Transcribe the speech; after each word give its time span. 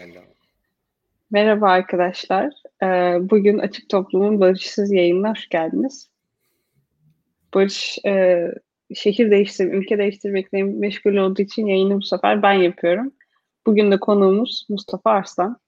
Hello. 0.00 0.20
Merhaba 1.30 1.70
arkadaşlar. 1.70 2.52
Ee, 2.82 3.18
bugün 3.30 3.58
Açık 3.58 3.88
Toplum'un 3.88 4.40
Barışsız 4.40 4.92
yayınına 4.92 5.30
hoş 5.30 5.48
geldiniz. 5.48 6.10
Barış 7.54 7.98
e, 8.06 8.46
şehir 8.94 9.30
değiştirmek, 9.30 9.74
ülke 9.74 9.98
değiştirmekle 9.98 10.62
meşgul 10.62 11.16
olduğu 11.16 11.42
için 11.42 11.66
yayını 11.66 11.96
bu 11.96 12.02
sefer 12.02 12.42
ben 12.42 12.52
yapıyorum. 12.52 13.12
Bugün 13.66 13.90
de 13.90 14.00
konuğumuz 14.00 14.66
Mustafa 14.68 15.10
Arslan. 15.10 15.60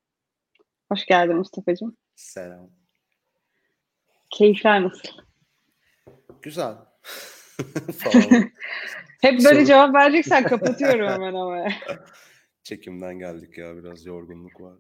Hoş 0.92 1.06
geldin 1.06 1.36
Mustafa'cığım. 1.36 1.96
Selam. 2.14 2.70
Keyifler 4.30 4.82
nasıl? 4.82 5.08
Güzel. 6.42 6.74
Hep 9.20 9.32
böyle 9.32 9.40
Sorun- 9.40 9.64
cevap 9.64 9.94
vereceksen 9.94 10.42
kapatıyorum 10.44 11.08
hemen 11.08 11.34
ama. 11.34 11.68
Çekimden 12.62 13.18
geldik 13.18 13.58
ya 13.58 13.76
biraz 13.76 14.07
yorgunluk 14.07 14.61
var. 14.61 14.75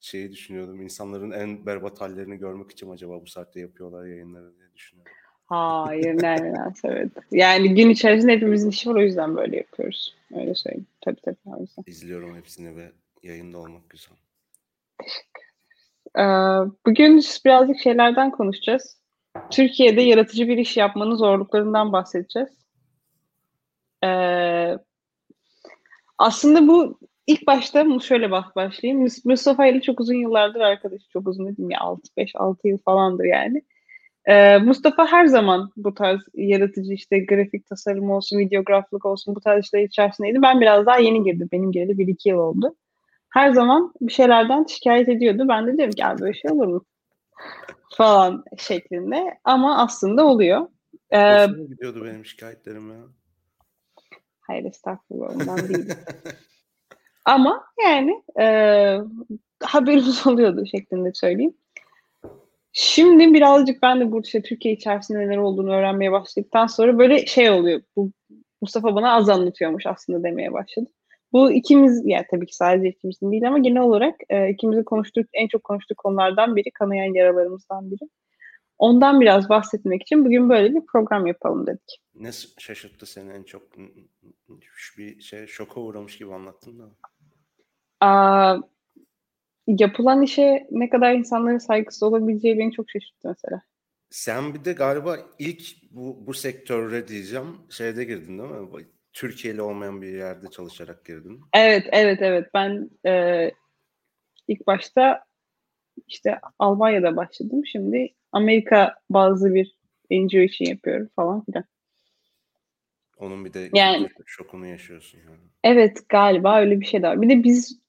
Şeyi 0.00 0.32
düşünüyordum 0.32 0.82
insanların 0.82 1.30
en 1.30 1.66
berbat 1.66 2.00
hallerini 2.00 2.38
görmek 2.38 2.70
için 2.70 2.90
acaba 2.90 3.22
bu 3.22 3.26
saatte 3.26 3.60
yapıyorlar 3.60 4.06
yayınları 4.06 4.56
diye 4.56 4.74
düşünüyorum. 4.74 5.12
Hayır 5.46 6.22
ne 6.22 6.36
münasebet. 6.36 7.12
Yani 7.30 7.74
gün 7.74 7.90
içerisinde 7.90 8.32
hepimizin 8.32 8.70
işi 8.70 8.90
var 8.90 8.94
o 8.94 9.00
yüzden 9.00 9.36
böyle 9.36 9.56
yapıyoruz. 9.56 10.16
Öyle 10.36 10.54
söyleyeyim. 10.54 10.86
Tabii 11.00 11.20
tabii. 11.20 11.60
Yüzden. 11.60 11.84
İzliyorum 11.86 12.36
hepsini 12.36 12.76
ve 12.76 12.92
yayında 13.22 13.58
olmak 13.58 13.90
güzel. 13.90 14.16
Ee, 16.18 16.22
Bugün 16.86 17.22
birazcık 17.44 17.80
şeylerden 17.80 18.30
konuşacağız. 18.30 18.98
Türkiye'de 19.50 20.02
yaratıcı 20.02 20.48
bir 20.48 20.58
iş 20.58 20.76
yapmanın 20.76 21.16
zorluklarından 21.16 21.92
bahsedeceğiz. 21.92 22.48
Ee, 24.04 24.78
aslında 26.18 26.68
bu 26.68 26.98
ilk 27.28 27.46
başta 27.46 27.86
şöyle 28.00 28.30
bak 28.30 28.56
başlayayım. 28.56 29.06
Mus- 29.06 29.28
Mustafa 29.28 29.66
ile 29.66 29.80
çok 29.80 30.00
uzun 30.00 30.14
yıllardır 30.14 30.60
arkadaş. 30.60 31.02
Çok 31.12 31.28
uzun 31.28 31.46
dedim 31.46 31.70
ya 31.70 31.80
6 31.80 32.02
5 32.16 32.30
6 32.36 32.68
yıl 32.68 32.78
falandır 32.78 33.24
yani. 33.24 33.62
Ee, 34.24 34.58
Mustafa 34.58 35.06
her 35.06 35.26
zaman 35.26 35.70
bu 35.76 35.94
tarz 35.94 36.20
yaratıcı 36.34 36.92
işte 36.92 37.18
grafik 37.24 37.66
tasarım 37.66 38.10
olsun, 38.10 38.38
videograflık 38.38 39.06
olsun 39.06 39.34
bu 39.34 39.40
tarz 39.40 39.64
işler 39.64 39.82
içerisindeydi. 39.82 40.42
Ben 40.42 40.60
biraz 40.60 40.86
daha 40.86 40.98
yeni 40.98 41.22
girdim. 41.24 41.48
Benim 41.52 41.72
gireli 41.72 41.98
1-2 41.98 42.28
yıl 42.28 42.38
oldu 42.38 42.74
her 43.30 43.50
zaman 43.50 43.92
bir 44.00 44.12
şeylerden 44.12 44.64
şikayet 44.64 45.08
ediyordu. 45.08 45.46
Ben 45.48 45.66
de 45.66 45.76
diyorum 45.76 45.92
ki 45.94 46.00
"Ya 46.02 46.16
böyle 46.20 46.34
şey 46.34 46.50
olur 46.50 46.66
mu? 46.66 46.84
falan 47.96 48.44
şeklinde. 48.58 49.38
Ama 49.44 49.78
aslında 49.78 50.26
oluyor. 50.26 50.68
Ee, 51.10 51.18
Hoşuma 51.46 51.64
gidiyordu 51.64 52.04
benim 52.04 52.24
şikayetlerim 52.26 52.90
ya. 52.90 52.96
hayır 54.40 54.64
estağfurullah 54.64 55.36
ondan 55.36 55.68
değil. 55.68 55.88
Ama 57.28 57.64
yani 57.82 58.22
e, 58.40 58.46
haberimiz 59.62 60.26
oluyordu 60.26 60.66
şeklinde 60.66 61.10
söyleyeyim. 61.14 61.54
Şimdi 62.72 63.34
birazcık 63.34 63.82
ben 63.82 64.00
de 64.00 64.12
bu 64.12 64.20
işte 64.20 64.42
Türkiye 64.42 64.74
içerisinde 64.74 65.18
neler 65.18 65.36
olduğunu 65.36 65.72
öğrenmeye 65.74 66.12
başladıktan 66.12 66.66
sonra 66.66 66.98
böyle 66.98 67.26
şey 67.26 67.50
oluyor. 67.50 67.82
Bu 67.96 68.10
Mustafa 68.60 68.94
bana 68.94 69.12
az 69.12 69.28
anlatıyormuş 69.28 69.86
aslında 69.86 70.22
demeye 70.22 70.52
başladı. 70.52 70.90
Bu 71.32 71.52
ikimiz, 71.52 72.02
yani 72.04 72.24
tabii 72.30 72.46
ki 72.46 72.56
sadece 72.56 72.88
ikimizin 72.88 73.32
değil 73.32 73.48
ama 73.48 73.58
genel 73.58 73.82
olarak 73.82 74.14
e, 74.28 74.50
ikimizin 74.50 74.84
konuştuğu, 74.84 75.20
en 75.32 75.48
çok 75.48 75.64
konuştuğu 75.64 75.94
konulardan 75.94 76.56
biri, 76.56 76.70
kanayan 76.70 77.14
yaralarımızdan 77.14 77.90
biri. 77.90 78.08
Ondan 78.78 79.20
biraz 79.20 79.48
bahsetmek 79.48 80.02
için 80.02 80.24
bugün 80.24 80.48
böyle 80.50 80.74
bir 80.74 80.86
program 80.86 81.26
yapalım 81.26 81.66
dedik. 81.66 82.00
Ne 82.14 82.30
şaşırttı 82.58 83.06
seni 83.06 83.32
en 83.32 83.42
çok? 83.42 83.62
Bir 84.98 85.20
şey 85.20 85.46
şoka 85.46 85.80
uğramış 85.80 86.18
gibi 86.18 86.34
anlattın 86.34 86.78
da. 86.78 86.84
Aa, 88.00 88.56
yapılan 89.66 90.22
işe 90.22 90.66
ne 90.70 90.90
kadar 90.90 91.12
insanların 91.12 91.58
saygısız 91.58 92.02
olabileceği 92.02 92.58
beni 92.58 92.72
çok 92.72 92.90
şaşırttı 92.90 93.28
mesela. 93.28 93.62
Sen 94.10 94.54
bir 94.54 94.64
de 94.64 94.72
galiba 94.72 95.18
ilk 95.38 95.62
bu, 95.90 96.26
bu 96.26 96.34
sektöre 96.34 97.08
diyeceğim 97.08 97.56
şeyde 97.70 98.04
girdin 98.04 98.38
değil 98.38 98.50
mi? 98.50 98.86
Türkiye'li 99.12 99.62
olmayan 99.62 100.02
bir 100.02 100.12
yerde 100.12 100.46
çalışarak 100.50 101.04
girdin. 101.04 101.40
Evet, 101.54 101.86
evet, 101.92 102.18
evet. 102.22 102.50
Ben 102.54 102.90
e, 103.06 103.50
ilk 104.48 104.66
başta 104.66 105.24
işte 106.06 106.38
Almanya'da 106.58 107.16
başladım. 107.16 107.66
Şimdi 107.66 108.14
Amerika 108.32 108.94
bazı 109.10 109.54
bir 109.54 109.76
NGO 110.10 110.38
için 110.38 110.64
yapıyorum 110.64 111.08
falan 111.16 111.44
filan. 111.44 111.64
Onun 113.18 113.44
bir 113.44 113.52
de 113.52 113.70
Yani- 113.74 114.08
şokunu 114.26 114.66
yaşıyorsun 114.66 115.18
yani. 115.18 115.40
Evet 115.64 116.08
galiba 116.08 116.60
öyle 116.60 116.80
bir 116.80 116.86
şey 116.86 117.02
de 117.02 117.08
var. 117.08 117.22
Bir 117.22 117.28
de 117.28 117.44
biz 117.44 117.80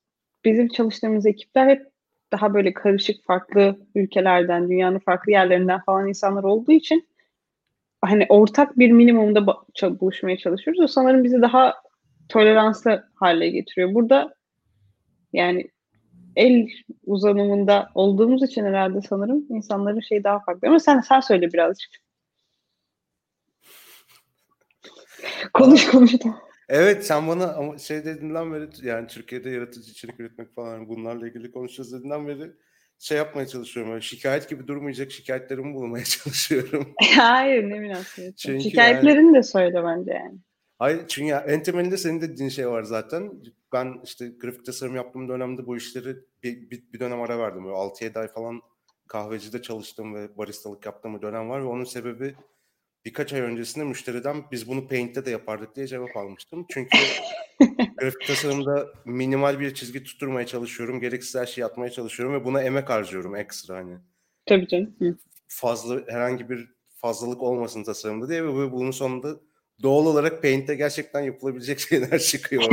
bizim 0.46 0.68
çalıştığımız 0.68 1.26
ekipler 1.26 1.68
hep 1.70 1.86
daha 2.32 2.54
böyle 2.54 2.74
karışık 2.74 3.26
farklı 3.26 3.80
ülkelerden, 3.96 4.70
dünyanın 4.70 5.00
farklı 5.00 5.32
yerlerinden 5.32 5.80
falan 5.80 6.08
insanlar 6.08 6.44
olduğu 6.44 6.72
için 6.72 7.08
hani 8.02 8.26
ortak 8.30 8.80
bir 8.80 8.92
minimumda 8.92 9.48
buluşmaya 10.00 10.38
çalışıyoruz. 10.38 10.82
O 10.84 10.88
sanırım 10.88 11.24
bizi 11.24 11.42
daha 11.42 11.74
toleranslı 12.30 13.10
hale 13.16 13.50
getiriyor. 13.50 13.94
Burada 13.94 14.34
yani 15.34 15.70
el 16.36 16.68
uzanımında 17.06 17.90
olduğumuz 17.96 18.44
için 18.44 18.66
herhalde 18.66 19.02
sanırım 19.02 19.46
insanların 19.50 20.00
şeyi 20.00 20.24
daha 20.24 20.40
farklı. 20.40 20.68
Ama 20.68 20.80
sen 20.80 21.00
sen 21.00 21.20
söyle 21.20 21.54
birazcık. 21.54 21.92
Konuş 25.54 25.88
konuş. 25.88 26.12
Evet 26.70 27.06
sen 27.06 27.28
bana 27.28 27.54
ama 27.54 27.78
şey 27.78 28.06
dediğinden 28.06 28.54
beri 28.54 28.88
yani 28.88 29.08
Türkiye'de 29.08 29.50
yaratıcı 29.50 29.92
içerik 29.92 30.20
üretmek 30.20 30.56
falan 30.56 30.90
bunlarla 30.90 31.28
ilgili 31.28 31.52
konuşacağız 31.52 31.94
dediğinden 31.94 32.28
beri 32.28 32.52
şey 33.00 33.18
yapmaya 33.18 33.48
çalışıyorum. 33.48 33.92
Böyle 33.92 34.02
şikayet 34.02 34.50
gibi 34.50 34.68
durmayacak 34.68 35.12
şikayetlerimi 35.12 35.74
bulmaya 35.74 36.04
çalışıyorum. 36.24 36.94
Hayır 37.16 37.70
ne 37.70 37.80
münasebet. 37.80 38.40
Şikayetlerini 38.40 39.38
de 39.38 39.44
söyle 39.44 39.84
bence 39.84 40.12
yani. 40.12 40.40
Hayır 40.80 41.08
çünkü 41.08 41.34
en 41.34 41.64
temelinde 41.64 41.98
senin 41.98 42.22
de 42.22 42.30
dediğin 42.30 42.50
şey 42.50 42.70
var 42.70 42.84
zaten. 42.84 43.32
Ben 43.74 44.02
işte 44.04 44.30
grafik 44.42 44.66
tasarım 44.66 44.96
yaptığım 44.96 45.30
dönemde 45.30 45.66
bu 45.66 45.78
işleri 45.78 46.16
bir, 46.44 46.72
bir, 46.72 46.84
bir 46.94 47.00
dönem 47.00 47.22
ara 47.22 47.40
verdim. 47.40 47.66
Böyle 47.66 47.76
6-7 47.76 48.20
ay 48.20 48.28
falan 48.28 48.62
kahvecide 49.08 49.62
çalıştım 49.62 50.16
ve 50.16 50.38
baristalık 50.38 50.86
yaptığım 50.86 51.18
bir 51.18 51.22
dönem 51.22 51.50
var 51.50 51.62
ve 51.62 51.66
onun 51.66 51.84
sebebi 51.84 52.36
birkaç 53.06 53.34
ay 53.34 53.42
öncesinde 53.42 53.86
müşteriden 53.86 54.44
biz 54.52 54.68
bunu 54.68 54.88
Paint'te 54.88 55.26
de 55.26 55.32
yapardık 55.32 55.76
diye 55.76 55.88
cevap 55.88 56.18
almıştım. 56.18 56.66
Çünkü 56.70 56.98
grafik 57.98 58.28
tasarımda 58.28 58.88
minimal 59.06 59.60
bir 59.60 59.74
çizgi 59.74 60.04
tutturmaya 60.04 60.48
çalışıyorum. 60.48 61.00
Gereksiz 61.00 61.36
her 61.42 61.46
şeyi 61.46 61.66
atmaya 61.66 61.92
çalışıyorum 61.92 62.36
ve 62.36 62.46
buna 62.46 62.62
emek 62.62 62.90
harcıyorum 62.90 63.36
ekstra 63.36 63.76
hani. 63.78 63.98
Tabii 64.46 64.68
canım. 64.68 64.96
Hı. 65.00 65.18
Fazla 65.48 66.02
herhangi 66.08 66.50
bir 66.50 66.70
fazlalık 66.96 67.42
olmasın 67.44 67.84
tasarımda 67.84 68.30
diye 68.30 68.44
ve 68.44 68.54
bu- 68.54 68.72
bunun 68.72 68.92
sonunda 68.92 69.36
doğal 69.84 70.06
olarak 70.06 70.42
Paint'te 70.42 70.76
gerçekten 70.76 71.22
yapılabilecek 71.22 71.80
şeyler 71.90 72.20
çıkıyor. 72.20 72.64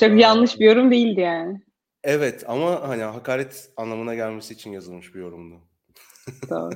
Çok 0.00 0.20
yanlış 0.20 0.60
bir 0.60 0.64
yorum 0.64 0.90
değildi 0.90 1.20
yani. 1.20 1.60
evet 2.04 2.44
ama 2.46 2.88
hani 2.88 3.02
hakaret 3.02 3.70
anlamına 3.76 4.14
gelmesi 4.14 4.54
için 4.54 4.72
yazılmış 4.72 5.14
bir 5.14 5.20
yorumdu. 5.20 5.60
Doğru. 6.50 6.70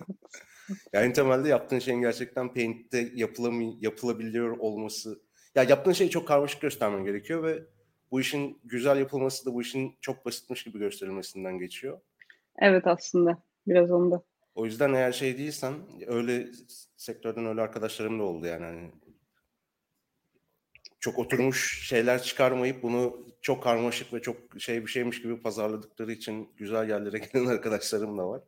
Yani 0.93 1.12
temelde 1.12 1.49
yaptığın 1.49 1.78
şeyin 1.78 2.00
gerçekten 2.00 2.55
Paint'te 2.55 3.03
yapılamay- 3.03 3.77
yapılabiliyor 3.81 4.59
olması. 4.59 5.22
Ya 5.55 5.62
yaptığın 5.62 5.93
şeyi 5.93 6.10
çok 6.10 6.28
karmaşık 6.28 6.60
göstermen 6.60 7.05
gerekiyor 7.05 7.43
ve 7.43 7.62
bu 8.10 8.21
işin 8.21 8.60
güzel 8.65 8.99
yapılması 8.99 9.47
da 9.47 9.55
bu 9.55 9.62
işin 9.62 9.97
çok 10.00 10.27
basitmiş 10.27 10.65
gibi 10.65 10.78
gösterilmesinden 10.78 11.59
geçiyor. 11.59 12.00
Evet 12.59 12.87
aslında. 12.87 13.43
Biraz 13.66 13.91
onda. 13.91 14.22
O 14.55 14.65
yüzden 14.66 14.93
eğer 14.93 15.12
şey 15.12 15.38
değilsen 15.38 15.75
öyle 16.06 16.47
sektörden 16.97 17.47
öyle 17.47 17.61
arkadaşlarım 17.61 18.19
da 18.19 18.22
oldu 18.22 18.47
yani 18.47 18.65
hani 18.65 18.91
çok 21.03 21.19
oturmuş 21.19 21.89
şeyler 21.89 22.23
çıkarmayıp 22.23 22.82
bunu 22.82 23.26
çok 23.41 23.62
karmaşık 23.62 24.12
ve 24.15 24.23
çok 24.23 24.37
şey 24.59 24.82
bir 24.82 24.91
şeymiş 24.91 25.23
gibi 25.23 25.41
pazarladıkları 25.41 26.12
için 26.12 26.49
güzel 26.56 26.88
yerlere 26.88 27.19
gelen 27.32 27.47
arkadaşlarım 27.47 28.19
da 28.19 28.29
var. 28.29 28.41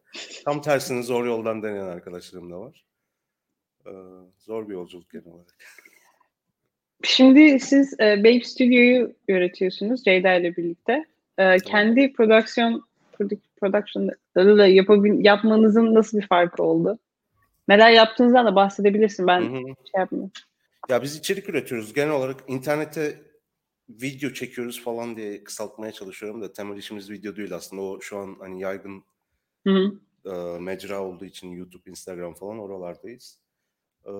Tam 0.44 0.62
tersini 0.62 1.02
zor 1.02 1.26
yoldan 1.26 1.62
deneyen 1.62 1.86
arkadaşlarım 1.86 2.50
da 2.50 2.60
var. 2.60 2.84
Ee, 3.86 3.90
zor 4.38 4.68
bir 4.68 4.74
yolculuk 4.74 5.10
genel 5.10 5.26
olarak. 5.26 5.54
Şimdi 7.02 7.60
siz 7.60 8.00
e, 8.00 8.18
Babe 8.20 8.44
Studio'yu 8.44 9.14
yönetiyorsunuz 9.28 10.04
Ceyda 10.04 10.34
ile 10.34 10.56
birlikte. 10.56 11.04
E, 11.38 11.56
kendi 11.56 12.12
prodüksiyon 12.12 12.84
produ- 13.12 13.40
production'da 13.56 14.68
yapabil- 14.68 15.26
yapmanızın 15.26 15.94
nasıl 15.94 16.18
bir 16.18 16.26
farkı 16.26 16.62
oldu? 16.62 16.98
Neler 17.68 17.90
yaptığınızdan 17.90 18.46
da 18.46 18.56
bahsedebilirsin. 18.56 19.26
Ben 19.26 19.40
Hı 19.40 19.44
hı. 19.44 19.64
şey 19.66 19.98
yapmıyorum. 20.00 20.30
Ya 20.88 21.02
biz 21.02 21.16
içerik 21.16 21.48
üretiyoruz. 21.48 21.94
Genel 21.94 22.12
olarak 22.12 22.44
internete 22.48 23.22
video 23.88 24.30
çekiyoruz 24.30 24.84
falan 24.84 25.16
diye 25.16 25.44
kısaltmaya 25.44 25.92
çalışıyorum 25.92 26.42
da 26.42 26.52
temel 26.52 26.76
işimiz 26.76 27.10
video 27.10 27.36
değil 27.36 27.54
aslında. 27.54 27.82
O 27.82 28.00
şu 28.00 28.18
an 28.18 28.36
hani 28.40 28.60
yaygın 28.60 29.04
Hı 29.66 29.70
hı. 29.70 30.00
e, 30.30 30.58
mecra 30.60 31.02
olduğu 31.02 31.24
için 31.24 31.50
YouTube, 31.50 31.90
Instagram 31.90 32.34
falan 32.34 32.58
oralardayız. 32.58 33.40
Ee, 34.06 34.10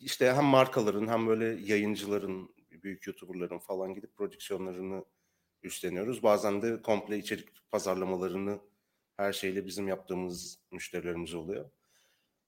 işte 0.00 0.32
hem 0.32 0.44
markaların 0.44 1.08
hem 1.08 1.26
böyle 1.26 1.44
yayıncıların 1.44 2.54
büyük 2.70 3.06
YouTuber'ların 3.06 3.58
falan 3.58 3.94
gidip 3.94 4.16
prodüksiyonlarını 4.16 5.04
üstleniyoruz. 5.62 6.22
Bazen 6.22 6.62
de 6.62 6.82
komple 6.82 7.18
içerik 7.18 7.48
pazarlamalarını 7.70 8.60
her 9.16 9.32
şeyle 9.32 9.66
bizim 9.66 9.88
yaptığımız 9.88 10.58
müşterilerimiz 10.72 11.34
oluyor. 11.34 11.70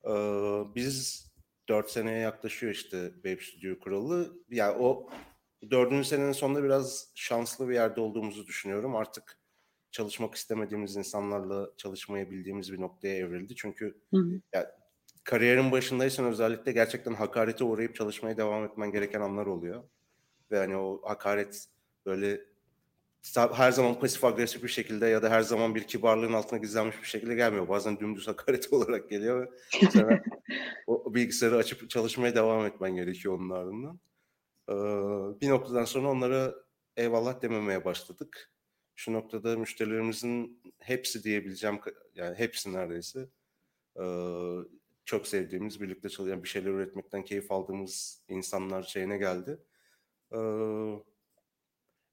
Ee, 0.05 0.75
biz 0.75 1.30
4 1.69 1.91
seneye 1.91 2.19
yaklaşıyor 2.19 2.73
işte 2.73 3.13
Babe 3.25 3.41
Studio 3.41 3.79
kuralı. 3.79 4.33
Yani 4.49 4.77
o 4.79 5.11
dördüncü 5.71 6.09
senenin 6.09 6.33
sonunda 6.33 6.65
biraz 6.65 7.13
şanslı 7.15 7.69
bir 7.69 7.75
yerde 7.75 8.01
olduğumuzu 8.01 8.47
düşünüyorum. 8.47 8.97
Artık 8.97 9.39
çalışmak 9.91 10.35
istemediğimiz 10.35 10.97
insanlarla 10.97 11.71
çalışmayı 11.77 12.31
bildiğimiz 12.31 12.73
bir 12.73 12.81
noktaya 12.81 13.17
evrildi. 13.17 13.55
Çünkü 13.57 14.01
Hı 14.15 14.21
hı. 14.21 14.41
ya, 14.55 14.71
kariyerin 15.25 15.73
başındaysan 15.73 16.27
özellikle 16.27 16.73
gerçekten 16.73 17.15
hakarete 17.15 17.65
uğrayıp 17.65 17.95
çalışmaya 17.95 18.37
devam 18.37 18.65
etmen 18.65 18.93
gereken 18.93 19.21
anlar 19.21 19.47
oluyor. 19.47 19.85
Ve 20.51 20.59
hani 20.59 20.77
o 20.77 21.03
hakaret 21.05 21.67
böyle 22.07 22.41
her 23.35 23.73
zaman 23.73 24.01
pasif 24.01 24.25
agresif 24.25 24.63
bir 24.63 24.69
şekilde 24.69 25.07
ya 25.07 25.23
da 25.23 25.31
her 25.31 25.43
zaman 25.43 25.75
bir 25.75 25.83
kibarlığın 25.83 26.33
altına 26.33 26.59
gizlenmiş 26.59 27.03
bir 27.03 27.07
şekilde 27.07 27.35
gelmiyor. 27.35 27.69
Bazen 27.69 28.01
dümdüz 28.01 28.29
hakaret 28.29 28.73
olarak 28.73 29.11
geliyor 29.11 29.41
ve 29.41 29.51
sana 29.91 30.23
o 30.87 31.15
bilgisayarı 31.15 31.57
açıp 31.57 31.91
çalışmaya 31.91 32.35
devam 32.35 32.67
etmen 32.67 32.95
gerekiyor 32.95 33.35
onun 33.35 33.51
ardından. 33.51 34.01
Ee, 34.69 35.41
bir 35.41 35.49
noktadan 35.49 35.85
sonra 35.85 36.09
onlara 36.09 36.55
eyvallah 36.97 37.43
dememeye 37.43 37.85
başladık. 37.85 38.53
Şu 38.95 39.13
noktada 39.13 39.57
müşterilerimizin 39.57 40.63
hepsi 40.79 41.25
diyebileceğim 41.25 41.81
yani 42.15 42.35
hepsi 42.35 42.73
neredeyse 42.73 43.29
çok 45.05 45.27
sevdiğimiz, 45.27 45.81
birlikte 45.81 46.09
çalışan 46.09 46.43
bir 46.43 46.49
şeyler 46.49 46.71
üretmekten 46.71 47.25
keyif 47.25 47.53
aldığımız 47.53 48.23
insanlar 48.29 48.83
şeyine 48.83 49.19
geldi. 49.19 49.59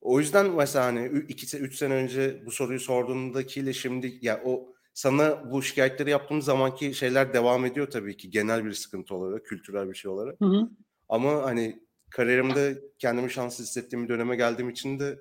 O 0.01 0.19
yüzden 0.19 0.51
mesela 0.51 0.85
hani 0.85 1.23
iki, 1.27 1.57
üç 1.57 1.75
sene 1.75 1.93
önce 1.93 2.45
bu 2.45 2.51
soruyu 2.51 2.79
sorduğundakiyle 2.79 3.73
şimdi 3.73 4.17
ya 4.21 4.41
o 4.45 4.73
sana 4.93 5.51
bu 5.51 5.61
şikayetleri 5.61 6.09
yaptığım 6.09 6.41
zamanki 6.41 6.93
şeyler 6.93 7.33
devam 7.33 7.65
ediyor 7.65 7.91
tabii 7.91 8.17
ki 8.17 8.29
genel 8.29 8.65
bir 8.65 8.73
sıkıntı 8.73 9.15
olarak, 9.15 9.45
kültürel 9.45 9.89
bir 9.89 9.95
şey 9.95 10.11
olarak. 10.11 10.41
Hı 10.41 10.45
hı. 10.45 10.69
Ama 11.09 11.43
hani 11.43 11.79
kariyerimde 12.09 12.81
kendimi 12.99 13.31
şanslı 13.31 13.63
hissettiğim 13.63 14.03
bir 14.03 14.09
döneme 14.09 14.35
geldiğim 14.35 14.69
için 14.69 14.99
de 14.99 15.19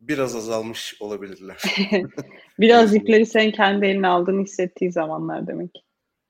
biraz 0.00 0.36
azalmış 0.36 0.96
olabilirler. 1.00 1.62
biraz 2.60 2.94
yükleri 2.94 3.26
sen 3.26 3.50
kendi 3.50 3.86
eline 3.86 4.06
aldığını 4.08 4.42
hissettiği 4.42 4.92
zamanlar 4.92 5.46
demek. 5.46 5.85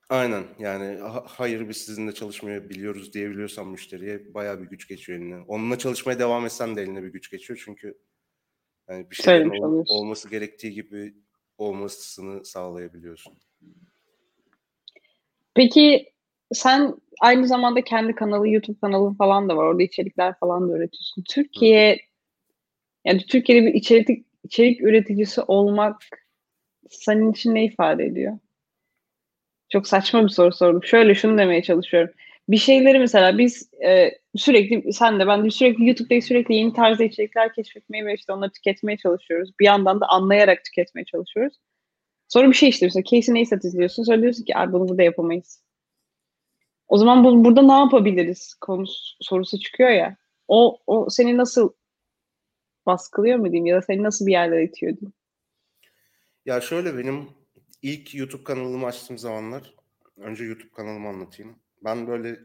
Aynen 0.09 0.45
yani 0.59 0.99
ha- 1.01 1.25
hayır 1.27 1.69
biz 1.69 1.77
sizinle 1.77 2.13
çalışmayı 2.13 2.71
biliyoruz 2.71 3.13
diyebiliyorsan 3.13 3.69
müşteriye 3.69 4.35
bayağı 4.35 4.63
bir 4.63 4.67
güç 4.67 4.89
geçiyor 4.89 5.19
eline. 5.19 5.41
Onunla 5.49 5.79
çalışmaya 5.79 6.19
devam 6.19 6.45
etsen 6.47 6.77
de 6.77 6.83
eline 6.83 7.03
bir 7.03 7.13
güç 7.13 7.31
geçiyor 7.31 7.63
çünkü 7.65 7.99
yani 8.89 9.11
bir 9.11 9.17
şeylerin 9.17 9.51
ol- 9.63 9.85
olması 9.89 10.31
gerektiği 10.31 10.73
gibi 10.73 11.15
olmasını 11.59 12.45
sağlayabiliyorsun. 12.45 13.33
Peki 15.55 16.13
sen 16.53 16.95
aynı 17.21 17.47
zamanda 17.47 17.85
kendi 17.85 18.15
kanalı, 18.15 18.49
YouTube 18.49 18.79
kanalı 18.81 19.15
falan 19.15 19.49
da 19.49 19.57
var. 19.57 19.65
Orada 19.65 19.83
içerikler 19.83 20.39
falan 20.39 20.69
da 20.69 20.77
üretiyorsun. 20.77 21.25
Türkiye 21.31 22.01
yani 23.05 23.27
Türkiye'de 23.27 23.67
bir 23.67 23.75
içerik 23.75 24.27
içerik 24.45 24.81
üreticisi 24.81 25.41
olmak 25.41 25.97
senin 26.91 27.33
için 27.33 27.55
ne 27.55 27.65
ifade 27.65 28.05
ediyor? 28.05 28.39
Çok 29.77 29.89
saçma 29.89 30.25
bir 30.25 30.29
soru 30.29 30.53
sordum. 30.53 30.85
Şöyle 30.85 31.15
şunu 31.15 31.39
demeye 31.39 31.63
çalışıyorum. 31.63 32.11
Bir 32.49 32.57
şeyleri 32.57 32.99
mesela 32.99 33.39
biz 33.39 33.71
e, 33.87 34.11
sürekli 34.37 34.93
sen 34.93 35.21
de 35.21 35.27
ben 35.27 35.45
de 35.45 35.51
sürekli 35.51 35.87
YouTube'da 35.87 36.21
sürekli 36.21 36.55
yeni 36.55 36.73
tarzda 36.73 37.05
içerikler 37.05 37.53
keşfetmeye 37.53 38.07
ve 38.07 38.15
işte 38.15 38.33
onları 38.33 38.53
tüketmeye 38.53 38.97
çalışıyoruz. 38.97 39.51
Bir 39.61 39.65
yandan 39.65 40.01
da 40.01 40.07
anlayarak 40.07 40.65
tüketmeye 40.65 41.05
çalışıyoruz. 41.05 41.55
Sonra 42.29 42.49
bir 42.49 42.55
şey 42.55 42.69
işte 42.69 42.87
mesela 42.87 43.05
Casey 43.05 43.35
Neistat 43.35 43.65
izliyorsun. 43.65 44.03
Sonra 44.03 44.23
diyorsun 44.23 44.45
ki 44.45 44.53
bunu 44.69 44.89
burada 44.89 45.03
yapamayız. 45.03 45.63
O 46.89 46.99
zaman 46.99 47.25
bu, 47.25 47.45
burada 47.45 47.63
ne 47.63 47.73
yapabiliriz 47.73 48.55
konusu 48.55 49.17
sorusu 49.21 49.59
çıkıyor 49.59 49.91
ya. 49.91 50.17
O, 50.49 50.79
o 50.87 51.11
seni 51.11 51.37
nasıl 51.37 51.73
baskılıyor 52.87 53.39
mu 53.39 53.45
diyeyim 53.45 53.67
ya 53.67 53.77
da 53.77 53.83
seni 53.83 54.03
nasıl 54.03 54.27
bir 54.27 54.33
yerlere 54.33 54.65
itiyor 54.65 54.97
diyeyim. 54.97 55.13
Ya 56.47 56.61
şöyle 56.61 56.99
benim 56.99 57.29
ilk 57.87 58.15
YouTube 58.15 58.45
kanalımı 58.45 58.87
açtığım 58.87 59.19
zamanlar 59.19 59.75
önce 60.17 60.45
YouTube 60.45 60.71
kanalımı 60.73 61.09
anlatayım. 61.09 61.59
Ben 61.85 62.07
böyle 62.07 62.41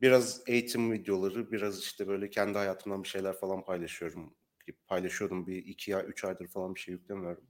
biraz 0.00 0.42
eğitim 0.46 0.92
videoları, 0.92 1.52
biraz 1.52 1.80
işte 1.80 2.08
böyle 2.08 2.30
kendi 2.30 2.58
hayatımdan 2.58 3.02
bir 3.02 3.08
şeyler 3.08 3.32
falan 3.32 3.64
paylaşıyorum. 3.64 4.34
Paylaşıyordum 4.86 5.46
bir 5.46 5.56
iki 5.56 5.90
ya 5.90 6.04
üç 6.04 6.24
aydır 6.24 6.48
falan 6.48 6.74
bir 6.74 6.80
şey 6.80 6.94
yüklemiyorum. 6.94 7.44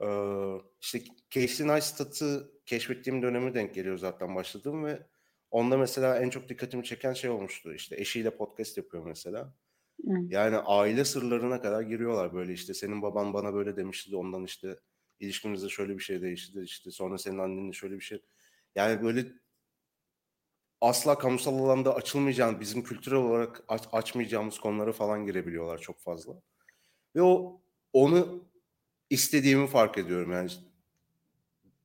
Ee, 0.00 0.68
işte 0.80 1.02
Casey 1.30 1.68
Neistat'ı 1.68 2.52
keşfettiğim 2.66 3.22
döneme 3.22 3.54
denk 3.54 3.74
geliyor 3.74 3.98
zaten 3.98 4.34
başladım 4.34 4.84
ve 4.84 5.06
onda 5.50 5.78
mesela 5.78 6.18
en 6.18 6.30
çok 6.30 6.48
dikkatimi 6.48 6.84
çeken 6.84 7.12
şey 7.12 7.30
olmuştu. 7.30 7.74
İşte 7.74 7.96
eşiyle 8.00 8.36
podcast 8.36 8.76
yapıyor 8.76 9.06
mesela. 9.06 9.54
Yani 10.28 10.56
aile 10.56 11.04
sırlarına 11.04 11.62
kadar 11.62 11.82
giriyorlar 11.82 12.34
böyle 12.34 12.52
işte 12.52 12.74
senin 12.74 13.02
baban 13.02 13.34
bana 13.34 13.54
böyle 13.54 13.76
demişti 13.76 14.16
ondan 14.16 14.44
işte 14.44 14.78
ilişkimizde 15.20 15.68
şöyle 15.68 15.98
bir 15.98 16.02
şey 16.02 16.22
değişti 16.22 16.60
işte 16.64 16.90
sonra 16.90 17.18
senin 17.18 17.38
annenle 17.38 17.72
şöyle 17.72 17.94
bir 17.94 18.00
şey. 18.00 18.22
Yani 18.74 19.02
böyle 19.02 19.26
asla 20.80 21.18
kamusal 21.18 21.58
alanda 21.58 21.94
açılmayacağın, 21.94 22.60
bizim 22.60 22.82
kültürel 22.82 23.18
olarak 23.18 23.64
aç, 23.68 23.82
açmayacağımız 23.92 24.58
konulara 24.58 24.92
falan 24.92 25.26
girebiliyorlar 25.26 25.78
çok 25.78 26.00
fazla. 26.00 26.42
Ve 27.16 27.22
o 27.22 27.60
onu 27.92 28.48
istediğimi 29.10 29.66
fark 29.66 29.98
ediyorum 29.98 30.32
yani 30.32 30.50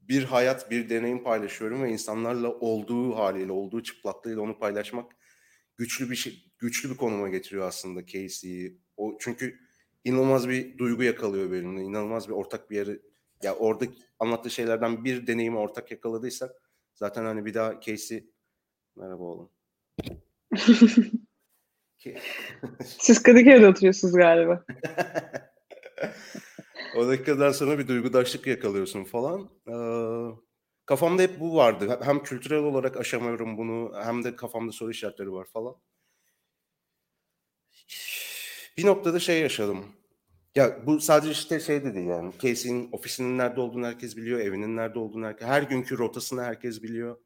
bir 0.02 0.24
hayat, 0.24 0.72
bir 0.72 0.90
deneyim 0.90 1.24
paylaşıyorum 1.24 1.84
ve 1.84 1.92
insanlarla 1.92 2.52
olduğu 2.52 3.16
haliyle, 3.16 3.52
olduğu 3.52 3.84
çıplaklığıyla 3.84 4.42
onu 4.42 4.60
paylaşmak 4.60 5.16
güçlü 5.78 6.12
bir 6.12 6.16
şey, 6.16 6.52
güçlü 6.58 6.90
bir 6.90 6.98
konuma 6.98 7.30
getiriyor 7.30 7.68
aslında 7.68 8.06
Casey'yi. 8.06 8.78
O 8.98 9.18
çünkü 9.20 9.60
inanılmaz 10.04 10.50
bir 10.50 10.78
duygu 10.78 11.04
yakalıyor 11.04 11.52
benimle. 11.52 11.82
inanılmaz 11.82 12.28
bir 12.28 12.34
ortak 12.34 12.72
bir 12.72 12.76
yeri 12.76 13.02
ya 13.44 13.56
orada 13.56 13.86
anlattığı 14.20 14.50
şeylerden 14.50 15.06
bir 15.06 15.28
deneyimi 15.28 15.58
ortak 15.58 15.92
yakaladıysak 15.92 16.52
zaten 16.94 17.26
hani 17.26 17.46
bir 17.46 17.54
daha 17.54 17.82
Casey 17.82 18.30
merhaba 18.96 19.24
oğlum. 19.24 19.50
Siz 22.86 23.24
Kadıköy'de 23.24 23.68
oturuyorsunuz 23.68 24.14
galiba. 24.14 24.66
o 26.98 27.08
dakikadan 27.08 27.52
sonra 27.52 27.80
bir 27.80 27.88
duygudaşlık 27.88 28.48
yakalıyorsun 28.48 29.04
falan. 29.04 29.50
Ee, 29.68 29.74
kafamda 30.86 31.22
hep 31.22 31.40
bu 31.40 31.56
vardı. 31.56 32.00
Hem 32.04 32.24
kültürel 32.24 32.64
olarak 32.64 32.98
aşamıyorum 32.98 33.58
bunu 33.58 33.92
hem 34.04 34.24
de 34.24 34.36
kafamda 34.36 34.72
soru 34.72 34.92
işaretleri 34.92 35.32
var 35.32 35.46
falan. 35.46 35.76
Bir 38.78 38.86
noktada 38.86 39.20
şey 39.20 39.42
yaşadım. 39.42 39.86
Ya 40.56 40.86
bu 40.86 41.02
sadece 41.02 41.32
işte 41.32 41.60
şey 41.60 41.84
dedi 41.84 42.00
yani. 42.00 42.32
Casey'in 42.42 42.90
ofisinin 42.92 43.38
nerede 43.38 43.62
olduğunu 43.62 43.86
herkes 43.86 44.18
biliyor, 44.18 44.40
evinin 44.40 44.78
nerede 44.78 45.00
olduğunu 45.00 45.26
herkes, 45.26 45.48
her 45.48 45.62
günkü 45.62 45.98
rotasını 45.98 46.44
herkes 46.44 46.84
biliyor. 46.84 47.18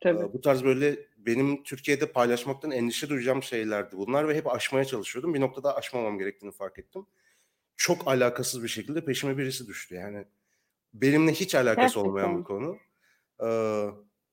Tabii. 0.00 0.32
bu 0.32 0.40
tarz 0.40 0.64
böyle 0.64 0.96
benim 1.16 1.62
Türkiye'de 1.62 2.06
paylaşmaktan 2.12 2.70
endişe 2.70 3.08
duyacağım 3.08 3.42
şeylerdi 3.42 3.96
bunlar 3.96 4.28
ve 4.28 4.34
hep 4.34 4.46
aşmaya 4.46 4.84
çalışıyordum. 4.84 5.34
Bir 5.34 5.40
noktada 5.40 5.76
aşmamam 5.76 6.18
gerektiğini 6.18 6.52
fark 6.52 6.78
ettim. 6.78 7.06
Çok 7.76 8.08
alakasız 8.08 8.62
bir 8.62 8.68
şekilde 8.68 9.04
peşime 9.04 9.38
birisi 9.38 9.66
düştü. 9.66 9.94
Yani 9.94 10.24
benimle 10.94 11.32
hiç 11.32 11.54
alakası 11.54 11.80
Gerçekten. 11.80 12.00
olmayan 12.00 12.38
bir 12.38 12.44
konu. 12.44 12.78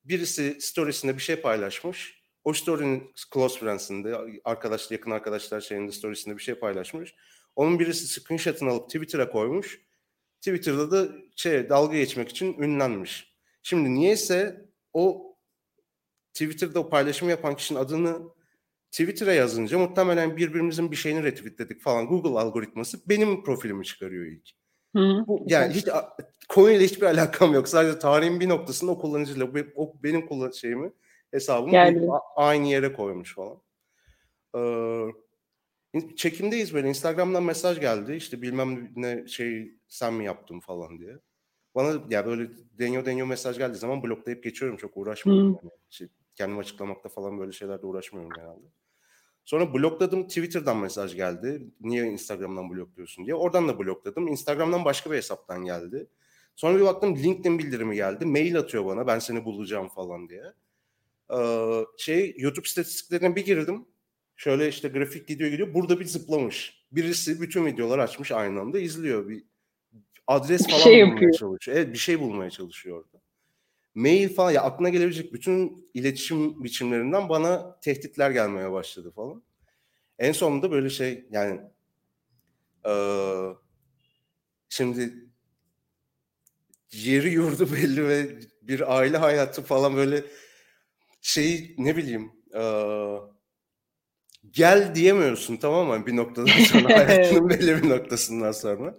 birisi 0.05 0.57
storiesinde 0.61 1.13
bir 1.15 1.21
şey 1.21 1.35
paylaşmış. 1.35 2.21
O 2.43 2.53
story'nin 2.53 3.11
close 3.33 3.59
friends'inde, 3.59 4.17
arkadaş, 4.43 4.91
yakın 4.91 5.11
arkadaşlar 5.11 5.61
şeyinde 5.61 5.91
storiesinde 5.91 6.37
bir 6.37 6.41
şey 6.43 6.55
paylaşmış. 6.55 7.15
Onun 7.57 7.79
birisi 7.79 8.07
screenshot'ını 8.07 8.69
alıp 8.69 8.85
Twitter'a 8.85 9.29
koymuş. 9.29 9.81
Twitter'da 10.41 10.91
da 10.91 11.11
şey 11.35 11.69
dalga 11.69 11.97
geçmek 11.97 12.29
için 12.29 12.61
ünlenmiş. 12.61 13.33
Şimdi 13.63 13.93
niyeyse 13.93 14.65
o 14.93 15.35
Twitter'da 16.33 16.79
o 16.79 16.89
paylaşımı 16.89 17.31
yapan 17.31 17.55
kişinin 17.55 17.79
adını 17.79 18.21
Twitter'a 18.91 19.33
yazınca 19.33 19.79
muhtemelen 19.79 20.37
birbirimizin 20.37 20.91
bir 20.91 20.95
şeyini 20.95 21.23
retweetledik 21.23 21.81
falan. 21.81 22.07
Google 22.07 22.39
algoritması 22.39 23.09
benim 23.09 23.43
profilimi 23.43 23.85
çıkarıyor 23.85 24.25
ilk. 24.25 24.49
Hı, 24.95 25.23
Bu, 25.27 25.45
yani 25.47 25.73
hiç 25.73 25.85
konuyla 26.49 26.81
hiçbir 26.81 27.05
alakam 27.05 27.53
yok. 27.53 27.67
Sadece 27.67 27.99
tarihin 27.99 28.39
bir 28.39 28.49
noktasında 28.49 28.91
o 28.91 28.99
kullanıcıyla 28.99 29.47
o 29.75 29.93
benim 30.03 30.27
kullan 30.27 30.51
şeyimi 30.51 30.91
hesabımı 31.31 31.71
aynı 32.35 32.67
yere 32.67 32.93
koymuş 32.93 33.35
falan. 33.35 33.61
Ee, 34.55 35.13
çekimdeyiz 36.15 36.73
böyle 36.73 36.89
Instagram'dan 36.89 37.43
mesaj 37.43 37.79
geldi 37.79 38.15
işte 38.15 38.41
bilmem 38.41 38.91
ne 38.95 39.27
şey 39.27 39.71
sen 39.87 40.13
mi 40.13 40.25
yaptın 40.25 40.59
falan 40.59 40.99
diye. 40.99 41.19
Bana 41.75 42.03
ya 42.09 42.25
böyle 42.25 42.49
deniyor 42.79 43.05
deniyor 43.05 43.27
mesaj 43.27 43.57
geldiği 43.57 43.77
zaman 43.77 44.03
bloklayıp 44.03 44.43
geçiyorum 44.43 44.77
çok 44.77 44.97
uğraşmıyorum. 44.97 45.47
Hmm. 45.47 45.59
Yani. 45.63 45.71
İşte 45.89 46.09
kendimi 46.35 46.59
açıklamakta 46.59 47.09
falan 47.09 47.39
böyle 47.39 47.51
şeylerde 47.51 47.85
uğraşmıyorum 47.85 48.31
genelde. 48.35 48.67
Sonra 49.45 49.73
blokladım. 49.73 50.27
Twitter'dan 50.27 50.77
mesaj 50.77 51.15
geldi. 51.15 51.67
Niye 51.81 52.05
Instagram'dan 52.05 52.69
blokluyorsun 52.69 53.25
diye. 53.25 53.35
Oradan 53.35 53.67
da 53.67 53.79
blokladım. 53.79 54.27
Instagram'dan 54.27 54.85
başka 54.85 55.11
bir 55.11 55.15
hesaptan 55.15 55.65
geldi. 55.65 56.07
Sonra 56.55 56.79
bir 56.79 56.85
baktım 56.85 57.15
LinkedIn 57.15 57.59
bildirimi 57.59 57.95
geldi. 57.95 58.25
Mail 58.25 58.59
atıyor 58.59 58.85
bana 58.85 59.07
ben 59.07 59.19
seni 59.19 59.45
bulacağım 59.45 59.89
falan 59.89 60.29
diye. 60.29 60.43
Ee, 61.33 61.85
şey 61.97 62.35
YouTube 62.37 62.65
istatistiklerine 62.65 63.35
bir 63.35 63.45
girdim. 63.45 63.85
Şöyle 64.37 64.67
işte 64.69 64.87
grafik 64.87 65.27
gidiyor 65.27 65.49
gidiyor. 65.51 65.73
Burada 65.73 65.99
bir 65.99 66.05
zıplamış. 66.05 66.85
Birisi 66.91 67.41
bütün 67.41 67.65
videolar 67.65 67.99
açmış 67.99 68.31
aynı 68.31 68.59
anda 68.59 68.79
izliyor. 68.79 69.29
Bir 69.29 69.43
adres 70.27 70.67
falan 70.67 70.79
şey 70.79 71.01
bulmaya 71.01 71.09
yapıyor. 71.13 71.33
çalışıyor. 71.33 71.77
Evet 71.77 71.93
bir 71.93 71.97
şey 71.97 72.19
bulmaya 72.19 72.49
çalışıyor 72.49 72.97
orada. 72.97 73.21
Mail 73.95 74.29
falan 74.29 74.51
ya 74.51 74.61
aklına 74.61 74.89
gelebilecek 74.89 75.33
bütün 75.33 75.89
iletişim 75.93 76.63
biçimlerinden 76.63 77.29
bana 77.29 77.79
tehditler 77.79 78.31
gelmeye 78.31 78.71
başladı 78.71 79.11
falan. 79.11 79.43
En 80.19 80.31
sonunda 80.31 80.71
böyle 80.71 80.89
şey 80.89 81.25
yani 81.31 81.61
eee, 82.85 83.55
şimdi 84.69 85.13
yeri 86.91 87.29
yurdu 87.29 87.73
belli 87.73 88.07
ve 88.07 88.39
bir 88.61 88.97
aile 88.97 89.17
hayatı 89.17 89.61
falan 89.63 89.95
böyle 89.95 90.23
şey 91.21 91.75
ne 91.77 91.97
bileyim 91.97 92.31
eee, 92.53 93.19
gel 94.53 94.95
diyemiyorsun 94.95 95.57
tamam 95.57 95.87
mı 95.87 96.05
bir 96.05 96.15
noktadan 96.15 96.47
sonra 96.67 96.97
hayatının 96.97 97.49
belli 97.49 97.83
bir 97.83 97.89
noktasından 97.89 98.51
sonra. 98.51 98.95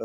Ee, 0.00 0.04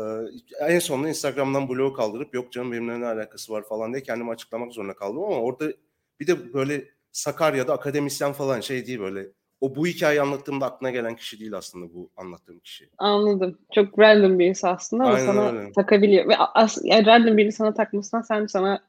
en 0.60 0.78
sonunda 0.78 1.08
Instagram'dan 1.08 1.68
bloğu 1.68 1.92
kaldırıp 1.92 2.34
yok 2.34 2.52
canım 2.52 2.72
benimle 2.72 3.00
ne 3.00 3.06
alakası 3.06 3.52
var 3.52 3.62
falan 3.62 3.92
diye 3.92 4.02
kendimi 4.02 4.30
açıklamak 4.30 4.72
zorunda 4.72 4.94
kaldım 4.94 5.24
ama 5.24 5.36
orada 5.36 5.72
bir 6.20 6.26
de 6.26 6.54
böyle 6.54 6.84
Sakarya'da 7.12 7.72
akademisyen 7.72 8.32
falan 8.32 8.60
şey 8.60 8.86
değil 8.86 9.00
böyle 9.00 9.28
o 9.60 9.76
bu 9.76 9.86
hikayeyi 9.86 10.22
anlattığımda 10.22 10.66
aklına 10.66 10.90
gelen 10.90 11.16
kişi 11.16 11.40
değil 11.40 11.54
aslında 11.54 11.94
bu 11.94 12.10
anlattığım 12.16 12.58
kişi. 12.58 12.88
Anladım. 12.98 13.58
Çok 13.74 13.98
random 13.98 14.38
birisi 14.38 14.68
aslında 14.68 15.04
ama 15.04 15.14
Aynen 15.14 15.26
sana 15.26 15.48
öyle. 15.48 15.72
takabiliyor. 15.72 16.28
Ve 16.28 16.36
as 16.36 16.78
yani 16.82 17.06
random 17.06 17.36
biri 17.36 17.52
sana 17.52 17.74
takmasından 17.74 18.22
sen 18.22 18.46
sana 18.46 18.84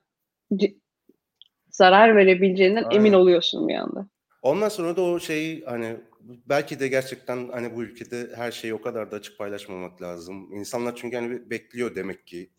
zarar 1.70 2.16
verebileceğinden 2.16 2.84
Aynen. 2.84 2.96
emin 2.96 3.14
oluyorsun 3.14 3.68
bir 3.68 3.76
anda. 3.76 4.08
Ondan 4.46 4.70
sonra 4.70 4.96
da 4.96 5.02
o 5.02 5.20
şeyi 5.20 5.64
hani 5.66 5.98
belki 6.22 6.80
de 6.80 6.88
gerçekten 6.88 7.50
hani 7.50 7.76
bu 7.76 7.84
ülkede 7.84 8.36
her 8.36 8.52
şeyi 8.52 8.74
o 8.74 8.82
kadar 8.82 9.12
da 9.12 9.16
açık 9.16 9.38
paylaşmamak 9.38 10.02
lazım. 10.02 10.54
İnsanlar 10.54 10.96
çünkü 10.96 11.16
hani 11.16 11.50
bekliyor 11.50 11.96
demek 11.96 12.28
ki 12.28 12.50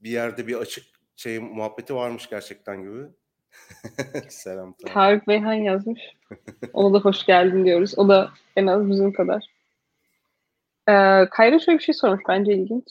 bir 0.00 0.10
yerde 0.10 0.46
bir 0.46 0.54
açık 0.54 0.84
şey 1.16 1.38
muhabbeti 1.38 1.94
varmış 1.94 2.30
gerçekten 2.30 2.82
gibi. 2.82 2.98
Selam. 4.28 4.74
tamam. 4.82 4.94
Tarık 4.94 5.28
Beyhan 5.28 5.52
yazmış. 5.52 6.00
Ona 6.72 6.94
da 6.94 6.98
hoş 6.98 7.26
geldin 7.26 7.64
diyoruz. 7.64 7.98
O 7.98 8.08
da 8.08 8.30
en 8.56 8.66
az 8.66 8.90
bizim 8.90 9.12
kadar. 9.12 9.44
Ee, 10.88 11.28
Kayra 11.30 11.58
şöyle 11.58 11.78
bir 11.78 11.84
şey 11.84 11.94
sormuş. 11.94 12.22
Bence 12.28 12.54
ilginç. 12.54 12.88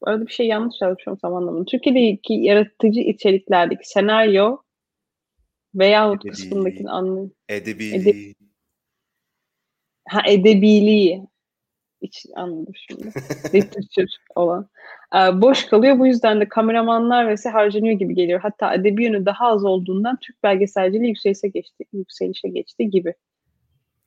Bu 0.00 0.10
arada 0.10 0.26
bir 0.26 0.32
şey 0.32 0.46
yanlış 0.46 0.80
yazmış 0.80 1.08
ama 1.08 1.16
tam 1.16 1.34
anlamadım. 1.34 1.64
Türkiye'deki 1.64 2.34
yaratıcı 2.34 3.00
içeriklerdeki 3.00 3.88
senaryo 3.88 4.58
veyahut 5.76 6.20
Edebi. 6.24 6.30
kısmındaki 6.30 6.88
anlamı 6.88 7.30
Edebi. 7.48 7.94
Ede- 7.94 8.34
ha 10.08 10.22
edebiliği 10.26 11.26
hiç 12.02 12.26
anladım 12.34 12.72
şimdi. 12.74 13.02
Literature 13.54 14.06
olan. 14.34 14.68
Ee, 15.14 15.40
boş 15.40 15.66
kalıyor. 15.66 15.98
Bu 15.98 16.06
yüzden 16.06 16.40
de 16.40 16.48
kameramanlar 16.48 17.34
vs 17.34 17.46
harcanıyor 17.46 17.98
gibi 17.98 18.14
geliyor. 18.14 18.40
Hatta 18.40 18.74
edebi 18.74 19.04
yönü 19.04 19.26
daha 19.26 19.46
az 19.46 19.64
olduğundan 19.64 20.18
Türk 20.20 20.42
belgeselciliği 20.42 21.08
yükselişe 21.08 21.48
geçti, 21.48 21.84
yükselişe 21.92 22.48
geçti 22.48 22.90
gibi. 22.90 23.14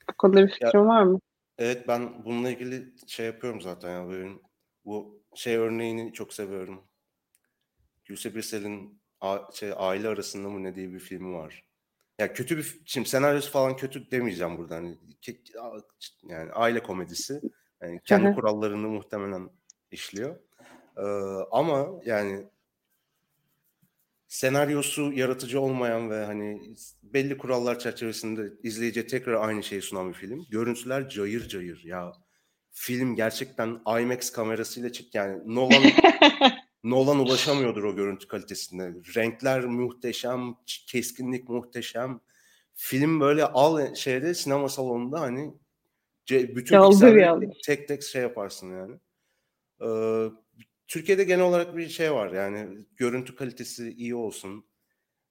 Bu 0.10 0.14
konuda 0.18 0.48
bir 0.48 0.52
fikrin 0.52 0.88
var 0.88 1.04
mı? 1.04 1.20
Evet 1.58 1.88
ben 1.88 2.26
bununla 2.26 2.50
ilgili 2.50 2.94
şey 3.08 3.26
yapıyorum 3.26 3.62
zaten 3.62 4.02
ya 4.02 4.10
böyle 4.10 4.30
bu 4.86 5.24
şey 5.36 5.56
örneğini 5.56 6.14
çok 6.14 6.34
seviyorum. 6.34 6.84
Gülse 8.06 8.36
Birsel'in 8.36 8.99
a- 9.22 9.52
şey 9.54 9.72
aile 9.76 10.08
arasında 10.08 10.50
mı 10.50 10.64
ne 10.64 10.76
diye 10.76 10.94
bir 10.94 11.00
filmi 11.00 11.34
var. 11.34 11.64
Ya 12.20 12.34
kötü 12.34 12.58
bir 12.58 12.82
şimdi 12.86 13.10
senaryosu 13.10 13.52
falan 13.52 13.76
kötü 13.76 14.12
demeyeceğim 14.12 14.58
burada 14.58 14.76
hani 14.76 14.98
ke- 15.22 15.84
yani 16.24 16.52
aile 16.52 16.84
komedisi. 16.84 17.42
Yani 17.82 18.02
kendi 18.06 18.26
Hı 18.26 18.30
hı. 18.30 18.36
kurallarını 18.36 18.88
muhtemelen 18.88 19.50
işliyor. 19.92 20.36
Ee, 20.98 21.02
ama 21.52 21.88
yani 22.06 22.46
senaryosu 24.28 25.12
yaratıcı 25.14 25.62
olmayan 25.62 26.10
ve 26.10 26.26
hani 26.26 26.74
belli 27.04 27.38
kurallar 27.38 27.80
çerçevesinde 27.80 28.54
izleyiciye 28.64 29.08
tekrar 29.08 29.34
aynı 29.34 29.64
şeyi 29.64 29.82
sunan 29.82 30.10
bir 30.10 30.14
film. 30.14 30.46
Görüntüler 30.50 31.10
cayır 31.10 31.48
cayır 31.48 31.82
ya. 31.86 32.12
Film 32.72 33.16
gerçekten 33.16 33.82
IMAX 34.02 34.32
kamerasıyla 34.32 34.92
çık 34.92 35.16
yani 35.16 35.56
Nolan 35.56 35.84
Nolan 36.84 37.20
ulaşamıyordur 37.20 37.84
o 37.84 37.96
görüntü 37.96 38.28
kalitesine. 38.28 38.94
Renkler 39.16 39.66
muhteşem, 39.66 40.56
keskinlik 40.66 41.50
muhteşem. 41.50 42.20
Film 42.76 43.20
böyle 43.20 43.46
al 43.46 43.96
şeyde 43.96 44.34
sinema 44.34 44.70
salonunda 44.70 45.22
hani 45.22 45.54
bütün 46.30 46.90
pikselleri 46.90 47.50
tek 47.66 47.88
tek 47.88 48.04
şey 48.04 48.22
yaparsın 48.22 48.72
yani. 48.72 49.00
Ee, 49.82 50.32
Türkiye'de 50.88 51.24
genel 51.24 51.46
olarak 51.46 51.78
bir 51.78 51.90
şey 51.90 52.14
var 52.14 52.32
yani 52.32 52.86
görüntü 52.96 53.36
kalitesi 53.36 53.90
iyi 53.90 54.16
olsun. 54.16 54.66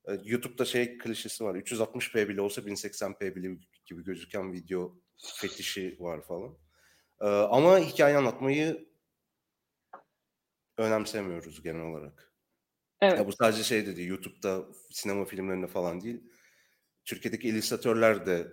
Ee, 0.09 0.21
YouTube'da 0.25 0.65
şey 0.65 0.99
klişesi 0.99 1.45
var. 1.45 1.55
360p 1.55 2.29
bile 2.29 2.41
olsa 2.41 2.61
1080p 2.61 3.35
bile 3.35 3.59
gibi 3.87 4.05
gözüken 4.05 4.53
video 4.53 4.97
fetişi 5.17 5.97
var 6.01 6.23
falan. 6.23 6.59
Ee, 7.21 7.27
ama 7.27 7.79
hikaye 7.79 8.17
anlatmayı 8.17 8.88
önemsemiyoruz 10.79 11.63
genel 11.63 11.83
olarak. 11.83 12.33
Evet. 13.01 13.19
Ya 13.19 13.27
bu 13.27 13.33
sadece 13.33 13.63
şey 13.63 13.87
dedi 13.87 14.03
YouTube'da 14.03 14.67
sinema 14.91 15.25
filmlerinde 15.25 15.67
falan 15.67 16.01
değil. 16.01 16.23
Türkiye'deki 17.05 17.49
illüstratörler 17.49 18.27
de 18.27 18.53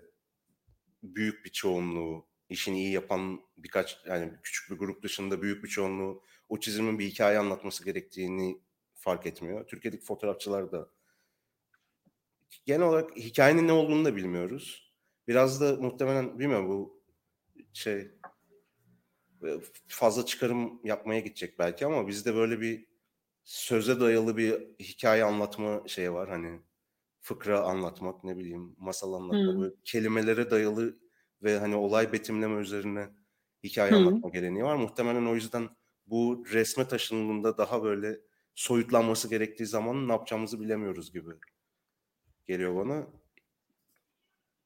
büyük 1.03 1.46
bir 1.46 1.50
çoğunluğu 1.50 2.27
işini 2.50 2.77
iyi 2.77 2.91
yapan 2.91 3.41
birkaç 3.58 4.05
yani 4.05 4.34
küçük 4.44 4.72
bir 4.72 4.75
grup 4.75 5.03
dışında 5.03 5.41
büyük 5.41 5.63
bir 5.63 5.70
çoğunluğu 5.70 6.24
o 6.50 6.60
çizimin 6.60 7.00
bir 7.00 7.05
hikaye 7.05 7.39
anlatması 7.39 7.86
gerektiğini 7.86 8.62
fark 8.94 9.25
etmiyor. 9.25 9.67
Türkiye'deki 9.67 10.05
fotoğrafçılar 10.05 10.72
da 10.72 10.89
genel 12.65 12.88
olarak 12.88 13.17
hikayenin 13.17 13.67
ne 13.67 13.72
olduğunu 13.72 14.05
da 14.05 14.15
bilmiyoruz. 14.15 14.94
Biraz 15.27 15.62
da 15.62 15.75
muhtemelen 15.75 16.39
bilmiyorum 16.39 16.70
bu 16.70 17.03
şey 17.74 18.12
fazla 19.88 20.25
çıkarım 20.25 20.80
yapmaya 20.84 21.20
gidecek 21.20 21.60
belki 21.60 21.86
ama 21.86 22.08
bizde 22.08 22.36
böyle 22.36 22.62
bir 22.62 22.86
söze 23.44 24.00
dayalı 24.00 24.38
bir 24.38 24.54
hikaye 24.80 25.24
anlatma 25.24 25.84
şeyi 25.88 26.14
var 26.14 26.30
hani 26.30 26.60
fıkra 27.22 27.62
anlatmak 27.62 28.24
ne 28.24 28.38
bileyim 28.38 28.75
masal 28.78 29.14
anlatmak 29.14 29.56
Hmm. 29.56 29.62
böyle 29.62 29.75
kelimelere 29.84 30.52
dayalı 30.52 31.00
ve 31.44 31.60
hani 31.60 31.75
olay 31.75 32.14
betimleme 32.14 32.62
üzerine 32.62 33.10
hikaye 33.64 33.92
Hmm. 33.92 33.98
anlatma 34.08 34.30
geleneği 34.30 34.64
var. 34.64 34.75
Muhtemelen 34.75 35.25
o 35.25 35.36
yüzden 35.36 35.70
bu 36.08 36.46
resme 36.54 36.88
taşındığında 36.88 37.58
daha 37.58 37.84
böyle 37.84 38.20
soyutlanması 38.56 39.30
gerektiği 39.30 39.66
zaman 39.66 40.08
ne 40.08 40.12
yapacağımızı 40.12 40.62
bilemiyoruz 40.62 41.14
gibi 41.14 41.30
geliyor 42.46 42.75
bana. 42.75 43.08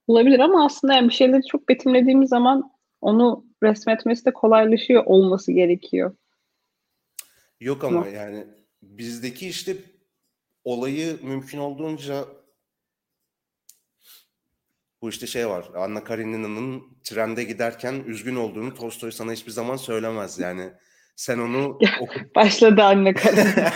Olabilir 0.07 0.39
ama 0.39 0.65
aslında 0.65 0.93
yani 0.93 1.07
bir 1.09 1.13
şeyleri 1.13 1.41
çok 1.51 1.69
betimlediğimiz 1.69 2.29
zaman 2.29 2.71
onu 3.01 3.45
resmetmesi 3.63 4.25
de 4.25 4.33
kolaylaşıyor 4.33 5.03
olması 5.05 5.51
gerekiyor. 5.51 6.15
Yok 7.59 7.83
ama 7.83 8.05
Yok. 8.05 8.15
yani 8.15 8.47
bizdeki 8.81 9.47
işte 9.49 9.77
olayı 10.63 11.19
mümkün 11.23 11.57
olduğunca 11.57 12.25
bu 15.01 15.09
işte 15.09 15.27
şey 15.27 15.47
var. 15.49 15.69
Anna 15.75 16.03
Karenina'nın 16.03 16.83
trende 17.03 17.43
giderken 17.43 17.93
üzgün 17.93 18.35
olduğunu 18.35 18.75
Tolstoy 18.75 19.11
sana 19.11 19.31
hiçbir 19.31 19.51
zaman 19.51 19.75
söylemez. 19.75 20.39
Yani 20.39 20.71
sen 21.15 21.39
onu 21.39 21.79
oku- 21.99 22.35
Başladı 22.35 22.83
anne 22.83 23.13
karın. 23.13 23.47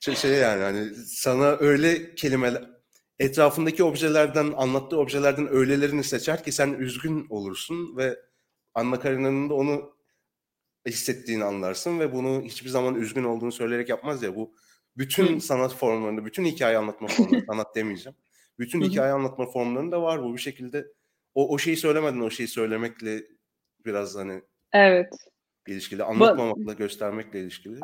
şey, 0.00 0.14
şey 0.14 0.30
yani 0.30 0.62
hani 0.62 0.94
sana 0.94 1.46
öyle 1.46 2.14
kelimeler 2.14 2.79
etrafındaki 3.20 3.84
objelerden 3.84 4.52
anlattığı 4.56 4.98
objelerden 4.98 5.48
öylelerini 5.52 6.04
seçer 6.04 6.44
ki 6.44 6.52
sen 6.52 6.72
üzgün 6.72 7.26
olursun 7.30 7.96
ve 7.96 8.18
Anna 8.74 9.00
Karenina'nın 9.00 9.50
da 9.50 9.54
onu 9.54 9.94
hissettiğini 10.86 11.44
anlarsın 11.44 12.00
ve 12.00 12.12
bunu 12.12 12.42
hiçbir 12.42 12.68
zaman 12.68 12.94
üzgün 12.94 13.24
olduğunu 13.24 13.52
söyleyerek 13.52 13.88
yapmaz 13.88 14.22
ya 14.22 14.36
bu 14.36 14.54
bütün 14.96 15.36
Hı. 15.36 15.40
sanat 15.40 15.74
formlarında, 15.74 16.24
bütün 16.24 16.44
hikaye 16.44 16.78
anlatma 16.78 17.08
formları, 17.08 17.44
sanat 17.50 17.76
demeyeceğim. 17.76 18.16
Bütün 18.58 18.80
Hı 18.80 18.84
hı. 18.84 18.88
hikaye 18.88 19.12
anlatma 19.12 19.46
formlarında 19.46 20.02
var 20.02 20.22
bu 20.22 20.34
bir 20.34 20.40
şekilde. 20.40 20.86
O, 21.34 21.54
o 21.54 21.58
şeyi 21.58 21.76
söylemeden 21.76 22.20
o 22.20 22.30
şeyi 22.30 22.48
söylemekle 22.48 23.22
biraz 23.86 24.16
hani 24.16 24.42
Evet. 24.72 25.12
ilişkili, 25.66 26.02
anlatmamakla 26.02 26.72
göstermekle 26.72 27.40
ilişkili. 27.40 27.80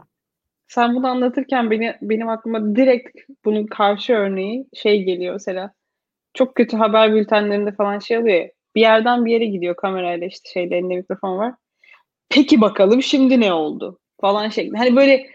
Sen 0.69 0.95
bunu 0.95 1.07
anlatırken 1.09 1.71
beni, 1.71 1.95
benim 2.03 2.29
aklıma 2.29 2.77
direkt 2.77 3.19
bunun 3.45 3.67
karşı 3.67 4.13
örneği 4.13 4.67
şey 4.75 5.03
geliyor 5.05 5.33
mesela. 5.33 5.73
çok 6.35 6.55
kötü 6.55 6.77
haber 6.77 7.15
bültenlerinde 7.15 7.73
falan 7.73 7.99
şey 7.99 8.19
oluyor 8.19 8.37
ya. 8.37 8.49
Bir 8.77 8.81
yerden 8.81 9.27
bir 9.27 9.33
yere 9.33 9.47
gidiyor 9.47 9.77
kamerayla 9.77 10.27
işte 10.27 10.51
şeyde 10.51 10.79
elinde 10.79 10.97
mikrofon 10.97 11.39
var. 11.39 11.55
Peki 12.31 12.61
bakalım 12.61 13.03
şimdi 13.03 13.41
ne 13.41 13.53
oldu? 13.53 13.99
Falan 14.21 14.49
şeklinde. 14.49 14.79
Hani 14.79 14.97
böyle 14.97 15.27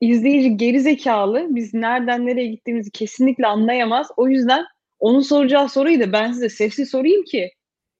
izleyici 0.00 0.56
geri 0.56 0.80
zekalı 0.80 1.46
biz 1.50 1.74
nereden 1.74 2.26
nereye 2.26 2.46
gittiğimizi 2.46 2.90
kesinlikle 2.90 3.46
anlayamaz. 3.46 4.08
O 4.16 4.28
yüzden 4.28 4.64
onun 4.98 5.20
soracağı 5.20 5.68
soruyu 5.68 6.00
da 6.00 6.12
ben 6.12 6.32
size 6.32 6.48
sesli 6.48 6.86
sorayım 6.86 7.24
ki 7.24 7.50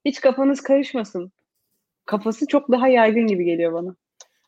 hiç 0.05 0.21
kafanız 0.21 0.61
karışmasın. 0.63 1.33
Kafası 2.07 2.47
çok 2.47 2.73
daha 2.73 2.89
yaygın 2.89 3.27
gibi 3.27 3.45
geliyor 3.45 3.73
bana. 3.73 3.97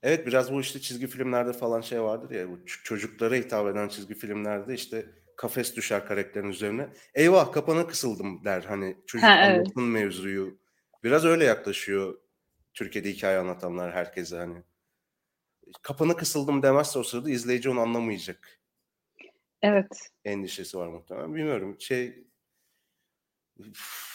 Evet 0.03 0.27
biraz 0.27 0.53
bu 0.53 0.61
işte 0.61 0.81
çizgi 0.81 1.07
filmlerde 1.07 1.53
falan 1.53 1.81
şey 1.81 2.03
vardır 2.03 2.31
ya 2.31 2.51
bu 2.51 2.67
çocuklara 2.67 3.35
hitap 3.35 3.67
eden 3.67 3.89
çizgi 3.89 4.15
filmlerde 4.15 4.75
işte 4.75 5.07
kafes 5.37 5.77
düşer 5.77 6.07
karakterin 6.07 6.49
üzerine. 6.49 6.89
Eyvah 7.15 7.53
kapana 7.53 7.87
kısıldım 7.87 8.45
der 8.45 8.63
hani 8.63 8.97
çocuk 9.07 9.29
ha, 9.29 9.47
evet. 9.47 9.59
anlatın 9.59 9.83
mevzuyu. 9.83 10.59
Biraz 11.05 11.25
öyle 11.25 11.45
yaklaşıyor 11.45 12.19
Türkiye'de 12.75 13.11
hikaye 13.11 13.39
anlatanlar 13.39 13.93
herkese 13.93 14.37
hani. 14.37 14.63
Kapana 15.83 16.17
kısıldım 16.17 16.63
demezse 16.63 16.99
o 16.99 17.03
sırada 17.03 17.31
izleyici 17.31 17.71
onu 17.71 17.81
anlamayacak. 17.81 18.61
Evet. 19.63 20.11
Endişesi 20.25 20.79
var 20.79 20.87
muhtemelen. 20.87 21.35
Bilmiyorum. 21.35 21.77
Şey 21.81 22.27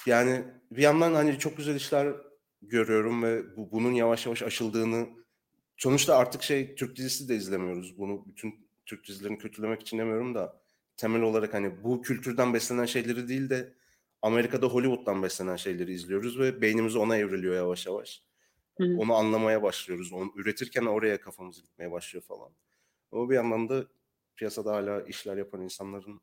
yani 0.05 0.43
bir 0.71 0.81
yandan 0.81 1.13
hani 1.13 1.39
çok 1.39 1.57
güzel 1.57 1.75
işler 1.75 2.15
görüyorum 2.61 3.23
ve 3.23 3.57
bu, 3.57 3.71
bunun 3.71 3.91
yavaş 3.91 4.25
yavaş 4.25 4.43
aşıldığını 4.43 5.09
sonuçta 5.77 6.17
artık 6.17 6.43
şey 6.43 6.75
Türk 6.75 6.95
dizisi 6.95 7.29
de 7.29 7.35
izlemiyoruz. 7.35 7.97
Bunu 7.97 8.25
bütün 8.27 8.67
Türk 8.85 9.07
dizilerini 9.07 9.37
kötülemek 9.37 9.81
için 9.81 9.97
demiyorum 9.97 10.35
da 10.35 10.61
temel 10.97 11.21
olarak 11.21 11.53
hani 11.53 11.83
bu 11.83 12.01
kültürden 12.01 12.53
beslenen 12.53 12.85
şeyleri 12.85 13.27
değil 13.27 13.49
de 13.49 13.73
Amerika'da 14.21 14.67
Hollywood'dan 14.67 15.23
beslenen 15.23 15.55
şeyleri 15.55 15.93
izliyoruz 15.93 16.39
ve 16.39 16.61
beynimiz 16.61 16.95
ona 16.95 17.17
evriliyor 17.17 17.55
yavaş 17.55 17.85
yavaş. 17.87 18.23
Hı. 18.77 18.97
Onu 18.97 19.13
anlamaya 19.13 19.63
başlıyoruz. 19.63 20.13
Onu 20.13 20.31
üretirken 20.35 20.85
oraya 20.85 21.21
kafamız 21.21 21.61
gitmeye 21.61 21.91
başlıyor 21.91 22.23
falan. 22.23 22.49
Ama 23.11 23.29
bir 23.29 23.35
yandan 23.35 23.69
da 23.69 23.85
piyasada 24.35 24.71
hala 24.71 25.01
işler 25.01 25.37
yapan 25.37 25.61
insanların 25.61 26.21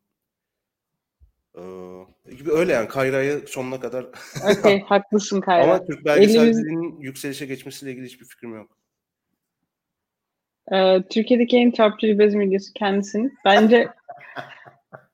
ee, 1.59 2.35
gibi 2.35 2.53
öyle 2.53 2.73
yani 2.73 2.89
Kayra'yı 2.89 3.45
sonuna 3.47 3.81
kadar 3.81 4.07
okay, 4.59 4.81
haklısın 4.87 5.41
Kayra. 5.41 5.65
Ama 5.65 5.87
Türk 5.87 6.05
belgeselciliğinin 6.05 6.83
Elimiz... 6.83 7.05
yükselişe 7.05 7.47
geçmesiyle 7.47 7.93
ilgili 7.93 8.07
hiçbir 8.07 8.25
fikrim 8.25 8.55
yok. 8.55 8.79
Ee, 10.73 11.03
Türkiye'deki 11.11 11.57
en 11.57 11.71
çarpıcı 11.71 12.19
bez 12.19 12.37
videosu 12.39 12.73
kendisinin. 12.75 13.35
Bence 13.45 13.89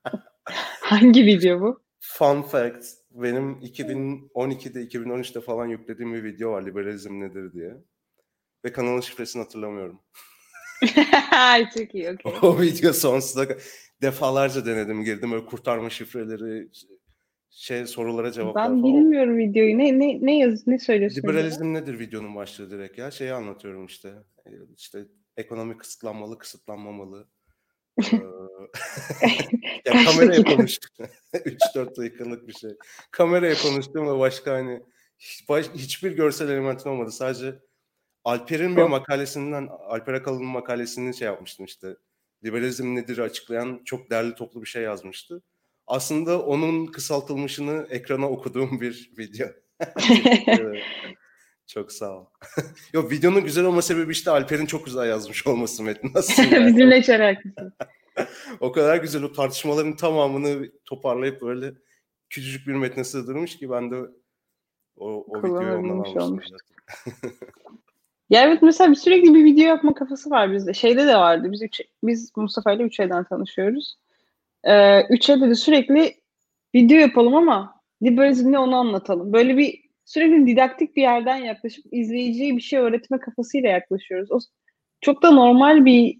hangi 0.81 1.27
video 1.27 1.61
bu? 1.61 1.81
Fun 2.01 2.43
fact. 2.43 2.85
Benim 3.11 3.53
2012'de 3.53 4.83
2013'te 4.83 5.41
falan 5.41 5.67
yüklediğim 5.67 6.15
bir 6.15 6.25
video 6.25 6.51
var 6.53 6.67
liberalizm 6.67 7.21
nedir 7.21 7.53
diye. 7.53 7.75
Ve 8.65 8.73
kanalın 8.73 9.01
şifresini 9.01 9.43
hatırlamıyorum. 9.43 10.01
Çok 11.79 11.95
iyi, 11.95 12.11
okay. 12.11 12.33
o 12.43 12.61
video 12.61 12.93
sonsuza 12.93 13.47
defalarca 14.03 14.67
denedim 14.67 15.05
girdim 15.05 15.33
öyle 15.33 15.45
kurtarma 15.47 15.91
şifreleri 15.91 16.69
şey 17.51 17.87
sorulara 17.87 18.33
cevaplar 18.33 18.65
Ben 18.65 18.69
falan. 18.69 18.85
bilmiyorum 18.85 19.39
videoyu. 19.39 19.79
Ne 19.79 19.99
ne 19.99 20.19
ne 20.27 20.39
yaz 20.39 20.67
ne 20.67 20.79
söylüyorsun? 20.79 21.23
Liberalizm 21.23 21.65
ya? 21.65 21.71
nedir 21.71 21.99
videonun 21.99 22.35
başlığı 22.35 22.71
direkt 22.71 22.99
ya? 22.99 23.11
Şeyi 23.11 23.33
anlatıyorum 23.33 23.87
işte. 23.87 24.13
İşte 24.77 24.99
ekonomi 25.41 25.79
kısıtlanmalı, 25.79 26.39
kısıtlanmamalı. 26.39 27.29
ya 29.85 30.05
kameraya 30.05 30.45
konuştum. 30.45 31.07
3-4 31.35 31.97
dakikalık 31.97 32.49
bir 32.49 32.53
şey. 32.53 32.71
Kameraya 33.11 33.55
konuştum 33.55 34.09
ve 34.09 34.19
başka 34.19 34.53
hani 34.53 34.83
hiç, 35.19 35.49
baş, 35.49 35.67
hiçbir 35.75 36.13
görsel 36.13 36.49
elementin 36.49 36.91
olmadı. 36.91 37.13
Sadece 37.13 37.55
Alper'in 38.25 38.77
bir 38.77 38.83
makalesinden, 38.83 39.67
Alper 39.67 40.15
Akalın'ın 40.15 40.47
makalesini 40.47 41.17
şey 41.17 41.27
yapmıştım 41.27 41.67
işte. 41.67 41.97
Liberalizm 42.45 42.95
nedir 42.95 43.19
açıklayan 43.19 43.81
çok 43.85 44.11
değerli 44.11 44.35
toplu 44.35 44.63
bir 44.63 44.67
şey 44.67 44.83
yazmıştı. 44.83 45.43
Aslında 45.87 46.43
onun 46.43 46.87
kısaltılmışını 46.87 47.87
ekrana 47.91 48.31
okuduğum 48.31 48.81
bir 48.81 49.11
video. 49.19 49.49
Çok 51.71 51.93
sağ 51.93 52.19
ol. 52.19 52.25
Yok 52.93 53.11
videonun 53.11 53.45
güzel 53.45 53.65
olma 53.65 53.83
sebebi 53.83 54.13
işte 54.13 54.31
Alper'in 54.31 54.67
çok 54.67 54.85
güzel 54.85 55.09
yazmış 55.09 55.47
olması 55.47 55.83
metni. 55.83 56.13
Nasıl 56.15 56.43
yani? 56.43 56.67
Bizimle 56.67 57.01
hiç 57.01 57.09
O 58.61 58.73
kadar 58.73 58.97
güzel 58.97 59.23
o 59.23 59.33
tartışmaların 59.33 59.97
tamamını 59.97 60.71
toparlayıp 60.85 61.43
böyle 61.43 61.73
küçücük 62.31 62.67
bir 62.67 62.73
metne 62.73 63.05
sığdırmış 63.05 63.59
ki 63.59 63.71
ben 63.71 63.91
de 63.91 63.97
o, 64.97 65.25
o 65.29 65.39
videoyu 65.39 65.79
ondan 65.79 66.21
almıştım. 66.21 66.57
Ya 68.31 68.45
evet 68.45 68.63
mesela 68.63 68.95
sürekli 68.95 69.35
bir 69.35 69.45
video 69.45 69.65
yapma 69.65 69.95
kafası 69.95 70.31
var 70.31 70.53
bizde. 70.53 70.75
Şeyde 70.75 71.07
de 71.07 71.17
vardı. 71.17 71.53
Biz 71.53 71.63
üç, 71.63 71.81
biz 72.03 72.33
Mustafa 72.37 72.73
ile 72.73 72.83
3E'den 72.83 73.25
tanışıyoruz. 73.25 73.97
Ee, 74.65 75.01
3E'de 75.01 75.51
de 75.51 75.55
sürekli 75.55 76.15
video 76.75 76.99
yapalım 76.99 77.35
ama 77.35 77.81
liberalizm 78.03 78.53
ne 78.53 78.59
onu 78.59 78.77
anlatalım. 78.77 79.33
Böyle 79.33 79.57
bir 79.57 79.90
sürekli 80.05 80.47
didaktik 80.47 80.97
bir 80.97 81.03
yerden 81.03 81.37
yaklaşıp 81.37 81.85
izleyiciye 81.93 82.57
bir 82.57 82.61
şey 82.61 82.79
öğretme 82.79 83.21
kafasıyla 83.21 83.69
yaklaşıyoruz. 83.69 84.33
O 84.33 84.39
çok 85.01 85.23
da 85.23 85.31
normal 85.31 85.85
bir 85.85 86.19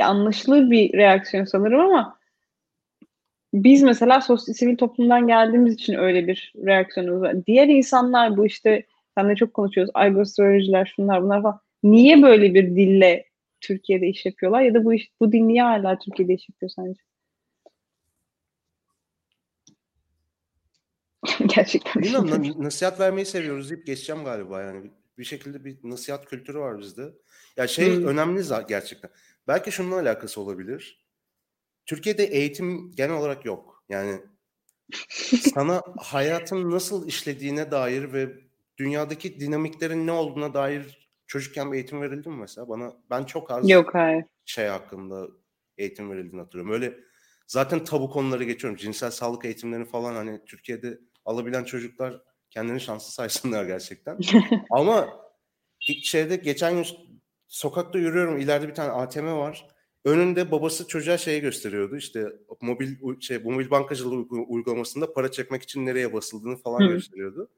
anlaşılır 0.00 0.70
bir 0.70 0.92
reaksiyon 0.92 1.44
sanırım 1.44 1.80
ama 1.80 2.18
biz 3.54 3.82
mesela 3.82 4.20
sosyal 4.20 4.54
sivil 4.54 4.76
toplumdan 4.76 5.26
geldiğimiz 5.26 5.74
için 5.74 5.94
öyle 5.94 6.26
bir 6.26 6.52
reaksiyonumuz 6.66 7.22
var. 7.22 7.46
Diğer 7.46 7.68
insanlar 7.68 8.36
bu 8.36 8.46
işte 8.46 8.84
Senle 9.18 9.36
çok 9.36 9.54
konuşuyoruz. 9.54 9.90
Algostrolojiler, 9.94 10.92
şunlar 10.96 11.22
bunlar 11.22 11.42
falan. 11.42 11.60
Niye 11.82 12.22
böyle 12.22 12.54
bir 12.54 12.76
dille 12.76 13.24
Türkiye'de 13.60 14.08
iş 14.08 14.26
yapıyorlar 14.26 14.60
ya 14.60 14.74
da 14.74 14.84
bu 14.84 14.94
iş, 14.94 15.10
bu 15.20 15.32
dil 15.32 15.40
niye 15.40 15.62
hala 15.62 15.98
Türkiye'de 15.98 16.34
iş 16.34 16.48
yapıyor 16.48 16.70
sence? 16.76 17.00
Gerçekten. 21.46 22.02
Bilmiyorum 22.02 22.64
nasihat 22.64 23.00
vermeyi 23.00 23.26
seviyoruz 23.26 23.70
deyip 23.70 23.86
geçeceğim 23.86 24.24
galiba 24.24 24.62
yani. 24.62 24.90
Bir 25.18 25.24
şekilde 25.24 25.64
bir 25.64 25.78
nasihat 25.82 26.26
kültürü 26.26 26.58
var 26.58 26.78
bizde. 26.78 27.02
Ya 27.02 27.10
yani 27.56 27.68
şey 27.68 27.96
hmm. 27.96 28.06
önemli 28.06 28.42
gerçekten. 28.68 29.10
Belki 29.48 29.72
şununla 29.72 29.96
alakası 29.96 30.40
olabilir. 30.40 31.08
Türkiye'de 31.86 32.24
eğitim 32.24 32.90
genel 32.90 33.16
olarak 33.16 33.44
yok. 33.44 33.84
Yani 33.88 34.20
sana 35.54 35.82
hayatın 35.98 36.70
nasıl 36.70 37.08
işlediğine 37.08 37.70
dair 37.70 38.12
ve 38.12 38.36
dünyadaki 38.76 39.40
dinamiklerin 39.40 40.06
ne 40.06 40.12
olduğuna 40.12 40.54
dair 40.54 41.08
çocukken 41.26 41.72
bir 41.72 41.76
eğitim 41.76 42.02
verildi 42.02 42.28
mi 42.28 42.36
mesela? 42.36 42.68
Bana 42.68 42.92
ben 43.10 43.24
çok 43.24 43.50
az 43.50 43.70
Yok 43.70 43.94
hayır. 43.94 44.24
şey 44.44 44.66
hakkında 44.66 45.28
eğitim 45.78 46.10
verildiğini 46.10 46.40
hatırlıyorum. 46.40 46.72
Öyle 46.72 46.98
zaten 47.46 47.84
tabu 47.84 48.10
konuları 48.10 48.44
geçiyorum. 48.44 48.76
Cinsel 48.76 49.10
sağlık 49.10 49.44
eğitimlerini 49.44 49.84
falan 49.84 50.14
hani 50.14 50.44
Türkiye'de 50.44 50.98
alabilen 51.28 51.64
çocuklar 51.64 52.22
kendini 52.50 52.80
şanslı 52.80 53.12
saysınlar 53.12 53.64
gerçekten. 53.64 54.18
Ama 54.70 55.08
şeyde 55.80 56.36
geçen 56.36 56.74
gün 56.74 56.86
sokakta 57.48 57.98
yürüyorum. 57.98 58.38
İleride 58.38 58.68
bir 58.68 58.74
tane 58.74 58.90
ATM 58.90 59.26
var. 59.26 59.68
Önünde 60.04 60.50
babası 60.50 60.86
çocuğa 60.88 61.18
şeyi 61.18 61.40
gösteriyordu. 61.40 61.96
İşte 61.96 62.26
mobil 62.60 63.20
şey 63.20 63.38
mobil 63.38 63.70
bankacılığı 63.70 64.14
uygulamasında 64.48 65.12
para 65.12 65.30
çekmek 65.30 65.62
için 65.62 65.86
nereye 65.86 66.12
basıldığını 66.12 66.56
falan 66.56 66.80
Hı. 66.80 66.86
gösteriyordu 66.86 67.50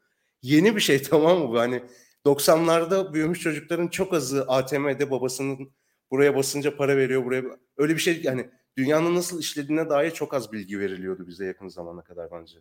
yeni 0.42 0.76
bir 0.76 0.80
şey 0.80 1.02
tamam 1.10 1.38
mı? 1.38 1.58
Hani 1.58 1.82
90'larda 2.26 3.12
büyümüş 3.12 3.40
çocukların 3.40 3.88
çok 3.88 4.14
azı 4.14 4.42
ATM'de 4.48 5.10
babasının 5.10 5.72
buraya 6.10 6.36
basınca 6.36 6.76
para 6.76 6.96
veriyor 6.96 7.24
buraya 7.24 7.44
öyle 7.76 7.94
bir 7.94 8.00
şey 8.00 8.20
yani 8.22 8.50
dünyanın 8.76 9.14
nasıl 9.14 9.40
işlediğine 9.40 9.90
dair 9.90 10.10
çok 10.10 10.34
az 10.34 10.52
bilgi 10.52 10.80
veriliyordu 10.80 11.26
bize 11.26 11.46
yakın 11.46 11.68
zamana 11.68 12.02
kadar 12.02 12.30
bence. 12.30 12.58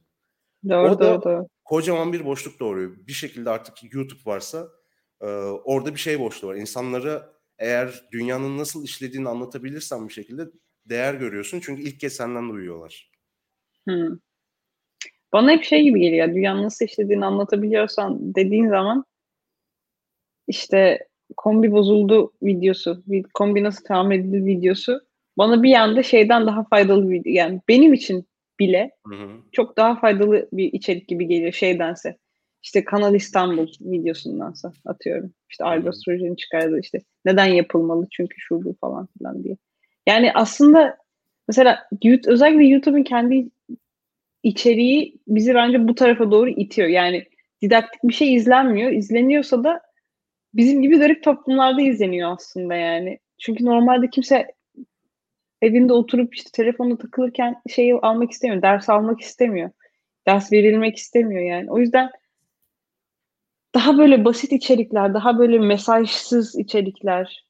Doğru, 0.70 0.92
o 0.92 1.00
da 1.00 1.14
doğru, 1.14 1.24
doğru. 1.24 1.48
kocaman 1.66 2.14
bir 2.14 2.26
boşluk 2.26 2.60
doğuruyor. 2.60 2.98
Bir 3.08 3.14
şekilde 3.14 3.50
artık 3.50 3.94
YouTube 3.94 4.20
varsa 4.26 4.68
e, 5.22 5.26
orada 5.64 5.94
bir 5.94 6.00
şey 6.00 6.20
boşluğu 6.20 6.48
var. 6.48 6.56
İnsanlara 6.56 7.34
eğer 7.58 8.08
dünyanın 8.12 8.58
nasıl 8.58 8.84
işlediğini 8.84 9.30
anlatabilirsen 9.30 10.08
bir 10.08 10.14
şekilde 10.14 10.44
değer 10.86 11.14
görüyorsun. 11.14 11.60
Çünkü 11.60 11.82
ilk 11.82 12.00
kez 12.00 12.14
senden 12.14 12.50
duyuyorlar. 12.50 13.12
Hmm. 13.88 14.18
Bana 15.34 15.52
hep 15.52 15.64
şey 15.64 15.84
gibi 15.84 16.00
geliyor. 16.00 16.28
Dünyanın 16.28 16.64
nasıl 16.64 16.86
işlediğini 16.86 17.26
anlatabiliyorsan 17.26 18.36
dediğin 18.36 18.70
zaman 18.70 19.06
işte 20.48 21.08
kombi 21.38 21.72
bozuldu 21.72 22.34
videosu, 22.44 23.04
kombi 23.34 23.64
nasıl 23.64 23.84
tamir 23.84 24.20
edildi 24.20 24.46
videosu 24.46 25.02
bana 25.38 25.64
bir 25.64 25.70
yanda 25.70 26.04
şeyden 26.04 26.48
daha 26.48 26.64
faydalı 26.64 27.10
bir 27.10 27.26
yani 27.26 27.62
benim 27.68 27.94
için 27.94 28.29
bile 28.60 28.92
hı 29.08 29.16
hı. 29.16 29.30
çok 29.52 29.78
daha 29.78 30.00
faydalı 30.00 30.50
bir 30.54 30.74
içerik 30.74 31.08
gibi 31.08 31.28
geliyor 31.28 31.52
şeydense. 31.52 32.18
İşte 32.64 32.84
Kanal 32.84 33.16
İstanbul 33.16 33.68
videosundansa 33.82 34.74
atıyorum. 34.86 35.34
İşte 35.50 35.64
Argos 35.64 36.06
Proje'nin 36.06 36.36
çıkardığı 36.36 36.80
işte 36.80 37.00
neden 37.26 37.46
yapılmalı 37.46 38.08
çünkü 38.12 38.36
şu 38.40 38.64
bu 38.64 38.76
falan 38.82 39.08
filan 39.18 39.44
diye. 39.44 39.58
Yani 40.08 40.32
aslında 40.34 40.98
mesela 41.48 41.88
özellikle 42.28 42.66
YouTube'un 42.66 43.04
kendi 43.04 43.50
içeriği 44.44 45.16
bizi 45.28 45.56
bence 45.56 45.88
bu 45.88 45.96
tarafa 45.96 46.32
doğru 46.32 46.50
itiyor. 46.50 46.88
Yani 46.88 47.26
didaktik 47.62 48.04
bir 48.04 48.14
şey 48.14 48.34
izlenmiyor. 48.34 48.92
İzleniyorsa 48.92 49.64
da 49.64 49.82
bizim 50.54 50.82
gibi 50.82 50.98
garip 50.98 51.24
toplumlarda 51.24 51.82
izleniyor 51.82 52.34
aslında 52.34 52.76
yani. 52.76 53.20
Çünkü 53.40 53.66
normalde 53.66 54.10
kimse 54.10 54.48
evinde 55.62 55.94
oturup 55.94 56.36
işte 56.36 56.50
telefonla 56.54 56.98
takılırken 56.98 57.62
şeyi 57.70 57.96
almak 57.96 58.32
istemiyor. 58.32 58.62
Ders 58.62 58.90
almak 58.90 59.22
istemiyor. 59.22 59.70
Ders 60.28 60.52
verilmek 60.52 60.98
istemiyor 60.98 61.42
yani. 61.42 61.72
O 61.72 61.80
yüzden 61.80 62.12
daha 63.76 63.98
böyle 63.98 64.26
basit 64.26 64.52
içerikler, 64.52 65.14
daha 65.14 65.40
böyle 65.40 65.60
mesajsız 65.60 66.56
içerikler, 66.56 67.46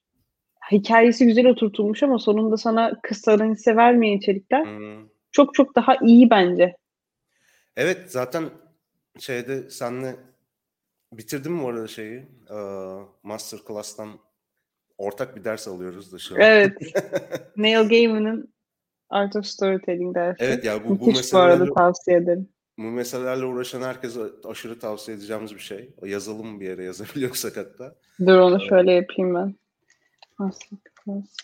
hikayesi 0.71 1.25
güzel 1.25 1.45
oturtulmuş 1.47 2.03
ama 2.03 2.19
sonunda 2.19 2.57
sana 2.57 3.01
kısadan 3.01 3.51
hisse 3.51 3.75
vermeyen 3.75 4.17
içerikler 4.17 4.65
Hmm. 4.65 5.07
çok 5.31 5.53
çok 5.53 5.75
daha 5.75 5.95
iyi 5.95 6.29
bence. 6.29 6.75
Evet 7.77 8.11
zaten 8.11 8.49
şeyde 9.19 9.69
senle 9.69 10.15
bitirdim 11.13 11.53
mi 11.53 11.63
bu 11.63 11.67
arada 11.67 11.87
şeyi? 11.87 12.25
Ee, 12.51 12.55
Masterclass'tan 13.23 14.09
ortak 14.99 15.35
bir 15.35 15.43
ders 15.43 15.67
alıyoruz 15.67 16.13
da 16.13 16.19
şu 16.19 16.35
an. 16.35 16.41
Evet. 16.41 16.73
Neil 17.57 17.89
Gaiman'ın 17.89 18.53
Art 19.09 19.35
of 19.35 19.45
Storytelling 19.45 20.15
dersi. 20.15 20.43
Evet 20.43 20.63
ya 20.63 20.83
bu, 20.83 20.99
bu 20.99 21.07
Müthiş 21.07 21.33
bu 21.33 21.37
arada 21.37 21.51
meselelerle, 21.55 21.73
tavsiye 21.73 22.17
ederim. 22.17 22.49
bu 22.77 22.81
meselelerle 22.83 23.45
uğraşan 23.45 23.81
herkese 23.81 24.19
aşırı 24.45 24.79
tavsiye 24.79 25.17
edeceğimiz 25.17 25.55
bir 25.55 25.59
şey. 25.59 25.89
Yazalım 26.03 26.59
bir 26.59 26.65
yere 26.65 26.83
yazabiliyorsak 26.83 27.57
hatta. 27.57 27.95
Dur 28.19 28.37
onu 28.37 28.61
şöyle 28.69 28.91
yapayım 28.91 29.35
ben. 29.35 29.55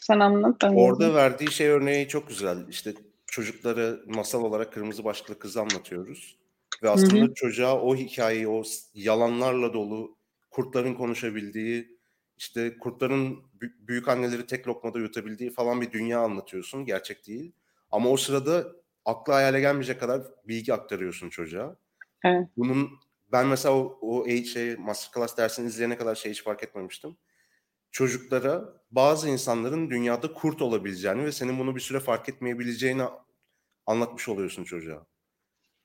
Sen 0.02 0.20
anlat 0.20 0.56
ben 0.64 0.68
Orada 0.76 1.04
yazayım. 1.04 1.16
verdiği 1.16 1.52
şey 1.52 1.68
örneği 1.68 2.08
çok 2.08 2.28
güzel. 2.28 2.58
İşte 2.70 2.94
çocuklara 3.28 3.96
masal 4.06 4.44
olarak 4.44 4.74
kırmızı 4.74 5.04
başlıklı 5.04 5.40
kızı 5.40 5.62
anlatıyoruz. 5.62 6.38
Ve 6.84 6.90
aslında 6.90 7.34
çocuğa 7.34 7.82
o 7.82 7.96
hikayeyi, 7.96 8.48
o 8.48 8.64
yalanlarla 8.94 9.74
dolu, 9.74 10.18
kurtların 10.52 10.94
konuşabildiği, 10.94 11.95
işte 12.38 12.78
kurtların 12.78 13.44
bü- 13.62 13.88
büyük 13.88 14.08
anneleri 14.08 14.48
tek 14.48 14.68
lokmada 14.68 15.00
yutabildiği 15.00 15.50
falan 15.52 15.82
bir 15.82 15.92
dünya 15.92 16.20
anlatıyorsun. 16.20 16.86
Gerçek 16.86 17.28
değil. 17.28 17.52
Ama 17.92 18.10
o 18.10 18.18
sırada 18.18 18.68
akla 19.06 19.36
hayale 19.36 19.60
gelmeyecek 19.60 20.00
kadar 20.00 20.22
bilgi 20.48 20.74
aktarıyorsun 20.74 21.30
çocuğa. 21.30 21.76
Evet. 22.24 22.48
Bunun 22.58 22.90
ben 23.32 23.48
mesela 23.48 23.76
o, 23.76 23.98
o 24.02 24.28
şey, 24.28 24.76
masterclass 24.76 25.38
dersini 25.38 25.68
izleyene 25.68 25.98
kadar 25.98 26.16
şey 26.16 26.32
hiç 26.32 26.44
fark 26.44 26.64
etmemiştim. 26.64 27.18
Çocuklara 27.92 28.84
bazı 28.92 29.30
insanların 29.30 29.90
dünyada 29.90 30.34
kurt 30.34 30.62
olabileceğini 30.62 31.26
ve 31.26 31.32
senin 31.32 31.60
bunu 31.60 31.76
bir 31.76 31.82
süre 31.82 32.00
fark 32.00 32.30
etmeyebileceğini 32.30 33.04
anlatmış 33.86 34.30
oluyorsun 34.30 34.64
çocuğa. 34.64 35.06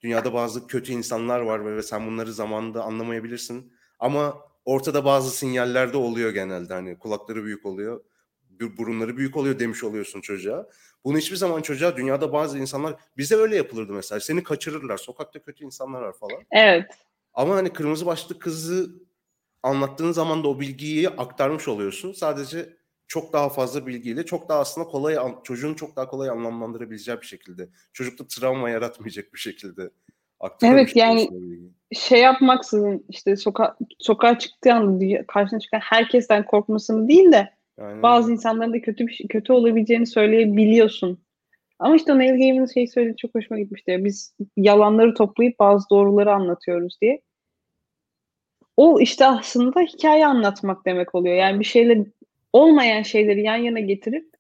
Dünyada 0.01 0.35
bazı 0.35 0.67
kötü 0.67 0.93
insanlar 0.93 1.41
var 1.41 1.77
ve 1.77 1.83
sen 1.83 2.07
bunları 2.07 2.33
zamanında 2.33 2.83
anlamayabilirsin. 2.83 3.73
Ama 3.99 4.50
ortada 4.65 5.05
bazı 5.05 5.31
sinyaller 5.31 5.93
de 5.93 5.97
oluyor 5.97 6.31
genelde. 6.31 6.75
Hani 6.75 6.99
kulakları 6.99 7.45
büyük 7.45 7.67
oluyor, 7.67 8.05
bu- 8.51 8.77
burunları 8.77 9.17
büyük 9.17 9.37
oluyor 9.37 9.59
demiş 9.59 9.85
oluyorsun 9.85 10.21
çocuğa. 10.21 10.67
Bunu 11.05 11.19
hiçbir 11.19 11.37
zaman 11.37 11.63
çocuğa 11.63 11.97
dünyada 11.97 12.33
bazı 12.33 12.59
insanlar 12.59 13.01
bize 13.17 13.37
öyle 13.37 13.57
yapılırdı 13.57 13.93
mesela. 13.93 14.21
Seni 14.21 14.43
kaçırırlar. 14.43 14.99
Sokakta 14.99 15.43
kötü 15.43 15.65
insanlar 15.65 16.03
var 16.03 16.13
falan. 16.19 16.43
Evet. 16.53 16.85
Ama 17.35 17.57
hani 17.57 17.73
kırmızı 17.73 18.07
başlı 18.07 18.39
kızı 18.39 18.91
anlattığın 19.63 20.13
zaman 20.13 20.45
da 20.45 20.49
o 20.49 20.61
bilgiyi 20.61 21.09
aktarmış 21.09 21.69
oluyorsun. 21.69 22.13
Sadece 22.13 22.77
çok 23.07 23.33
daha 23.33 23.49
fazla 23.49 23.87
bilgiyle 23.87 24.27
çok 24.27 24.49
daha 24.49 24.61
aslında 24.61 24.87
kolay 24.87 25.17
çocuğun 25.45 25.75
çok 25.75 25.97
daha 25.97 26.07
kolay 26.07 26.31
anlamlandırabileceği 26.31 27.21
bir 27.21 27.27
şekilde. 27.27 27.69
Çocukta 27.93 28.27
travma 28.27 28.71
yaratmayacak 28.71 29.35
bir 29.35 29.39
şekilde 29.39 29.91
aktarmış 30.41 30.81
Evet, 30.81 30.97
yani-. 30.97 31.29
Şey 31.93 32.21
yapmaksızın 32.21 33.05
işte 33.09 33.37
soka 33.37 33.77
sokağa 33.99 34.39
çıktığı 34.39 34.75
anda 34.75 35.27
karşına 35.27 35.61
çıkan 35.61 35.79
herkesten 35.79 36.47
korkmasını 36.47 37.09
değil 37.09 37.33
de 37.33 37.51
Aynen 37.79 38.03
bazı 38.03 38.33
insanların 38.33 38.73
da 38.73 38.81
kötü 38.81 39.07
bir 39.07 39.13
şey, 39.13 39.29
kötü 39.29 39.53
olabileceğini 39.53 40.07
söyleyebiliyorsun. 40.07 41.19
Ama 41.79 41.97
işte 41.97 42.19
Neil 42.19 42.39
Gaiman'ın 42.39 42.67
şey 42.67 42.87
söylediği 42.87 43.17
çok 43.17 43.35
hoşuma 43.35 43.61
gitmişti. 43.61 43.91
ya, 43.91 44.05
Biz 44.05 44.35
yalanları 44.57 45.15
toplayıp 45.15 45.59
bazı 45.59 45.91
doğruları 45.91 46.33
anlatıyoruz 46.33 46.99
diye. 47.03 47.21
O 48.77 49.01
işte 49.01 49.27
aslında 49.27 49.81
hikaye 49.81 50.27
anlatmak 50.27 50.87
demek 50.87 51.15
oluyor. 51.15 51.35
Yani 51.35 51.61
bir 51.61 51.65
şeyle 51.65 52.07
olmayan 52.53 53.03
şeyleri 53.03 53.43
yan 53.43 53.57
yana 53.57 53.81
getirip 53.81 54.31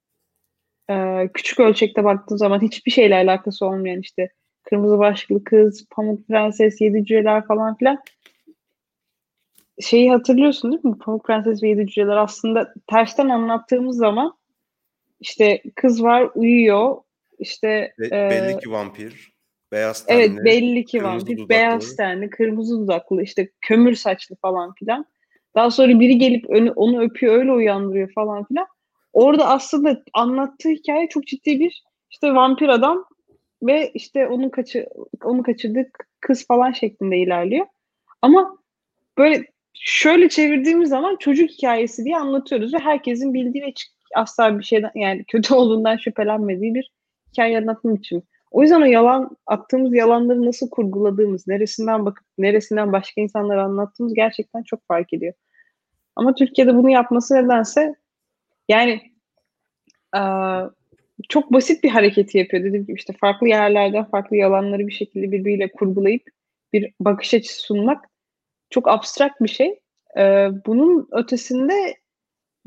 küçük 1.34 1.60
ölçekte 1.60 2.04
baktığın 2.04 2.36
zaman 2.36 2.62
hiçbir 2.62 2.90
şeyle 2.90 3.14
alakası 3.14 3.66
olmayan 3.66 4.00
işte 4.00 4.30
Kırmızı 4.70 4.98
Başlıklı 4.98 5.44
Kız, 5.44 5.87
Pamuk 5.90 6.26
Prenses, 6.26 6.80
Yedi 6.80 6.98
Cüceler 6.98 7.46
falan 7.46 7.76
filan 7.76 7.98
şeyi 9.80 10.11
hatırlıyorsun 10.11 10.72
değil 10.72 10.85
mi? 10.85 10.98
Pamuk 10.98 11.24
Prenses 11.24 11.62
ve 11.62 11.68
Yedi 11.68 11.87
Cüceler 11.87 12.16
aslında 12.16 12.74
tersten 12.87 13.28
anlattığımız 13.28 13.96
zaman 13.96 14.35
işte 15.20 15.62
kız 15.74 16.02
var 16.02 16.30
uyuyor 16.35 16.96
işte 17.38 17.94
Be- 17.98 18.06
e, 18.06 18.30
belli 18.30 18.59
ki 18.59 18.70
vampir. 18.70 19.33
Beyaz 19.72 20.06
tenli. 20.06 20.22
Evet 20.22 20.44
belli 20.44 20.85
ki 20.85 21.02
vampir. 21.04 21.37
dudaklı. 21.37 21.48
Beyaz 21.48 21.96
tenli, 21.96 22.30
kırmızı 22.30 22.80
dudaklı, 22.80 23.22
işte 23.22 23.50
kömür 23.61 23.94
saçlı 23.94 24.37
falan 24.37 24.74
filan. 24.74 25.06
Daha 25.54 25.70
sonra 25.70 26.00
biri 26.00 26.18
gelip 26.18 26.50
önü, 26.50 26.70
onu 26.70 27.02
öpüyor, 27.02 27.35
öyle 27.35 27.52
uyandırıyor 27.52 28.12
falan 28.12 28.44
filan. 28.44 28.66
Orada 29.12 29.48
aslında 29.48 30.02
anlattığı 30.14 30.68
hikaye 30.68 31.09
çok 31.09 31.26
ciddi 31.26 31.61
bir 31.61 31.85
işte 32.11 32.35
vampir 32.35 32.68
adam 32.68 33.04
ve 33.62 33.90
işte 33.94 34.26
onun 34.26 34.48
kaçı 34.48 34.86
onu 35.24 35.42
kaçırdığı 35.42 35.90
kız 36.20 36.46
falan 36.46 36.72
şeklinde 36.72 37.18
ilerliyor. 37.18 37.66
Ama 38.22 38.58
böyle 39.18 39.46
şöyle 39.74 40.28
çevirdiğimiz 40.28 40.88
zaman 40.88 41.16
çocuk 41.16 41.50
hikayesi 41.50 42.04
diye 42.04 42.16
anlatıyoruz 42.16 42.74
ve 42.74 42.78
herkesin 42.78 43.34
bildiği 43.34 43.62
ve 43.62 43.72
asla 44.14 44.58
bir 44.58 44.64
şeyden 44.64 44.90
yani 44.94 45.24
kötü 45.24 45.54
olduğundan 45.54 45.96
şüphelenmediği 45.96 46.74
bir 46.74 46.92
hikaye 47.32 47.58
anlatım 47.58 47.94
için. 47.94 48.24
O 48.50 48.62
yüzden 48.62 48.80
o 48.80 48.84
yalan 48.84 49.36
attığımız 49.46 49.94
yalanları 49.94 50.46
nasıl 50.46 50.70
kurguladığımız, 50.70 51.48
neresinden 51.48 52.06
bakıp 52.06 52.26
neresinden 52.38 52.92
başka 52.92 53.20
insanlara 53.20 53.64
anlattığımız 53.64 54.14
gerçekten 54.14 54.62
çok 54.62 54.86
fark 54.86 55.12
ediyor. 55.12 55.34
Ama 56.16 56.34
Türkiye'de 56.34 56.74
bunu 56.74 56.90
yapması 56.90 57.34
nedense 57.34 57.94
yani 58.68 59.00
eee, 60.14 60.70
çok 61.28 61.52
basit 61.52 61.85
bir 61.85 61.88
hareketi 61.88 62.38
yapıyor. 62.38 62.64
Dediğim 62.64 62.87
gibi 62.87 62.96
işte 62.96 63.12
farklı 63.20 63.48
yerlerden 63.48 64.04
farklı 64.04 64.37
yalanları 64.37 64.87
bir 64.87 64.92
şekilde 64.92 65.33
birbiriyle 65.33 65.72
kurgulayıp 65.72 66.22
bir 66.72 66.92
bakış 67.00 67.35
açısı 67.35 67.61
sunmak 67.62 68.04
çok 68.70 68.88
abstrakt 68.88 69.40
bir 69.40 69.48
şey. 69.48 69.80
Eee, 70.16 70.50
bunun 70.66 71.09
ötesinde 71.12 71.94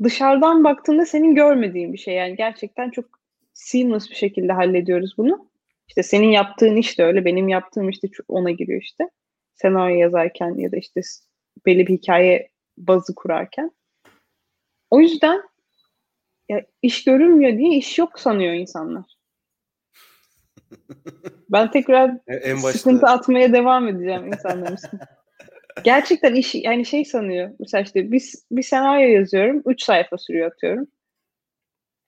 dışarıdan 0.02 0.64
baktığında 0.64 1.06
senin 1.06 1.34
görmediğin 1.34 1.92
bir 1.92 1.98
şey. 1.98 2.14
Yani 2.14 2.36
gerçekten 2.36 2.90
çok 2.90 3.04
seamless 3.52 4.10
bir 4.10 4.14
şekilde 4.14 4.52
hallediyoruz 4.52 5.14
bunu. 5.18 5.50
İşte 5.88 6.02
senin 6.02 6.28
yaptığın 6.28 6.76
iş 6.76 6.98
de 6.98 7.04
öyle, 7.04 7.24
benim 7.24 7.48
yaptığım 7.48 7.88
işte 7.88 8.08
ona 8.28 8.50
giriyor 8.50 8.82
işte. 8.82 9.08
Senaryo 9.54 9.96
yazarken 9.96 10.54
ya 10.54 10.72
da 10.72 10.76
işte 10.76 11.00
belli 11.66 11.86
bir 11.86 11.94
hikaye 11.94 12.48
bazı 12.78 13.14
kurarken. 13.14 13.70
O 14.90 15.00
yüzden 15.00 15.42
ya 16.48 16.64
iş 16.82 17.04
görünmüyor 17.04 17.58
diye 17.58 17.76
iş 17.76 17.98
yok 17.98 18.20
sanıyor 18.20 18.54
insanlar. 18.54 19.04
Ben 21.50 21.70
tekrar 21.70 22.10
en 22.26 22.62
başta 22.62 22.78
sıkıntı 22.78 23.06
atmaya 23.06 23.52
devam 23.52 23.88
edeceğim 23.88 24.26
insanların. 24.26 24.78
Gerçekten 25.84 26.34
iş 26.34 26.54
yani 26.54 26.86
şey 26.86 27.04
sanıyor. 27.04 27.50
Mesela 27.58 27.82
işte 27.82 28.12
bir, 28.12 28.32
bir 28.50 28.62
senaryo 28.62 29.08
yazıyorum. 29.08 29.62
3 29.66 29.82
sayfa 29.82 30.18
sürüyor 30.18 30.52
atıyorum. 30.52 30.86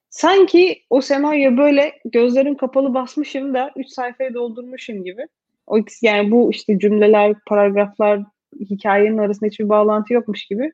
Sanki 0.09 0.83
o 0.89 1.01
senaryo 1.01 1.57
böyle 1.57 1.99
gözlerim 2.05 2.57
kapalı 2.57 2.93
basmışım 2.93 3.53
da 3.53 3.71
3 3.75 3.89
sayfayı 3.89 4.33
doldurmuşum 4.33 5.03
gibi. 5.03 5.27
O 5.67 5.77
yani 6.01 6.31
bu 6.31 6.51
işte 6.51 6.79
cümleler, 6.79 7.35
paragraflar, 7.47 8.23
hikayenin 8.59 9.17
arasında 9.17 9.49
hiçbir 9.49 9.69
bağlantı 9.69 10.13
yokmuş 10.13 10.45
gibi. 10.45 10.71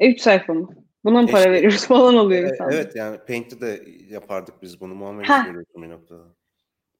E 0.00 0.10
3 0.10 0.20
sayfa 0.20 0.54
mı? 0.54 0.85
Buna 1.06 1.22
mı 1.22 1.28
para 1.28 1.40
İşte- 1.40 1.52
veriyoruz 1.52 1.84
falan 1.86 2.14
oluyor 2.16 2.44
E, 2.44 2.48
insanlar. 2.48 2.72
evet 2.72 2.96
yani 2.96 3.18
Paint'te 3.18 3.60
de 3.60 3.84
yapardık 4.08 4.62
biz 4.62 4.80
bunu. 4.80 4.94
Muamele 4.94 5.26
Ha. 5.26 5.42
görüyorsun 5.46 5.82
bir 5.82 5.88
noktada. 5.88 6.24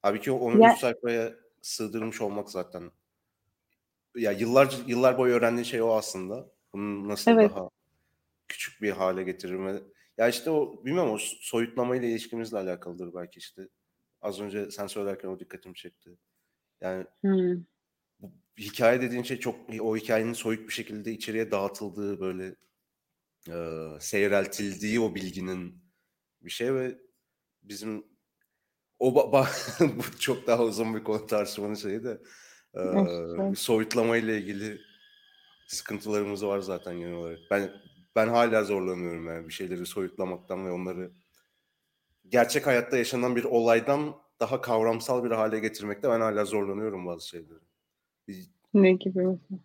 Halbuki 0.03 0.33
onu 0.33 0.63
Ya- 0.63 0.73
üç 0.73 0.79
sayfaya 0.79 1.33
sığdırmış 1.63 2.21
olmak 2.21 2.51
zaten. 2.51 2.91
Ya 4.17 4.33
yıllar 4.33 4.77
yıllar 4.87 5.19
boyu 5.19 5.35
öğrendiği 5.35 5.65
şey 5.65 5.83
o 5.83 5.91
aslında. 5.93 6.49
Bunu 6.73 7.09
nasıl 7.09 7.31
Evet. 7.31 7.51
daha 7.51 7.69
küçük 8.49 8.83
bir 8.83 8.91
hale 8.91 9.23
getiririm 9.23 9.67
ve 9.67 9.83
ya 10.19 10.29
işte 10.29 10.51
o 10.51 10.85
bilmem 10.85 11.11
o 11.11 11.17
soyutlamayla 11.21 12.09
ilişkimizle 12.09 12.59
alakalıdır 12.59 13.15
belki 13.15 13.39
işte. 13.39 13.69
Az 14.23 14.41
önce 14.41 14.71
sen 14.71 14.87
söylerken 14.87 15.29
o 15.29 15.39
dikkatimi 15.41 15.75
çekti. 15.75 16.11
Yani 16.81 17.05
Hmm. 17.21 17.65
bu 18.21 18.33
hikaye 18.59 19.01
dediğin 19.03 19.23
şey 19.23 19.39
çok 19.39 19.57
o 19.81 19.97
hikayenin 19.97 20.33
soyut 20.33 20.69
bir 20.69 20.73
şekilde 20.73 21.13
içeriye 21.13 21.51
dağıtıldığı 21.51 22.21
böyle 22.21 22.55
e, 23.49 23.57
seyreltildiği 24.01 25.01
o 25.01 25.15
bilginin 25.15 25.83
bir 26.41 26.51
şey 26.51 26.75
ve 26.75 26.99
bizim 27.63 28.05
o 28.99 29.33
bu 29.81 30.19
çok 30.19 30.47
daha 30.47 30.65
uzun 30.65 30.95
bir 30.95 31.05
konu 31.05 31.27
tartışmanın 31.27 31.75
şeyi 31.75 32.05
de 32.05 32.19
ee, 32.77 33.55
soyutlama 33.57 34.17
ile 34.17 34.39
ilgili 34.39 34.81
sıkıntılarımız 35.67 36.47
var 36.47 36.59
zaten 36.59 36.99
genel 36.99 37.15
olarak. 37.15 37.39
Ben 37.51 37.71
ben 38.17 38.29
hala 38.29 38.65
zorlanıyorum 38.65 39.27
yani 39.27 39.49
bir 39.49 39.53
şeyleri 39.53 39.87
soyutlamaktan 39.87 40.67
ve 40.67 40.71
onları 40.71 41.11
gerçek 42.29 42.67
hayatta 42.67 42.97
yaşanan 42.97 43.37
bir 43.37 43.45
olaydan 43.45 44.17
daha 44.41 44.61
kavramsal 44.61 45.25
bir 45.25 45.31
hale 45.31 45.61
getirmekte 45.61 46.09
ben 46.11 46.21
hala 46.21 46.45
zorlanıyorum 46.45 47.07
bazı 47.07 47.29
şeyleri. 47.29 47.59
Ne 48.75 48.93
gibi 48.93 49.19
mesela? 49.19 49.61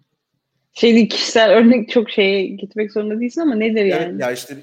Şey 0.73 1.07
kişisel 1.07 1.51
örnek 1.51 1.89
çok 1.89 2.09
şeye 2.09 2.45
gitmek 2.45 2.91
zorunda 2.91 3.19
değilsin 3.19 3.41
ama 3.41 3.55
nedir 3.55 3.85
yani? 3.85 4.03
yani? 4.03 4.21
Ya 4.21 4.31
işte 4.31 4.57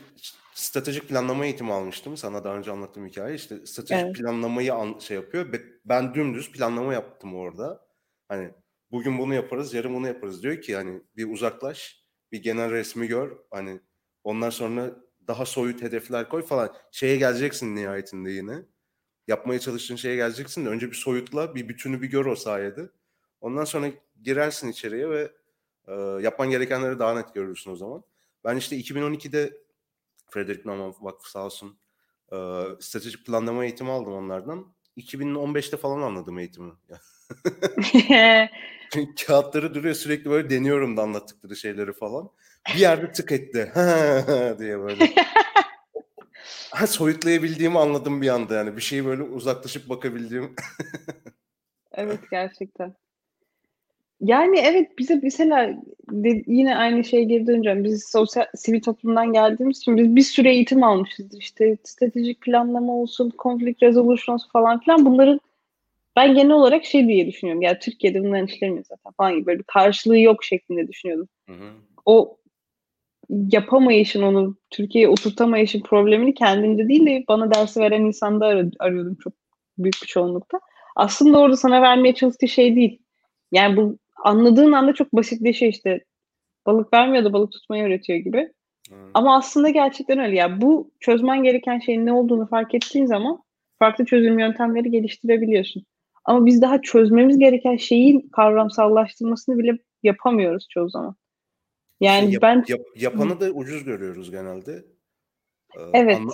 stratejik 0.55 1.09
planlama 1.09 1.45
eğitimi 1.45 1.73
almıştım. 1.73 2.17
Sana 2.17 2.45
daha 2.45 2.57
önce 2.57 2.71
anlattığım 2.71 3.07
hikaye. 3.07 3.35
İşte 3.35 3.67
stratejik 3.67 4.05
evet. 4.05 4.17
planlamayı 4.17 4.75
an, 4.75 4.99
şey 4.99 5.17
yapıyor. 5.17 5.47
Ben 5.85 6.15
dümdüz 6.15 6.53
planlama 6.53 6.93
yaptım 6.95 7.35
orada. 7.35 7.87
Hani 8.29 8.51
bugün 8.91 9.19
bunu 9.19 9.35
yaparız, 9.35 9.75
yarın 9.75 9.95
bunu 9.95 10.07
yaparız 10.07 10.43
diyor 10.43 10.61
ki 10.61 10.77
hani 10.77 11.01
bir 11.17 11.33
uzaklaş, 11.33 12.05
bir 12.33 12.43
genel 12.43 12.71
resmi 12.71 13.07
gör. 13.07 13.37
Hani 13.51 13.81
ondan 14.25 14.51
sonra 14.51 14.97
daha 15.29 15.47
soyut 15.47 15.83
hedefler 15.83 16.29
koy 16.29 16.43
falan. 16.43 16.75
Şeye 16.93 17.17
geleceksin 17.17 17.77
nihayetinde 17.77 18.31
yine. 18.31 18.57
Yapmaya 19.29 19.59
çalıştığın 19.59 19.97
şeye 19.97 20.17
geleceksin 20.17 20.65
de 20.65 20.69
önce 20.69 20.91
bir 20.91 20.97
soyutla, 20.97 21.55
bir 21.55 21.69
bütünü 21.69 22.03
bir 22.03 22.11
gör 22.11 22.27
o 22.27 22.37
sayede. 22.37 22.89
Ondan 23.41 23.65
sonra 23.65 23.91
girersin 24.23 24.69
içeriye 24.69 25.11
ve 25.11 25.31
e, 25.89 26.23
yapman 26.23 26.51
gerekenleri 26.51 26.99
daha 26.99 27.15
net 27.15 27.35
görürsün 27.35 27.71
o 27.71 27.77
zaman. 27.77 28.03
Ben 28.45 28.57
işte 28.57 28.77
2012'de 28.77 29.53
Frederick 30.31 30.69
Naumann 30.69 30.95
Vakfı 31.01 31.31
sağ 31.31 31.45
olsun 31.45 31.79
e, 32.33 32.37
stratejik 32.81 33.27
planlama 33.27 33.65
eğitimi 33.65 33.91
aldım 33.91 34.13
onlardan. 34.13 34.75
2015'te 34.97 35.77
falan 35.77 36.03
anladım 36.03 36.39
eğitimi. 36.39 36.73
Çünkü 38.93 39.27
kağıtları 39.27 39.75
duruyor 39.75 39.95
sürekli 39.95 40.31
böyle 40.31 40.51
deniyorum 40.51 40.97
da 40.97 41.03
anlattıkları 41.03 41.57
şeyleri 41.57 41.93
falan. 41.93 42.31
Bir 42.75 42.81
yerde 42.81 43.13
tık 43.13 43.33
etti 43.33 43.73
diye 44.59 44.79
böyle. 44.79 45.15
ha, 46.71 46.87
soyutlayabildiğimi 46.87 47.79
anladım 47.79 48.23
bir 48.23 48.29
anda 48.29 48.55
yani. 48.55 48.77
Bir 48.77 48.83
şeyi 48.83 49.05
böyle 49.05 49.23
uzaklaşıp 49.23 49.89
bakabildiğim. 49.89 50.55
evet 51.93 52.21
gerçekten. 52.31 52.95
Yani 54.21 54.59
evet 54.59 54.99
bize 54.99 55.21
mesela 55.23 55.77
de, 56.11 56.43
yine 56.47 56.77
aynı 56.77 57.05
şeye 57.05 57.25
geri 57.25 57.47
döneceğim. 57.47 57.85
Biz 57.85 58.05
sosyal 58.09 58.45
sivil 58.55 58.83
toplumdan 58.83 59.33
geldiğimiz 59.33 59.79
için 59.79 59.97
biz 59.97 60.17
bir 60.17 60.23
süre 60.23 60.55
eğitim 60.55 60.85
almışız. 60.85 61.35
İşte 61.35 61.77
stratejik 61.85 62.41
planlama 62.41 62.93
olsun, 62.93 63.31
konflikt 63.39 63.83
resolution 63.83 64.39
falan 64.53 64.81
filan 64.81 65.07
bunların 65.07 65.41
ben 66.17 66.35
genel 66.35 66.51
olarak 66.51 66.85
şey 66.85 67.09
diye 67.09 67.27
düşünüyorum. 67.27 67.63
Ya 67.63 67.79
Türkiye'de 67.79 68.25
bunların 68.25 68.47
işlemiyor 68.47 68.85
zaten 68.85 69.13
falan 69.13 69.35
gibi 69.35 69.47
böyle 69.47 69.59
bir 69.59 69.65
karşılığı 69.65 70.19
yok 70.19 70.45
şeklinde 70.45 70.89
düşünüyordum. 70.89 71.29
Hı 71.49 71.53
hı. 71.53 71.71
O 72.07 72.37
yapamayışın 73.31 74.23
onu 74.23 74.57
Türkiye'ye 74.71 75.09
oturtamayışın 75.09 75.81
problemini 75.81 76.35
kendimde 76.35 76.89
değil 76.89 77.07
de 77.07 77.25
bana 77.29 77.55
dersi 77.55 77.81
veren 77.81 78.03
insanda 78.03 78.47
ar- 78.47 78.67
arıyordum 78.79 79.17
çok 79.25 79.33
büyük 79.79 79.97
bir 80.03 80.07
çoğunlukta. 80.07 80.61
Aslında 80.97 81.39
orada 81.39 81.57
sana 81.57 81.83
vermeye 81.83 82.15
çalıştığı 82.15 82.49
şey 82.49 82.77
değil. 82.77 82.99
Yani 83.53 83.77
bu 83.77 83.99
anladığın 84.25 84.73
anda 84.73 84.95
çok 84.95 85.13
basitleşiyor 85.13 85.73
işte. 85.73 86.05
Balık 86.67 86.93
vermiyor 86.93 87.25
da 87.25 87.33
balık 87.33 87.53
tutmayı 87.53 87.85
öğretiyor 87.85 88.19
gibi. 88.19 88.53
Hmm. 88.89 88.97
Ama 89.15 89.37
aslında 89.37 89.69
gerçekten 89.69 90.19
öyle. 90.19 90.37
Yani 90.37 90.61
bu 90.61 90.91
çözmen 91.01 91.43
gereken 91.43 91.79
şeyin 91.79 92.07
ne 92.07 92.13
olduğunu 92.13 92.47
fark 92.47 92.75
ettiğin 92.75 93.07
zaman 93.07 93.43
farklı 93.79 94.05
çözüm 94.05 94.39
yöntemleri 94.39 94.91
geliştirebiliyorsun. 94.91 95.85
Ama 96.25 96.47
biz 96.47 96.63
daha 96.63 96.83
çözmemiz 96.83 97.39
gereken 97.39 97.77
şeyin 97.77 98.29
kavramsallaştırmasını 98.29 99.59
bile 99.59 99.79
yapamıyoruz 100.03 100.67
çoğu 100.71 100.91
zaman. 100.91 101.17
Yani 102.01 102.33
yap, 102.33 102.43
ben 102.43 102.65
yap, 102.69 102.81
yapanı 102.97 103.41
da 103.41 103.51
ucuz 103.51 103.85
görüyoruz 103.85 104.31
genelde. 104.31 104.85
Ee, 105.77 105.81
evet. 105.95 106.17
Anla, 106.17 106.33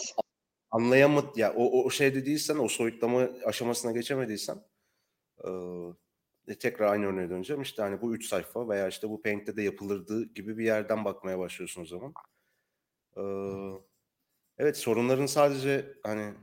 anlayamadı 0.70 1.26
ya 1.36 1.52
o 1.56 1.84
o 1.84 1.90
şeyde 1.90 2.26
değilsen 2.26 2.58
o 2.58 2.68
soyutlama 2.68 3.28
aşamasına 3.44 3.92
geçemediysen 3.92 4.56
e, 5.44 5.50
tekrar 6.60 6.92
aynı 6.92 7.06
örneğe 7.06 7.30
döneceğim. 7.30 7.62
İşte 7.62 7.82
hani 7.82 8.00
bu 8.00 8.14
üç 8.14 8.26
sayfa 8.26 8.68
veya 8.68 8.88
işte 8.88 9.10
bu 9.10 9.22
Paint'te 9.22 9.56
de 9.56 9.62
yapılırdı 9.62 10.34
gibi 10.34 10.58
bir 10.58 10.64
yerden 10.64 11.04
bakmaya 11.04 11.38
başlıyorsun 11.38 11.82
o 11.82 11.84
zaman. 11.84 12.14
Ee, 13.16 13.22
evet 14.58 14.76
sorunların 14.76 15.26
sadece 15.26 15.92
hani 16.02 16.34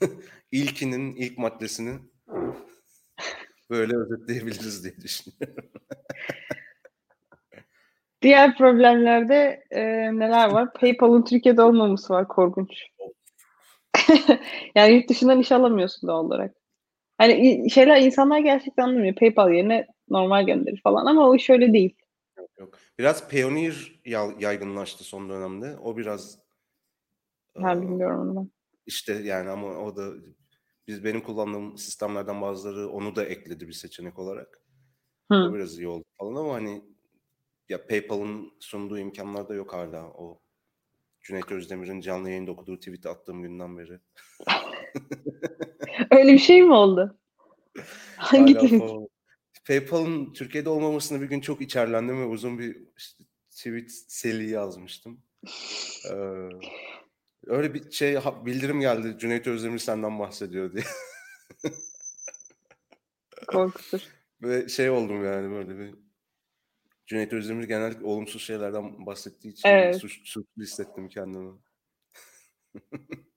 ilkinin 0.52 1.16
ilk 1.16 1.38
maddesinin 1.38 2.12
Böyle 3.70 3.96
özetleyebiliriz 3.96 4.84
diye 4.84 4.96
düşünüyorum. 4.96 5.70
Diğer 8.22 8.56
problemlerde 8.56 9.64
e, 9.70 9.82
neler 10.18 10.50
var? 10.50 10.72
PayPal'ın 10.72 11.22
Türkiye'de 11.22 11.62
olmaması 11.62 12.14
var 12.14 12.28
korkunç. 12.28 12.70
yani 14.74 14.94
yurt 14.94 15.08
dışından 15.08 15.40
iş 15.40 15.52
alamıyorsun 15.52 16.08
doğal 16.08 16.24
olarak. 16.24 16.54
Hani 17.18 17.70
şeyler 17.70 18.02
insanlar 18.02 18.38
gerçekten 18.38 18.82
anlamıyor. 18.82 19.14
PayPal 19.14 19.52
yerine 19.52 19.86
normal 20.08 20.46
gönderir 20.46 20.80
falan 20.84 21.06
ama 21.06 21.28
o 21.28 21.36
iş 21.36 21.50
öyle 21.50 21.72
değil. 21.72 21.96
Yok 22.38 22.50
yok. 22.58 22.78
Biraz 22.98 23.30
Payoneer 23.30 24.00
yaygınlaştı 24.38 25.04
son 25.04 25.28
dönemde. 25.28 25.76
O 25.78 25.96
biraz 25.96 26.38
e, 27.56 27.82
bilmiyorum 27.82 28.20
onu 28.20 28.36
ben. 28.36 28.50
İşte 28.86 29.12
yani 29.14 29.50
ama 29.50 29.66
o 29.66 29.96
da 29.96 30.12
biz 30.88 31.04
benim 31.04 31.20
kullandığım 31.20 31.78
sistemlerden 31.78 32.42
bazıları 32.42 32.88
onu 32.88 33.16
da 33.16 33.24
ekledi 33.24 33.68
bir 33.68 33.72
seçenek 33.72 34.18
olarak. 34.18 34.62
Hı. 35.30 35.34
O 35.34 35.54
biraz 35.54 35.78
iyi 35.78 35.88
oldu 35.88 36.04
falan 36.18 36.34
ama 36.34 36.54
hani 36.54 36.84
ya 37.68 37.86
PayPal'ın 37.86 38.52
sunduğu 38.60 38.98
imkanlar 38.98 39.48
da 39.48 39.54
yok 39.54 39.72
hala. 39.72 40.08
O 40.08 40.40
Cüneyt 41.20 41.52
Özdemir'in 41.52 42.00
canlı 42.00 42.30
yayında 42.30 42.50
okuduğu 42.50 42.78
tweet 42.78 43.06
attığım 43.06 43.42
günden 43.42 43.78
beri. 43.78 44.00
Öyle 46.18 46.32
bir 46.32 46.38
şey 46.38 46.62
mi 46.62 46.72
oldu? 46.72 47.18
Hangi 48.16 48.54
tweet? 48.54 48.82
PayPal'ın 49.64 50.32
Türkiye'de 50.32 50.68
olmamasını 50.68 51.20
bir 51.20 51.26
gün 51.26 51.40
çok 51.40 51.60
içerlendim 51.60 52.20
ve 52.20 52.24
uzun 52.24 52.58
bir 52.58 52.76
işte, 52.96 53.24
tweet 53.50 53.90
seli 53.90 54.50
yazmıştım. 54.50 55.22
Ee, 56.10 56.48
Öyle 57.46 57.74
bir 57.74 57.90
şey 57.90 58.16
bildirim 58.44 58.80
geldi. 58.80 59.16
Cüneyt 59.18 59.46
Özdemir 59.46 59.78
senden 59.78 60.18
bahsediyor 60.18 60.72
diye. 60.72 60.84
Korkutur. 63.46 64.00
Ve 64.42 64.68
şey 64.68 64.90
oldum 64.90 65.24
yani 65.24 65.50
böyle 65.50 65.78
bir 65.78 65.94
Cüneyt 67.06 67.32
Özdemir 67.32 67.64
genellikle 67.64 68.04
olumsuz 68.04 68.42
şeylerden 68.42 69.06
bahsettiği 69.06 69.52
için 69.52 69.68
evet. 69.68 69.96
suç, 69.96 70.28
suçlu 70.28 70.62
hissettim 70.62 71.08
kendimi. 71.08 71.58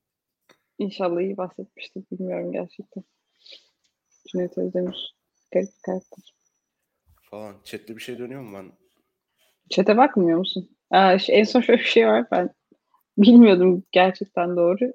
İnşallah 0.82 1.22
iyi 1.22 1.38
bahsetmiştir. 1.38 2.04
Bilmiyorum 2.12 2.52
gerçekten. 2.52 3.04
Cüneyt 4.28 4.58
Özdemir 4.58 5.16
garip 5.52 5.68
bir 5.68 5.82
karakter. 5.82 6.36
Falan. 7.22 7.56
Chat'te 7.64 7.96
bir 7.96 8.02
şey 8.02 8.18
dönüyor 8.18 8.42
mu 8.42 8.58
ben? 8.58 8.72
Chat'e 9.70 9.98
bakmıyor 9.98 10.40
musun? 10.40 10.70
Aa, 10.92 11.18
en 11.30 11.44
son 11.44 11.62
şöyle 11.62 11.80
bir 11.80 11.86
şey 11.86 12.08
var. 12.08 12.28
Ben 12.32 12.50
Bilmiyordum 13.18 13.84
gerçekten 13.92 14.56
doğru. 14.56 14.94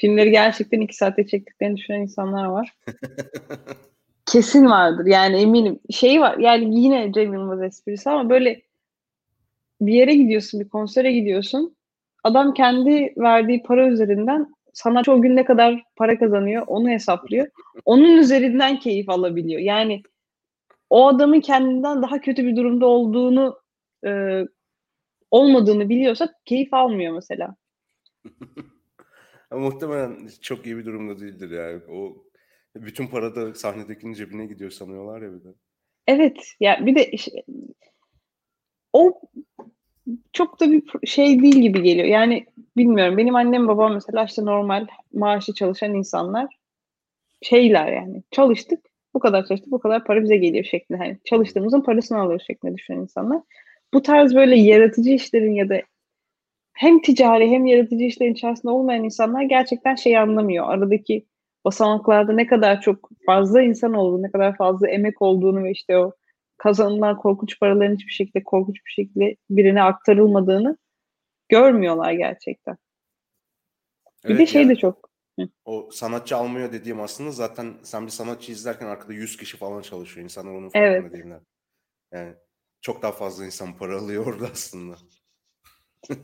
Filmleri 0.00 0.30
gerçekten 0.30 0.80
iki 0.80 0.96
saatte 0.96 1.26
çektiklerini 1.26 1.76
düşünen 1.76 2.00
insanlar 2.00 2.44
var. 2.44 2.76
Kesin 4.26 4.66
vardır 4.66 5.06
yani 5.06 5.36
eminim. 5.36 5.80
Şey 5.90 6.20
var 6.20 6.38
yani 6.38 6.80
yine 6.80 7.12
Cem 7.12 7.34
Yılmaz 7.34 7.62
esprisi 7.62 8.10
ama 8.10 8.30
böyle 8.30 8.62
bir 9.80 9.92
yere 9.92 10.14
gidiyorsun, 10.14 10.60
bir 10.60 10.68
konsere 10.68 11.12
gidiyorsun. 11.12 11.76
Adam 12.24 12.54
kendi 12.54 13.14
verdiği 13.16 13.62
para 13.62 13.88
üzerinden 13.88 14.55
sanatçı 14.76 15.12
o 15.12 15.22
gün 15.22 15.36
ne 15.36 15.44
kadar 15.44 15.82
para 15.96 16.18
kazanıyor 16.18 16.64
onu 16.66 16.88
hesaplıyor. 16.88 17.46
Onun 17.84 18.18
üzerinden 18.18 18.78
keyif 18.78 19.08
alabiliyor. 19.08 19.60
Yani 19.60 20.02
o 20.90 21.08
adamın 21.08 21.40
kendinden 21.40 22.02
daha 22.02 22.20
kötü 22.20 22.44
bir 22.44 22.56
durumda 22.56 22.86
olduğunu 22.86 23.60
e, 24.06 24.42
olmadığını 25.30 25.88
biliyorsa 25.88 26.34
keyif 26.44 26.74
almıyor 26.74 27.14
mesela. 27.14 27.56
Muhtemelen 29.50 30.28
çok 30.42 30.66
iyi 30.66 30.76
bir 30.76 30.84
durumda 30.84 31.20
değildir 31.20 31.50
yani. 31.50 31.82
O 31.90 32.24
bütün 32.74 33.06
para 33.06 33.34
da 33.34 33.54
sahnedekinin 33.54 34.12
cebine 34.12 34.46
gidiyor 34.46 34.70
sanıyorlar 34.70 35.22
ya 35.22 35.32
bir 35.32 35.44
de. 35.44 35.48
Evet. 36.06 36.52
Ya 36.60 36.86
bir 36.86 36.94
de 36.94 37.10
işte, 37.10 37.42
o 38.92 39.20
çok 40.32 40.60
da 40.60 40.72
bir 40.72 40.82
şey 41.06 41.42
değil 41.42 41.56
gibi 41.56 41.82
geliyor. 41.82 42.06
Yani 42.06 42.46
bilmiyorum. 42.76 43.16
Benim 43.16 43.36
annem 43.36 43.68
babam 43.68 43.94
mesela 43.94 44.24
işte 44.24 44.44
normal 44.44 44.86
maaşlı 45.12 45.54
çalışan 45.54 45.94
insanlar 45.94 46.56
şeyler 47.42 47.92
yani. 47.92 48.22
Çalıştık, 48.30 48.80
bu 49.14 49.20
kadar 49.20 49.46
çalıştık, 49.46 49.72
bu 49.72 49.78
kadar 49.78 50.04
para 50.04 50.22
bize 50.22 50.36
geliyor 50.36 50.64
şeklinde. 50.64 50.98
Hani 50.98 51.18
çalıştığımızın 51.24 51.80
parasını 51.80 52.18
alıyor 52.20 52.40
şeklinde 52.46 52.74
düşünen 52.74 53.00
insanlar 53.00 53.42
bu 53.94 54.02
tarz 54.02 54.34
böyle 54.34 54.56
yaratıcı 54.56 55.10
işlerin 55.10 55.52
ya 55.52 55.68
da 55.68 55.82
hem 56.72 57.02
ticari 57.02 57.50
hem 57.50 57.66
yaratıcı 57.66 58.04
işlerin 58.04 58.32
içerisinde 58.32 58.72
olmayan 58.72 59.04
insanlar 59.04 59.42
gerçekten 59.42 59.94
şey 59.94 60.18
anlamıyor. 60.18 60.68
Aradaki 60.68 61.26
basamaklarda 61.64 62.32
ne 62.32 62.46
kadar 62.46 62.80
çok 62.80 63.10
fazla 63.26 63.62
insan 63.62 63.94
olduğunu, 63.94 64.22
ne 64.22 64.30
kadar 64.30 64.56
fazla 64.56 64.88
emek 64.88 65.22
olduğunu 65.22 65.64
ve 65.64 65.70
işte 65.70 65.98
o 65.98 66.12
kazanılan 66.58 67.16
korkunç 67.16 67.60
paraların 67.60 67.94
hiçbir 67.94 68.12
şekilde 68.12 68.42
korkunç 68.44 68.76
bir 68.86 68.90
şekilde 68.90 69.36
birine 69.50 69.82
aktarılmadığını 69.82 70.76
görmüyorlar 71.48 72.12
gerçekten. 72.12 72.76
Bir 74.24 74.30
Evet 74.30 74.38
de 74.38 74.46
şey 74.46 74.62
ya. 74.62 74.68
de 74.68 74.76
çok 74.76 75.10
O 75.64 75.88
sanatçı 75.92 76.36
almıyor 76.36 76.72
dediğim 76.72 77.00
aslında 77.00 77.30
zaten 77.30 77.74
sen 77.82 78.06
bir 78.06 78.10
sanatçı 78.10 78.52
izlerken 78.52 78.86
arkada 78.86 79.12
100 79.12 79.36
kişi 79.36 79.56
falan 79.56 79.82
çalışıyor. 79.82 80.24
İnsanlar 80.24 80.52
onun 80.52 80.68
farkında 80.68 80.86
Evet. 80.86 81.12
değiller. 81.12 81.40
Yani 82.12 82.34
çok 82.80 83.02
daha 83.02 83.12
fazla 83.12 83.44
insan 83.46 83.76
para 83.76 83.98
alıyor 83.98 84.26
orada 84.26 84.46
aslında. 84.52 84.96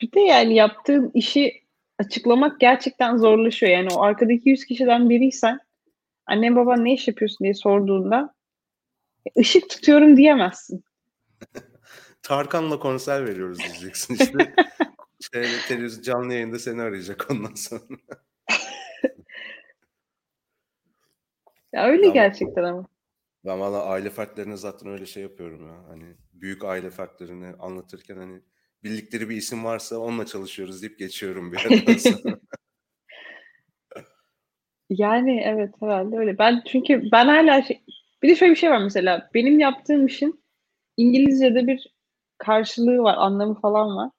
bir 0.00 0.12
de 0.12 0.20
yani 0.20 0.54
yaptığın 0.54 1.10
işi 1.14 1.64
açıklamak 1.98 2.60
gerçekten 2.60 3.16
zorlaşıyor. 3.16 3.72
Yani 3.72 3.88
o 3.94 4.02
arkadaki 4.02 4.48
100 4.48 4.64
kişiden 4.64 5.10
biriysen 5.10 5.60
annen 6.26 6.56
baban 6.56 6.84
ne 6.84 6.94
iş 6.94 7.08
yapıyorsun 7.08 7.44
diye 7.44 7.54
sorduğunda 7.54 8.34
"E, 9.26 9.40
ışık 9.40 9.70
tutuyorum 9.70 10.16
diyemezsin. 10.16 10.84
Tarkan'la 12.22 12.78
konser 12.78 13.26
veriyoruz 13.26 13.58
diyeceksin 13.58 14.14
işte. 14.14 14.54
Şeyde, 15.34 15.60
televizyon 15.68 16.02
canlı 16.02 16.32
yayında 16.34 16.58
seni 16.58 16.82
arayacak 16.82 17.26
ondan 17.30 17.54
sonra. 17.54 17.82
Ya 21.72 21.86
öyle 21.86 22.02
Tamam. 22.02 22.14
gerçekten 22.14 22.64
ama. 22.64 22.86
Ben 23.44 23.60
valla 23.60 23.84
aile 23.84 24.10
fertlerine 24.10 24.56
zaten 24.56 24.88
öyle 24.88 25.06
şey 25.06 25.22
yapıyorum 25.22 25.66
ya. 25.66 25.88
Hani 25.88 26.04
büyük 26.32 26.64
aile 26.64 26.90
fertlerini 26.90 27.46
anlatırken 27.58 28.16
hani 28.16 28.40
bildikleri 28.84 29.28
bir 29.28 29.36
isim 29.36 29.64
varsa 29.64 29.98
onunla 29.98 30.26
çalışıyoruz 30.26 30.82
deyip 30.82 30.98
geçiyorum 30.98 31.52
bir 31.52 31.70
yerden 31.70 31.96
sonra. 31.96 32.40
Yani 34.90 35.40
evet 35.44 35.74
herhalde 35.80 36.18
öyle. 36.18 36.38
Ben 36.38 36.62
çünkü 36.66 37.02
ben 37.12 37.26
hala 37.26 37.62
şey, 37.62 37.82
bir 38.22 38.28
de 38.28 38.36
şöyle 38.36 38.52
bir 38.52 38.58
şey 38.58 38.70
var 38.70 38.82
mesela. 38.82 39.30
Benim 39.34 39.60
yaptığım 39.60 40.06
işin 40.06 40.44
İngilizce'de 40.96 41.66
bir 41.66 41.94
karşılığı 42.38 42.98
var, 42.98 43.14
anlamı 43.18 43.60
falan 43.60 43.96
var. 43.96 44.10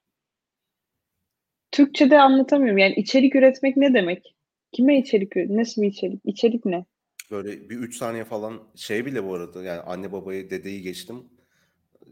Türkçe'de 1.71 2.19
anlatamıyorum. 2.19 2.77
Yani 2.77 2.95
içerik 2.95 3.35
üretmek 3.35 3.77
ne 3.77 3.93
demek? 3.93 4.35
Kime 4.71 4.99
içerik? 4.99 5.35
Nasıl 5.35 5.81
bir 5.81 5.87
içerik? 5.87 6.21
İçerik 6.25 6.65
ne? 6.65 6.85
Böyle 7.31 7.69
bir 7.69 7.77
3 7.77 7.97
saniye 7.97 8.23
falan 8.23 8.63
şey 8.75 9.05
bile 9.05 9.23
bu 9.23 9.35
arada 9.35 9.63
yani 9.63 9.81
anne 9.81 10.11
babayı 10.11 10.49
dedeyi 10.49 10.81
geçtim. 10.81 11.23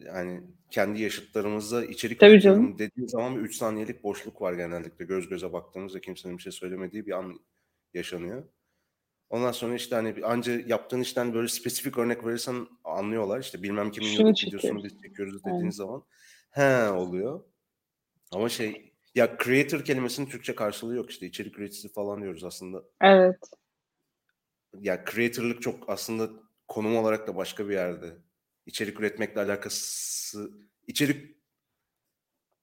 Yani 0.05 0.41
kendi 0.71 1.01
yaşıtlarımızla 1.01 1.85
içerik 1.85 2.19
Tabii 2.19 2.41
canım. 2.41 2.77
zaman 3.07 3.35
bir 3.35 3.41
3 3.41 3.55
saniyelik 3.55 4.03
boşluk 4.03 4.41
var 4.41 4.53
genellikle. 4.53 5.05
Göz 5.05 5.29
göze 5.29 5.53
baktığımızda 5.53 6.01
kimsenin 6.01 6.37
bir 6.37 6.41
şey 6.41 6.51
söylemediği 6.51 7.05
bir 7.05 7.11
an 7.11 7.39
yaşanıyor. 7.93 8.43
Ondan 9.29 9.51
sonra 9.51 9.75
işte 9.75 9.95
hani 9.95 10.15
anca 10.25 10.61
yaptığın 10.67 11.01
işten 11.01 11.33
böyle 11.33 11.47
spesifik 11.47 11.97
örnek 11.97 12.25
verirsen 12.25 12.67
anlıyorlar. 12.83 13.39
İşte 13.39 13.63
bilmem 13.63 13.91
kimin 13.91 14.07
Şunu 14.07 14.27
YouTube 14.27 14.47
videosunu 14.47 14.83
biz 14.83 15.01
çekiyoruz 15.01 15.43
dediğin 15.43 15.57
Aynen. 15.57 15.69
zaman 15.69 16.03
he 16.49 16.89
oluyor. 16.89 17.43
Ama 18.31 18.49
şey 18.49 18.93
ya 19.15 19.37
creator 19.43 19.85
kelimesinin 19.85 20.29
Türkçe 20.29 20.55
karşılığı 20.55 20.95
yok 20.95 21.09
işte 21.11 21.25
içerik 21.25 21.59
üreticisi 21.59 21.93
falan 21.93 22.21
diyoruz 22.21 22.43
aslında. 22.43 22.83
Evet. 23.01 23.39
Ya 24.79 25.05
creator'lık 25.05 25.61
çok 25.61 25.89
aslında 25.89 26.29
konum 26.67 26.97
olarak 26.97 27.27
da 27.27 27.35
başka 27.35 27.69
bir 27.69 27.73
yerde. 27.73 28.17
İçerik 28.65 28.99
üretmekle 28.99 29.41
alakası 29.41 30.51
içerik 30.87 31.35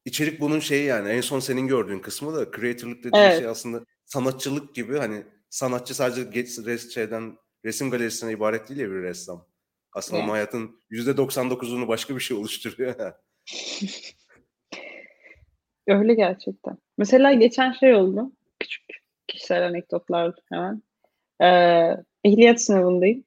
içerik 0.04 0.40
bunun 0.40 0.60
şeyi 0.60 0.84
yani 0.84 1.08
en 1.08 1.20
son 1.20 1.40
senin 1.40 1.66
gördüğün 1.66 1.98
kısmı 1.98 2.34
da 2.34 2.50
creator'lık 2.50 2.98
dediğin 3.04 3.24
Evet. 3.24 3.38
şey 3.38 3.46
aslında 3.46 3.84
sanatçılık 4.04 4.74
gibi 4.74 4.98
hani 4.98 5.26
sanatçı 5.56 5.94
sadece 5.94 6.22
geç, 6.22 6.58
res, 6.66 6.94
şeyden 6.94 7.36
resim 7.64 7.90
galerisine 7.90 8.32
ibaret 8.32 8.68
değil 8.68 8.80
ya 8.80 8.90
bir 8.90 9.02
ressam. 9.02 9.46
Aslında 9.92 10.22
Evet. 10.22 10.30
hayatın 10.32 10.80
%99'unu 10.90 11.88
başka 11.88 12.14
bir 12.14 12.20
şey 12.20 12.36
oluşturuyor. 12.36 12.94
Öyle 15.86 16.14
gerçekten. 16.14 16.78
Mesela 16.98 17.32
geçen 17.32 17.72
şey 17.72 17.94
oldu. 17.94 18.32
Küçük 18.60 18.84
kişisel 19.28 19.66
anekdotlar 19.66 20.34
hemen. 20.52 20.82
Ee, 21.42 21.96
ehliyet 22.24 22.62
sınavındayım. 22.62 23.24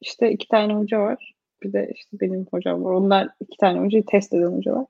İşte 0.00 0.30
iki 0.30 0.48
tane 0.48 0.74
hoca 0.74 0.98
var. 0.98 1.34
Bir 1.62 1.72
de 1.72 1.92
işte 1.94 2.20
benim 2.20 2.46
hocam 2.50 2.84
var. 2.84 2.92
Onlar 2.92 3.28
iki 3.40 3.56
tane 3.56 3.80
hocayı 3.80 4.06
test 4.06 4.32
eden 4.34 4.56
hocalar. 4.56 4.86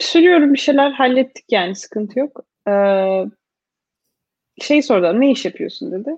Sürüyorum 0.00 0.52
bir 0.52 0.58
şeyler 0.58 0.90
hallettik 0.90 1.44
yani 1.50 1.76
sıkıntı 1.76 2.18
yok. 2.18 2.44
Ee, 2.68 3.24
şey 4.60 4.82
sordular 4.82 5.20
ne 5.20 5.30
iş 5.30 5.44
yapıyorsun 5.44 5.92
dedi. 5.92 6.10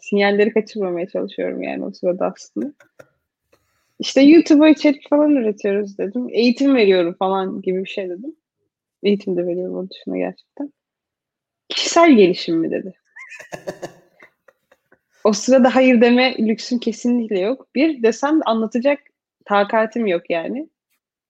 Sinyalleri 0.00 0.52
kaçırmamaya 0.52 1.08
çalışıyorum 1.08 1.62
yani 1.62 1.84
o 1.84 1.90
sırada 1.92 2.26
aslında. 2.26 2.72
İşte 3.98 4.20
YouTube'a 4.20 4.68
içerik 4.68 5.08
falan 5.10 5.36
üretiyoruz 5.36 5.98
dedim. 5.98 6.28
Eğitim 6.30 6.74
veriyorum 6.74 7.14
falan 7.18 7.62
gibi 7.62 7.84
bir 7.84 7.88
şey 7.88 8.08
dedim. 8.08 8.36
Eğitim 9.02 9.36
de 9.36 9.46
veriyorum 9.46 9.76
onun 9.76 9.90
dışında 9.90 10.16
gerçekten. 10.16 10.72
Kişisel 11.68 12.12
gelişim 12.16 12.56
mi 12.56 12.70
dedi. 12.70 12.94
O 15.26 15.32
sırada 15.32 15.74
hayır 15.74 16.00
deme 16.00 16.34
lüksüm 16.38 16.78
kesinlikle 16.78 17.38
yok. 17.38 17.74
Bir 17.74 18.02
desem 18.02 18.40
anlatacak 18.44 18.98
takatim 19.44 20.06
yok 20.06 20.30
yani. 20.30 20.68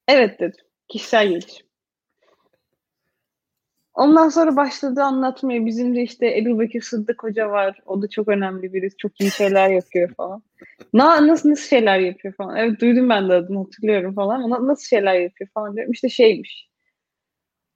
Evet 0.08 0.40
dedim. 0.40 0.64
Kişisel 0.88 1.28
gelişim. 1.28 1.65
Ondan 3.96 4.28
sonra 4.28 4.56
başladı 4.56 5.02
anlatmaya. 5.02 5.66
Bizim 5.66 5.96
de 5.96 6.02
işte 6.02 6.38
Ebu 6.38 6.60
Bekir 6.60 6.80
Sıddık 6.82 7.22
Hoca 7.22 7.50
var. 7.50 7.80
O 7.86 8.02
da 8.02 8.08
çok 8.08 8.28
önemli 8.28 8.72
biri. 8.72 8.96
Çok 8.96 9.20
iyi 9.20 9.30
şeyler 9.30 9.68
yapıyor 9.68 10.14
falan. 10.14 10.42
Na, 10.92 11.26
nasıl, 11.26 11.50
nasıl 11.50 11.68
şeyler 11.68 11.98
yapıyor 11.98 12.34
falan. 12.34 12.56
Evet 12.56 12.80
duydum 12.80 13.08
ben 13.08 13.28
de 13.28 13.32
adını 13.32 13.58
hatırlıyorum 13.58 14.14
falan. 14.14 14.42
Ama 14.42 14.66
nasıl 14.66 14.84
şeyler 14.84 15.20
yapıyor 15.20 15.50
falan 15.54 15.76
diyorum. 15.76 15.92
İşte 15.92 16.08
şeymiş. 16.08 16.68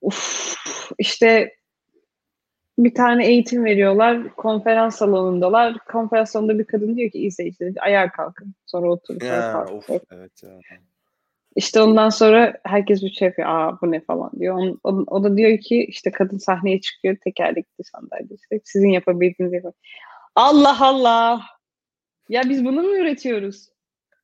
Uf, 0.01 0.55
işte 0.99 1.55
bir 2.79 2.95
tane 2.95 3.27
eğitim 3.27 3.65
veriyorlar. 3.65 4.35
Konferans 4.37 4.97
salonundalar. 4.97 5.79
Konferans 5.79 6.31
salonunda 6.31 6.59
bir 6.59 6.65
kadın 6.65 6.97
diyor 6.97 7.11
ki 7.11 7.19
izleyiciler 7.19 7.73
ayağa 7.81 8.13
kalkın. 8.13 8.55
Sonra 8.67 8.91
oturun. 8.91 9.19
Sonra 9.19 9.35
ya 9.35 9.53
kalkın. 9.53 9.75
of 9.75 10.03
evet 10.13 10.43
ya. 10.43 10.51
İşte 11.57 11.83
ondan 11.83 12.11
sonra 12.11 12.61
herkes 12.65 13.03
bir 13.03 13.11
şey 13.11 13.29
yapıyor. 13.29 13.49
Aa 13.49 13.79
bu 13.83 13.93
ne 13.93 14.01
falan 14.01 14.31
diyor. 14.39 14.55
On- 14.55 14.81
o, 14.85 15.05
o 15.07 15.25
da 15.25 15.37
diyor 15.37 15.59
ki 15.59 15.85
işte 15.85 16.11
kadın 16.11 16.39
sahneye 16.39 16.81
çıkıyor 16.81 17.17
tekerlekli 17.25 17.85
sandalyesi. 17.85 18.61
Sizin 18.65 18.89
yapabildiğiniz 18.89 19.55
yapın. 19.55 19.75
Allah 20.35 20.77
Allah. 20.81 21.43
Ya 22.29 22.43
biz 22.49 22.65
bunu 22.65 22.83
mu 22.83 22.97
üretiyoruz? 22.97 23.69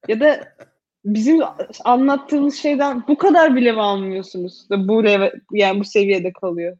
Ya 0.08 0.20
da 0.20 0.56
bizim 1.04 1.40
anlattığımız 1.84 2.56
şeyden 2.56 3.04
bu 3.08 3.18
kadar 3.18 3.56
bile 3.56 3.72
mi 3.72 3.82
almıyorsunuz? 3.82 4.66
Bu 4.70 5.04
leve- 5.04 5.40
yani 5.52 5.80
bu 5.80 5.84
seviyede 5.84 6.32
kalıyor. 6.32 6.78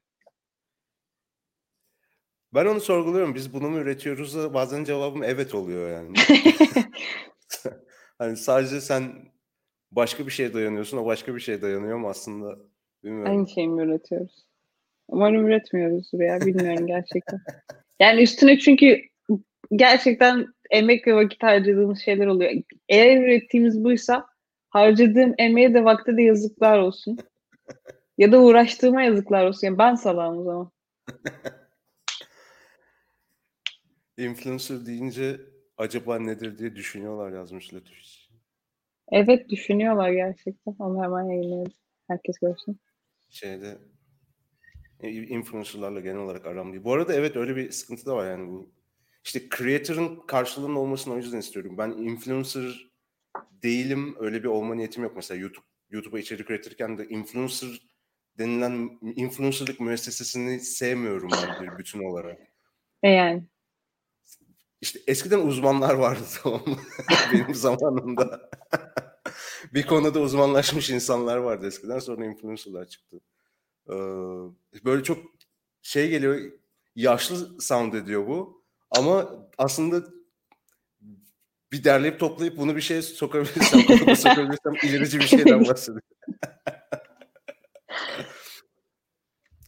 Ben 2.55 2.67
onu 2.67 2.81
sorguluyorum. 2.81 3.35
Biz 3.35 3.53
bunu 3.53 3.71
mu 3.71 3.79
üretiyoruz 3.79 4.55
bazen 4.55 4.85
cevabım 4.85 5.23
evet 5.23 5.55
oluyor 5.55 5.91
yani. 5.91 6.15
hani 8.19 8.37
sadece 8.37 8.81
sen 8.81 9.13
başka 9.93 10.27
bir 10.27 10.31
şeye 10.31 10.55
dayanıyorsun, 10.55 10.99
o 10.99 11.07
başka 11.07 11.35
bir 11.35 11.41
şeye 11.41 11.63
dayanıyor 11.63 11.99
mu 11.99 12.09
aslında 12.09 12.59
bilmiyorum. 13.05 13.33
Aynı 13.33 13.49
şeyi 13.49 13.69
mi 13.69 13.83
üretiyoruz? 13.83 14.47
Umarım 15.09 15.47
üretmiyoruzdur 15.47 16.21
ya. 16.21 16.41
Bilmiyorum 16.41 16.87
gerçekten. 16.87 17.41
Yani 18.01 18.23
üstüne 18.23 18.59
çünkü 18.59 19.01
gerçekten 19.73 20.47
emek 20.71 21.07
ve 21.07 21.15
vakit 21.15 21.43
harcadığımız 21.43 21.99
şeyler 21.99 22.27
oluyor. 22.27 22.53
Eğer 22.89 23.23
ürettiğimiz 23.23 23.85
buysa 23.85 24.27
harcadığım 24.71 25.35
emeğe 25.39 25.75
de 25.75 25.85
vakte 25.85 26.17
de 26.17 26.23
yazıklar 26.23 26.79
olsun. 26.79 27.19
Ya 28.19 28.33
da 28.33 28.43
uğraştığıma 28.43 29.03
yazıklar 29.03 29.47
olsun. 29.47 29.67
Yani 29.67 29.79
ben 29.79 29.95
salağım 29.95 30.39
o 30.39 30.45
zaman. 30.45 30.71
Influencer 34.19 34.87
deyince 34.87 35.41
acaba 35.77 36.19
nedir 36.19 36.59
diye 36.59 36.77
düşünüyorlar 36.77 37.33
yazmış 37.33 37.75
Latif. 37.75 38.26
Evet 39.13 39.49
düşünüyorlar 39.49 40.11
gerçekten. 40.11 40.77
Onu 40.79 41.03
hemen 41.03 41.25
yayınlıyoruz. 41.25 41.75
Herkes 42.09 42.39
görsün. 42.39 42.81
Şeyde 43.31 43.79
e, 45.01 45.11
influencerlarla 45.11 46.01
genel 46.01 46.19
olarak 46.19 46.47
aram 46.47 46.73
değil. 46.73 46.85
Bu 46.85 46.93
arada 46.93 47.15
evet 47.15 47.37
öyle 47.37 47.57
bir 47.57 47.71
sıkıntı 47.71 48.07
da 48.07 48.17
var 48.17 48.31
yani 48.31 48.49
bu. 48.49 48.71
İşte 49.25 49.41
creator'ın 49.57 50.27
karşılığının 50.27 50.77
olmasını 50.77 51.15
o 51.15 51.17
yüzden 51.17 51.39
istiyorum. 51.39 51.79
Ben 51.79 51.91
influencer 51.91 52.91
değilim. 53.63 54.17
Öyle 54.19 54.43
bir 54.43 54.49
olma 54.49 54.75
niyetim 54.75 55.03
yok. 55.03 55.13
Mesela 55.17 55.41
YouTube 55.41 55.67
YouTube'a 55.91 56.19
içerik 56.19 56.51
üretirken 56.51 56.99
de 56.99 57.09
influencer 57.09 57.83
denilen 58.39 58.99
influencerlık 59.03 59.81
müessesesini 59.81 60.61
sevmiyorum 60.61 61.31
ben 61.33 61.63
bir 61.63 61.79
bütün 61.79 62.05
olarak. 62.05 62.39
E 63.03 63.09
yani. 63.11 63.43
İşte 64.81 65.01
eskiden 65.07 65.39
uzmanlar 65.39 65.95
vardı 65.95 66.23
tamam? 66.43 66.63
Benim 67.33 67.55
zamanımda. 67.55 68.51
bir 69.75 69.87
konuda 69.87 70.21
uzmanlaşmış 70.21 70.91
insanlar 70.91 71.37
vardı 71.37 71.67
eskiden 71.67 71.99
sonra 71.99 72.25
influencerlar 72.27 72.85
çıktı. 72.85 73.21
Ee, 73.89 73.95
böyle 74.85 75.03
çok 75.03 75.19
şey 75.83 76.11
geliyor 76.11 76.53
yaşlı 76.97 77.61
sound 77.61 77.93
ediyor 77.93 78.27
bu. 78.27 78.65
Ama 78.91 79.47
aslında 79.59 80.05
bir 81.73 81.85
derleyip 81.85 82.21
toplayıp 82.21 82.57
bunu 82.57 82.77
bir 82.77 82.81
şeye 82.81 83.03
sokabilirsem, 83.03 83.81
sokabilirsem 84.17 84.75
ilerici 84.83 85.19
bir 85.19 85.27
şeyden 85.27 85.65
bahsediyorum. 85.65 86.09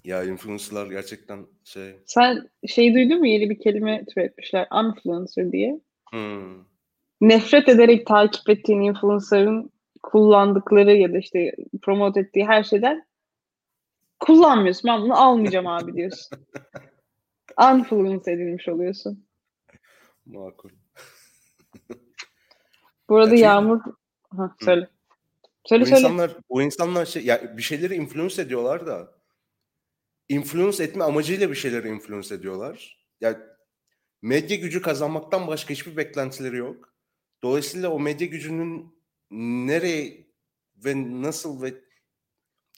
ya 0.04 0.24
influencerlar 0.24 0.86
gerçekten 0.86 1.46
şey. 1.64 1.96
Sen 2.06 2.50
şey 2.66 2.94
duydun 2.94 3.18
mu 3.18 3.26
yeni 3.26 3.50
bir 3.50 3.58
kelime 3.58 4.04
türetmişler 4.04 4.68
influencer 4.84 5.52
diye. 5.52 5.80
Hmm. 6.10 6.67
Nefret 7.20 7.68
ederek 7.68 8.06
takip 8.06 8.48
ettiğin 8.50 8.80
influencer'ın 8.80 9.72
kullandıkları 10.02 10.92
ya 10.92 11.12
da 11.12 11.18
işte 11.18 11.52
promote 11.82 12.20
ettiği 12.20 12.46
her 12.46 12.64
şeyden 12.64 13.06
kullanmıyorsun. 14.20 14.88
Ben 14.90 15.00
bunu 15.02 15.20
almayacağım 15.22 15.66
abi 15.66 15.94
diyorsun. 15.94 16.38
Unfluence 17.72 18.32
edilmiş 18.32 18.68
oluyorsun. 18.68 19.26
Makul. 20.26 20.70
Bu 23.08 23.16
arada 23.16 23.28
Ya 23.28 23.30
çünkü- 23.30 23.42
Yağmur... 23.42 23.80
Ha, 24.36 24.56
söyle. 24.64 24.88
Söyle 25.64 25.82
Bu 25.82 25.86
söyle. 25.86 26.00
insanlar 26.00 26.36
bu 26.50 26.62
insanlar 26.62 27.06
şey 27.06 27.24
ya 27.24 27.56
bir 27.56 27.62
şeyleri 27.62 27.94
influence 27.94 28.42
ediyorlar 28.42 28.86
da 28.86 29.14
influence 30.28 30.84
etme 30.84 31.04
amacıyla 31.04 31.50
bir 31.50 31.54
şeyleri 31.54 31.88
influence 31.88 32.34
ediyorlar. 32.34 33.06
Ya 33.20 33.40
medya 34.22 34.56
gücü 34.56 34.82
kazanmaktan 34.82 35.46
başka 35.46 35.70
hiçbir 35.74 35.96
beklentileri 35.96 36.56
yok. 36.56 36.94
Dolayısıyla 37.42 37.90
o 37.90 38.00
medya 38.00 38.26
gücünün 38.26 38.98
nereye 39.66 40.26
ve 40.84 41.22
nasıl 41.22 41.62
ve 41.62 41.74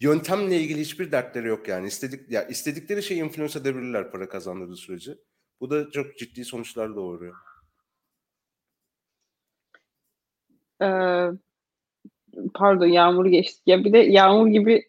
yöntemle 0.00 0.60
ilgili 0.60 0.80
hiçbir 0.80 1.12
dertleri 1.12 1.48
yok 1.48 1.68
yani. 1.68 1.86
İstedik 1.86 2.30
ya 2.30 2.42
istedikleri 2.42 3.02
şeyi 3.02 3.22
influence 3.22 3.58
edebilirler 3.58 4.10
para 4.10 4.28
kazandığı 4.28 4.76
sürece. 4.76 5.12
Bu 5.60 5.70
da 5.70 5.90
çok 5.90 6.18
ciddi 6.18 6.44
sonuçlar 6.44 6.96
doğuruyor. 6.96 7.34
Ee, 10.82 11.28
pardon 12.54 12.86
Yağmur 12.86 13.26
geçtik. 13.26 13.62
Ya 13.66 13.84
bir 13.84 13.92
de 13.92 13.98
Yağmur 13.98 14.48
gibi 14.48 14.82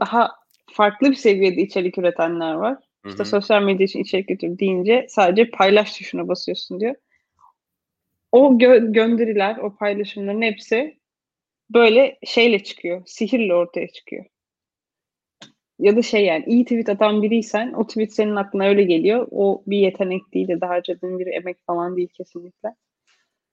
daha 0.00 0.30
farklı 0.72 1.10
bir 1.10 1.16
seviyede 1.16 1.60
içerik 1.60 1.98
üretenler 1.98 2.54
var. 2.54 2.78
Hı 3.02 3.08
İşte 3.08 3.22
hı. 3.22 3.28
sosyal 3.28 3.62
medya 3.62 3.84
için 3.84 4.00
içerik 4.00 4.30
üretir 4.30 4.58
deyince 4.58 5.06
sadece 5.08 5.50
paylaş 5.50 5.98
tuşuna 5.98 6.28
basıyorsun 6.28 6.80
diyor. 6.80 6.94
O 8.32 8.58
gö- 8.58 8.92
gönderiler, 8.92 9.56
o 9.56 9.76
paylaşımların 9.76 10.42
hepsi 10.42 10.98
böyle 11.70 12.18
şeyle 12.24 12.64
çıkıyor. 12.64 13.02
Sihirle 13.06 13.54
ortaya 13.54 13.88
çıkıyor. 13.88 14.24
Ya 15.78 15.96
da 15.96 16.02
şey 16.02 16.24
yani 16.24 16.44
iyi 16.46 16.64
tweet 16.64 16.88
atan 16.88 17.22
biriysen 17.22 17.72
o 17.72 17.86
tweet 17.86 18.14
senin 18.14 18.36
aklına 18.36 18.64
öyle 18.64 18.82
geliyor. 18.82 19.28
O 19.30 19.64
bir 19.66 19.78
yetenek 19.78 20.34
değil 20.34 20.48
ya 20.48 20.60
da 20.60 20.68
harcadığın 20.68 21.18
bir 21.18 21.26
emek 21.26 21.56
falan 21.66 21.96
değil 21.96 22.08
kesinlikle. 22.08 22.68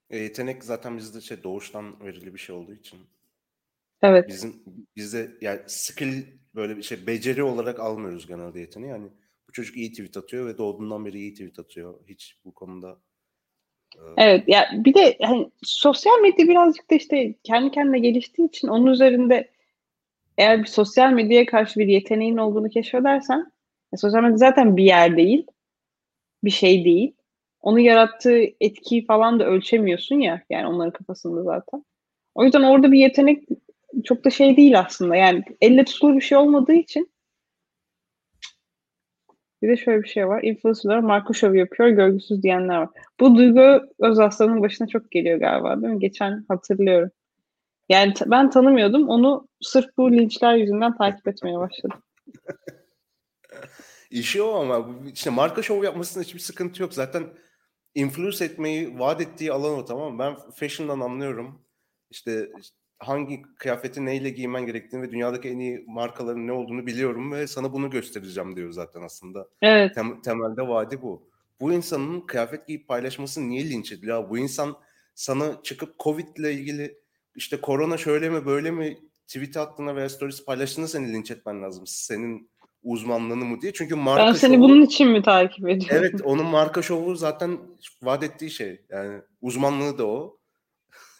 E, 0.09 0.17
yetenek 0.17 0.63
zaten 0.63 0.97
bizde 0.97 1.21
şey 1.21 1.43
doğuştan 1.43 2.05
verili 2.05 2.33
bir 2.33 2.39
şey 2.39 2.55
olduğu 2.55 2.73
için. 2.73 2.99
Evet. 4.01 4.27
Bizim 4.27 4.63
bizde 4.95 5.31
yani 5.41 5.59
skill 5.67 6.23
böyle 6.55 6.77
bir 6.77 6.83
şey 6.83 7.07
beceri 7.07 7.43
olarak 7.43 7.79
almıyoruz 7.79 8.27
genelde 8.27 8.59
yeteneği. 8.59 8.89
Yani 8.89 9.09
bu 9.47 9.51
çocuk 9.51 9.77
iyi 9.77 9.91
tweet 9.91 10.17
atıyor 10.17 10.47
ve 10.47 10.57
doğduğundan 10.57 11.05
beri 11.05 11.17
iyi 11.17 11.33
tweet 11.33 11.59
atıyor. 11.59 11.99
Hiç 12.07 12.39
bu 12.45 12.53
konuda 12.53 13.01
Evet 14.17 14.43
ya 14.47 14.69
bir 14.73 14.93
de 14.93 15.17
hani 15.21 15.49
sosyal 15.63 16.19
medya 16.21 16.47
birazcık 16.47 16.91
da 16.91 16.95
işte 16.95 17.35
kendi 17.43 17.71
kendine 17.71 17.99
geliştiği 17.99 18.47
için 18.47 18.67
onun 18.67 18.85
üzerinde 18.85 19.49
eğer 20.37 20.59
bir 20.59 20.67
sosyal 20.67 21.11
medyaya 21.11 21.45
karşı 21.45 21.79
bir 21.79 21.87
yeteneğin 21.87 22.37
olduğunu 22.37 22.69
keşfedersen 22.69 23.51
ya 23.93 23.97
sosyal 23.97 24.21
medya 24.21 24.37
zaten 24.37 24.77
bir 24.77 24.83
yer 24.83 25.17
değil, 25.17 25.47
bir 26.43 26.49
şey 26.49 26.85
değil. 26.85 27.15
Onun 27.61 27.79
yarattığı 27.79 28.41
etkiyi 28.61 29.05
falan 29.05 29.39
da 29.39 29.45
ölçemiyorsun 29.45 30.19
ya 30.19 30.41
yani 30.49 30.67
onların 30.67 30.93
kafasında 30.93 31.43
zaten. 31.43 31.85
O 32.35 32.43
yüzden 32.43 32.63
orada 32.63 32.91
bir 32.91 32.99
yetenek 32.99 33.43
çok 34.03 34.25
da 34.25 34.29
şey 34.29 34.57
değil 34.57 34.79
aslında. 34.79 35.15
Yani 35.15 35.43
elle 35.61 35.85
tutulur 35.85 36.15
bir 36.15 36.21
şey 36.21 36.37
olmadığı 36.37 36.73
için 36.73 37.11
bir 39.61 39.69
de 39.69 39.77
şöyle 39.77 40.03
bir 40.03 40.07
şey 40.07 40.27
var. 40.27 40.43
Influencerlar 40.43 40.99
marka 40.99 41.33
şovu 41.33 41.55
yapıyor, 41.55 41.89
görgüsüz 41.89 42.43
diyenler 42.43 42.77
var. 42.77 42.89
Bu 43.19 43.35
Duygu 43.35 43.81
Özaslan'ın 43.99 44.61
başına 44.61 44.87
çok 44.87 45.11
geliyor 45.11 45.39
galiba 45.39 45.81
değil 45.81 45.93
mi? 45.93 45.99
Geçen 45.99 46.45
hatırlıyorum. 46.47 47.11
Yani 47.89 48.13
ben 48.25 48.49
tanımıyordum. 48.49 49.09
Onu 49.09 49.47
sırf 49.61 49.97
bu 49.97 50.11
linçler 50.11 50.55
yüzünden 50.55 50.97
takip 50.97 51.27
etmeye 51.27 51.59
başladım. 51.59 51.99
işi 54.09 54.41
o 54.41 54.53
ama 54.53 54.89
işte 55.13 55.29
marka 55.29 55.61
şov 55.61 55.83
yapmasında 55.83 56.23
hiçbir 56.23 56.39
sıkıntı 56.39 56.81
yok. 56.81 56.93
Zaten 56.93 57.23
influence 57.95 58.45
etmeyi 58.45 58.99
vaat 58.99 59.21
ettiği 59.21 59.51
alan 59.51 59.79
o 59.79 59.85
tamam 59.85 60.13
mı? 60.13 60.19
Ben 60.19 60.35
fashion'dan 60.51 60.99
anlıyorum. 60.99 61.61
İşte 62.09 62.49
hangi 62.99 63.41
kıyafeti 63.59 64.05
neyle 64.05 64.29
giymen 64.29 64.65
gerektiğini 64.65 65.01
ve 65.01 65.11
dünyadaki 65.11 65.49
en 65.49 65.59
iyi 65.59 65.83
markaların 65.87 66.47
ne 66.47 66.51
olduğunu 66.51 66.85
biliyorum 66.87 67.31
ve 67.31 67.47
sana 67.47 67.73
bunu 67.73 67.89
göstereceğim 67.89 68.55
diyor 68.55 68.71
zaten 68.71 69.01
aslında. 69.01 69.47
Evet. 69.61 69.95
Tem- 69.97 70.21
temelde 70.21 70.67
vaadi 70.67 71.01
bu. 71.01 71.29
Bu 71.61 71.73
insanın 71.73 72.21
kıyafet 72.21 72.67
giyip 72.67 72.87
paylaşması 72.87 73.49
niye 73.49 73.69
linç 73.69 73.91
ediliyor? 73.91 74.29
Bu 74.29 74.37
insan 74.37 74.77
sana 75.15 75.63
çıkıp 75.63 75.99
Covid 75.99 76.37
ile 76.37 76.53
ilgili 76.53 76.97
işte 77.35 77.61
korona 77.61 77.97
şöyle 77.97 78.29
mi 78.29 78.45
böyle 78.45 78.71
mi 78.71 78.97
tweet 79.27 79.57
attığına 79.57 79.95
veya 79.95 80.09
stories 80.09 80.45
paylaştığında 80.45 80.87
seni 80.87 81.13
linç 81.13 81.31
etmen 81.31 81.61
lazım. 81.63 81.83
Senin 81.87 82.49
uzmanlığını 82.83 83.45
mı 83.45 83.61
diye. 83.61 83.73
Çünkü 83.73 83.95
marka 83.95 84.25
Ben 84.25 84.33
seni 84.33 84.55
şovu- 84.55 84.59
bunun 84.61 84.81
için 84.81 85.07
mi 85.07 85.21
takip 85.21 85.69
ediyorum? 85.69 85.97
Evet 85.99 86.21
onun 86.23 86.45
marka 86.45 86.81
şovu 86.81 87.15
zaten 87.15 87.57
vaat 88.03 88.23
ettiği 88.23 88.51
şey. 88.51 88.81
Yani 88.89 89.21
uzmanlığı 89.41 89.97
da 89.97 90.07
o. 90.07 90.38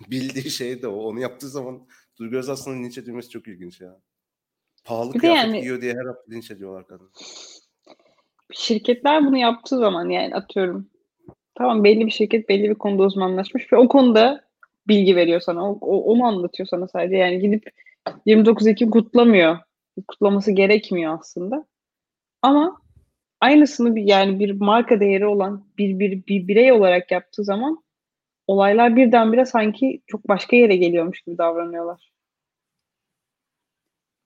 Bildiği 0.07 0.49
şey 0.51 0.81
de 0.81 0.87
o. 0.87 0.95
Onu 1.03 1.19
yaptığı 1.19 1.49
zaman 1.49 1.87
Duygu 2.19 2.37
Özaslan'ın 2.37 2.83
linç 2.83 2.97
edilmesi 2.97 3.29
çok 3.29 3.47
ilginç 3.47 3.81
ya. 3.81 3.99
Pahalı 4.85 5.13
Bir 5.13 5.19
kıyafet 5.19 5.43
yani- 5.43 5.59
giyiyor 5.59 5.81
diye 5.81 5.93
her 5.93 6.05
hafta 6.05 6.23
linç 6.31 6.51
ediyorlar 6.51 6.87
kadın. 6.87 7.11
Şirketler 8.53 9.25
bunu 9.25 9.37
yaptığı 9.37 9.77
zaman 9.77 10.09
yani 10.09 10.35
atıyorum 10.35 10.89
tamam 11.55 11.83
belli 11.83 12.05
bir 12.05 12.11
şirket 12.11 12.49
belli 12.49 12.69
bir 12.69 12.75
konuda 12.75 13.03
uzmanlaşmış 13.03 13.73
ve 13.73 13.77
o 13.77 13.87
konuda 13.87 14.41
bilgi 14.87 15.15
veriyor 15.15 15.39
sana. 15.41 15.71
O, 15.71 15.77
o- 15.81 16.03
onu 16.13 16.25
anlatıyor 16.25 16.67
sana 16.67 16.87
sadece. 16.87 17.15
Yani 17.15 17.39
gidip 17.39 17.69
29 18.25 18.67
Ekim 18.67 18.89
kutlamıyor. 18.89 19.57
Kutlaması 20.07 20.51
gerekmiyor 20.51 21.19
aslında. 21.19 21.65
Ama 22.41 22.81
aynısını 23.41 23.95
bir 23.95 24.03
yani 24.03 24.39
bir 24.39 24.51
marka 24.51 24.99
değeri 24.99 25.25
olan 25.25 25.67
bir, 25.77 25.99
bir, 25.99 26.25
bir 26.27 26.47
birey 26.47 26.71
olarak 26.71 27.11
yaptığı 27.11 27.43
zaman 27.43 27.83
olaylar 28.49 28.95
birdenbire 28.95 29.45
sanki 29.45 30.01
çok 30.07 30.27
başka 30.27 30.55
yere 30.55 30.75
geliyormuş 30.75 31.21
gibi 31.21 31.37
davranıyorlar. 31.37 32.11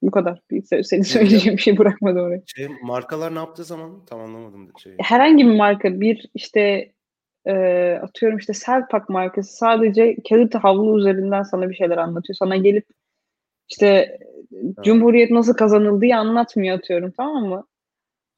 Bu 0.02 0.10
kadar. 0.10 0.40
Senin 0.82 1.02
söyleyeceğim 1.02 1.56
bir 1.56 1.62
şey 1.62 1.78
bırakmadı 1.78 2.20
oraya. 2.20 2.42
Şey, 2.46 2.68
markalar 2.82 3.34
ne 3.34 3.38
yaptığı 3.38 3.64
zaman 3.64 4.04
tam 4.06 4.20
anlamadım. 4.20 4.68
Şey. 4.78 4.94
herhangi 4.98 5.46
bir 5.46 5.56
marka 5.56 6.00
bir 6.00 6.30
işte 6.34 6.92
e, 7.46 7.54
atıyorum 8.02 8.38
işte 8.38 8.52
Selpak 8.54 9.08
markası 9.08 9.56
sadece 9.56 10.16
kağıt 10.28 10.54
havlu 10.54 10.98
üzerinden 10.98 11.42
sana 11.42 11.70
bir 11.70 11.74
şeyler 11.74 11.96
anlatıyor. 11.96 12.36
Sana 12.36 12.56
gelip 12.56 12.86
işte 13.68 14.18
Cumhuriyet 14.82 15.30
nasıl 15.30 15.54
kazanıldığı 15.54 16.14
anlatmıyor 16.14 16.78
atıyorum 16.78 17.12
tamam 17.16 17.44
mı? 17.44 17.66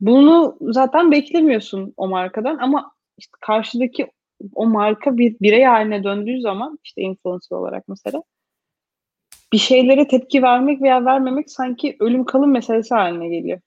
Bunu 0.00 0.58
zaten 0.60 1.12
beklemiyorsun 1.12 1.94
o 1.96 2.08
markadan 2.08 2.58
ama 2.58 2.92
işte 3.18 3.32
karşıdaki 3.40 4.06
o 4.54 4.66
marka 4.66 5.18
bir 5.18 5.36
birey 5.40 5.64
haline 5.64 6.04
döndüğü 6.04 6.40
zaman 6.40 6.78
işte 6.84 7.02
influencer 7.02 7.56
olarak 7.56 7.88
mesela 7.88 8.22
bir 9.52 9.58
şeylere 9.58 10.08
tepki 10.08 10.42
vermek 10.42 10.82
veya 10.82 11.04
vermemek 11.04 11.50
sanki 11.50 11.96
ölüm 12.00 12.24
kalım 12.24 12.50
meselesi 12.50 12.94
haline 12.94 13.28
geliyor. 13.28 13.60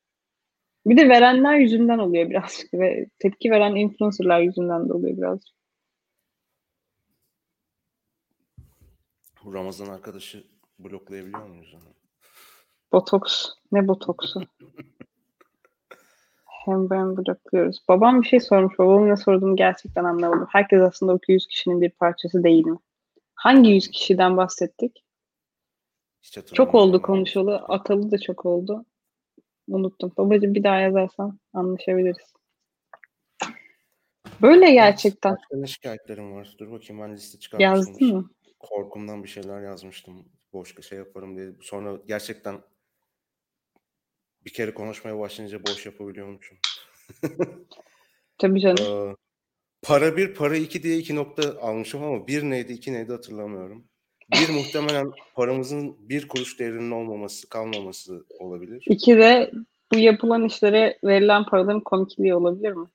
Bir 0.85 0.97
de 0.97 1.09
verenler 1.09 1.55
yüzünden 1.55 1.99
oluyor 1.99 2.29
birazcık 2.29 2.73
ve 2.73 3.07
tepki 3.19 3.51
veren 3.51 3.75
influencerlar 3.75 4.39
yüzünden 4.39 4.89
de 4.89 4.93
oluyor 4.93 5.17
birazcık. 5.17 5.55
Bu 9.43 9.53
Ramazan 9.53 9.87
arkadaşı 9.87 10.43
bloklayabiliyor 10.79 11.47
muyuz 11.47 11.73
onu? 11.73 11.93
Botoks. 12.91 13.49
Ne 13.71 13.87
botoksu? 13.87 14.41
Hem 16.65 16.89
ben 16.89 17.17
blokluyoruz. 17.17 17.83
Babam 17.87 18.21
bir 18.21 18.27
şey 18.27 18.39
sormuş. 18.39 18.79
Babamın 18.79 19.09
ne 19.09 19.17
sorduğunu 19.17 19.55
gerçekten 19.55 20.03
anlamadım. 20.03 20.47
Herkes 20.49 20.81
aslında 20.81 21.13
o 21.13 21.19
100 21.27 21.47
kişinin 21.47 21.81
bir 21.81 21.89
parçası 21.89 22.43
değil 22.43 22.65
mi? 22.65 22.77
Hangi 23.35 23.69
100 23.69 23.91
kişiden 23.91 24.37
bahsettik? 24.37 25.03
Hiç 26.21 26.39
Çok 26.53 26.75
oldu 26.75 27.01
konuşalı. 27.01 27.55
Atalı 27.55 28.11
da 28.11 28.17
çok 28.17 28.45
oldu. 28.45 28.85
Unuttum. 29.67 30.11
Babacığım 30.17 30.53
bir 30.53 30.63
daha 30.63 30.79
yazarsan 30.79 31.39
anlaşabiliriz. 31.53 32.33
Böyle 34.41 34.71
gerçekten. 34.71 35.37
Başka 35.51 35.67
şikayetlerim 35.67 36.35
var? 36.35 36.55
Dur 36.59 36.71
bakayım 36.71 37.01
ben 37.03 37.13
liste 37.13 37.39
çıkarmıştım. 37.39 37.77
Yazdın 37.77 38.17
mı? 38.17 38.29
Korkumdan 38.59 39.23
bir 39.23 39.29
şeyler 39.29 39.61
yazmıştım. 39.61 40.25
Boş 40.53 40.87
şey 40.87 40.97
yaparım 40.97 41.37
diye. 41.37 41.51
Sonra 41.61 41.99
gerçekten 42.07 42.59
bir 44.49 44.53
kere 44.53 44.73
konuşmaya 44.73 45.19
başlayınca 45.19 45.59
boş 45.63 45.85
yapabiliyormuşum. 45.85 46.57
Tabii 48.37 48.61
canım. 48.61 49.09
Ee, 49.11 49.15
para 49.83 50.17
bir, 50.17 50.33
para 50.33 50.55
iki 50.55 50.83
diye 50.83 50.97
iki 50.97 51.15
nokta 51.15 51.61
almışım 51.61 52.03
ama 52.03 52.27
bir 52.27 52.43
neydi, 52.43 52.73
iki 52.73 52.93
neydi 52.93 53.11
hatırlamıyorum. 53.11 53.83
Bir 54.33 54.53
muhtemelen 54.53 55.11
paramızın 55.35 56.09
bir 56.09 56.27
kuruş 56.27 56.59
değerinin 56.59 56.91
olmaması, 56.91 57.49
kalmaması 57.49 58.25
olabilir. 58.39 58.83
İki 58.89 59.17
de 59.17 59.51
bu 59.93 59.97
yapılan 59.97 60.43
işlere 60.43 60.99
verilen 61.03 61.45
paraların 61.45 61.79
komikliği 61.79 62.35
olabilir 62.35 62.71
mi? 62.71 62.87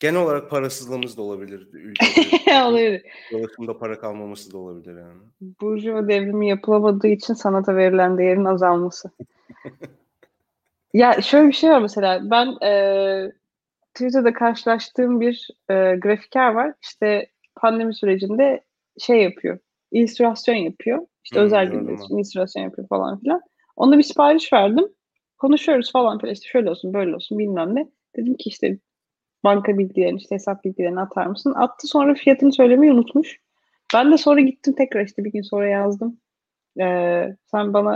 Genel 0.00 0.20
olarak 0.20 0.50
parasızlığımız 0.50 1.16
da 1.16 1.22
olabilir. 1.22 1.68
Ülkede 1.72 2.62
olabilir. 2.64 3.02
dolaşımda 3.32 3.78
para 3.78 3.98
kalmaması 3.98 4.52
da 4.52 4.58
olabilir 4.58 4.96
yani. 4.96 5.22
Burjuva 5.60 6.08
devrimi 6.08 6.48
yapılamadığı 6.48 7.08
için 7.08 7.34
sanata 7.34 7.76
verilen 7.76 8.18
değerin 8.18 8.44
azalması. 8.44 9.10
ya 10.94 11.22
şöyle 11.22 11.48
bir 11.48 11.52
şey 11.52 11.70
var 11.70 11.80
mesela 11.80 12.30
ben 12.30 12.66
e, 12.66 13.32
Twitter'da 13.94 14.32
karşılaştığım 14.34 15.20
bir 15.20 15.48
e, 15.70 15.74
grafiker 15.96 16.50
var. 16.54 16.74
İşte 16.82 17.28
pandemi 17.56 17.94
sürecinde 17.94 18.64
şey 19.00 19.22
yapıyor. 19.22 19.58
illüstrasyon 19.92 20.56
yapıyor. 20.56 21.06
İşte 21.24 21.40
Hmm, 21.40 21.46
özel 21.46 21.66
günler 21.66 21.94
için 21.94 22.16
illüstrasyon 22.18 22.62
yapıyor 22.62 22.88
falan 22.88 23.20
filan. 23.20 23.42
Ona 23.76 23.98
bir 23.98 24.02
sipariş 24.02 24.52
verdim. 24.52 24.88
Konuşuyoruz 25.38 25.92
falan 25.92 26.18
filan 26.18 26.34
işte 26.34 26.48
şöyle 26.48 26.70
olsun 26.70 26.94
böyle 26.94 27.16
olsun 27.16 27.38
bilmem 27.38 27.76
ne. 27.76 27.88
Dedim 28.16 28.34
ki 28.34 28.50
işte 28.50 28.78
banka 29.44 29.78
bilgilerini 29.78 30.18
işte 30.18 30.34
hesap 30.34 30.64
bilgilerini 30.64 31.00
atar 31.00 31.26
mısın? 31.26 31.54
Attı 31.56 31.88
sonra 31.88 32.14
fiyatını 32.14 32.52
söylemeyi 32.52 32.92
unutmuş. 32.92 33.40
Ben 33.94 34.12
de 34.12 34.18
sonra 34.18 34.40
gittim 34.40 34.74
tekrar 34.78 35.06
işte 35.06 35.24
bir 35.24 35.32
gün 35.32 35.42
sonra 35.42 35.68
yazdım. 35.68 36.20
Ee, 36.80 37.36
sen 37.46 37.74
bana 37.74 37.94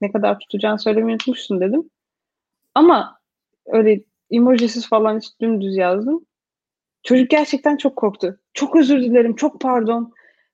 ne 0.00 0.12
kadar 0.12 0.38
tutacağını 0.38 0.78
söylemeyi 0.78 1.14
unutmuşsun 1.14 1.60
dedim. 1.60 1.90
Ama 2.76 3.20
öyle 3.66 4.00
emojisiz 4.30 4.88
falan 4.88 5.18
hiç 5.18 5.40
dümdüz 5.40 5.76
yazdım. 5.76 6.26
Çocuk 7.02 7.30
gerçekten 7.30 7.76
çok 7.76 7.96
korktu. 7.96 8.40
Çok 8.54 8.76
özür 8.76 9.02
dilerim, 9.02 9.36
çok 9.36 9.60
pardon. 9.60 10.12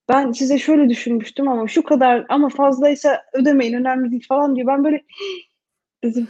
Ben 0.08 0.32
size 0.32 0.58
şöyle 0.58 0.88
düşünmüştüm 0.88 1.48
ama 1.48 1.68
şu 1.68 1.82
kadar 1.82 2.26
ama 2.28 2.48
fazlaysa 2.48 3.22
ödemeyin 3.32 3.72
önemli 3.72 4.10
değil 4.10 4.26
falan 4.28 4.56
diyor. 4.56 4.66
Ben 4.66 4.84
böyle 4.84 5.04
dedim 6.04 6.28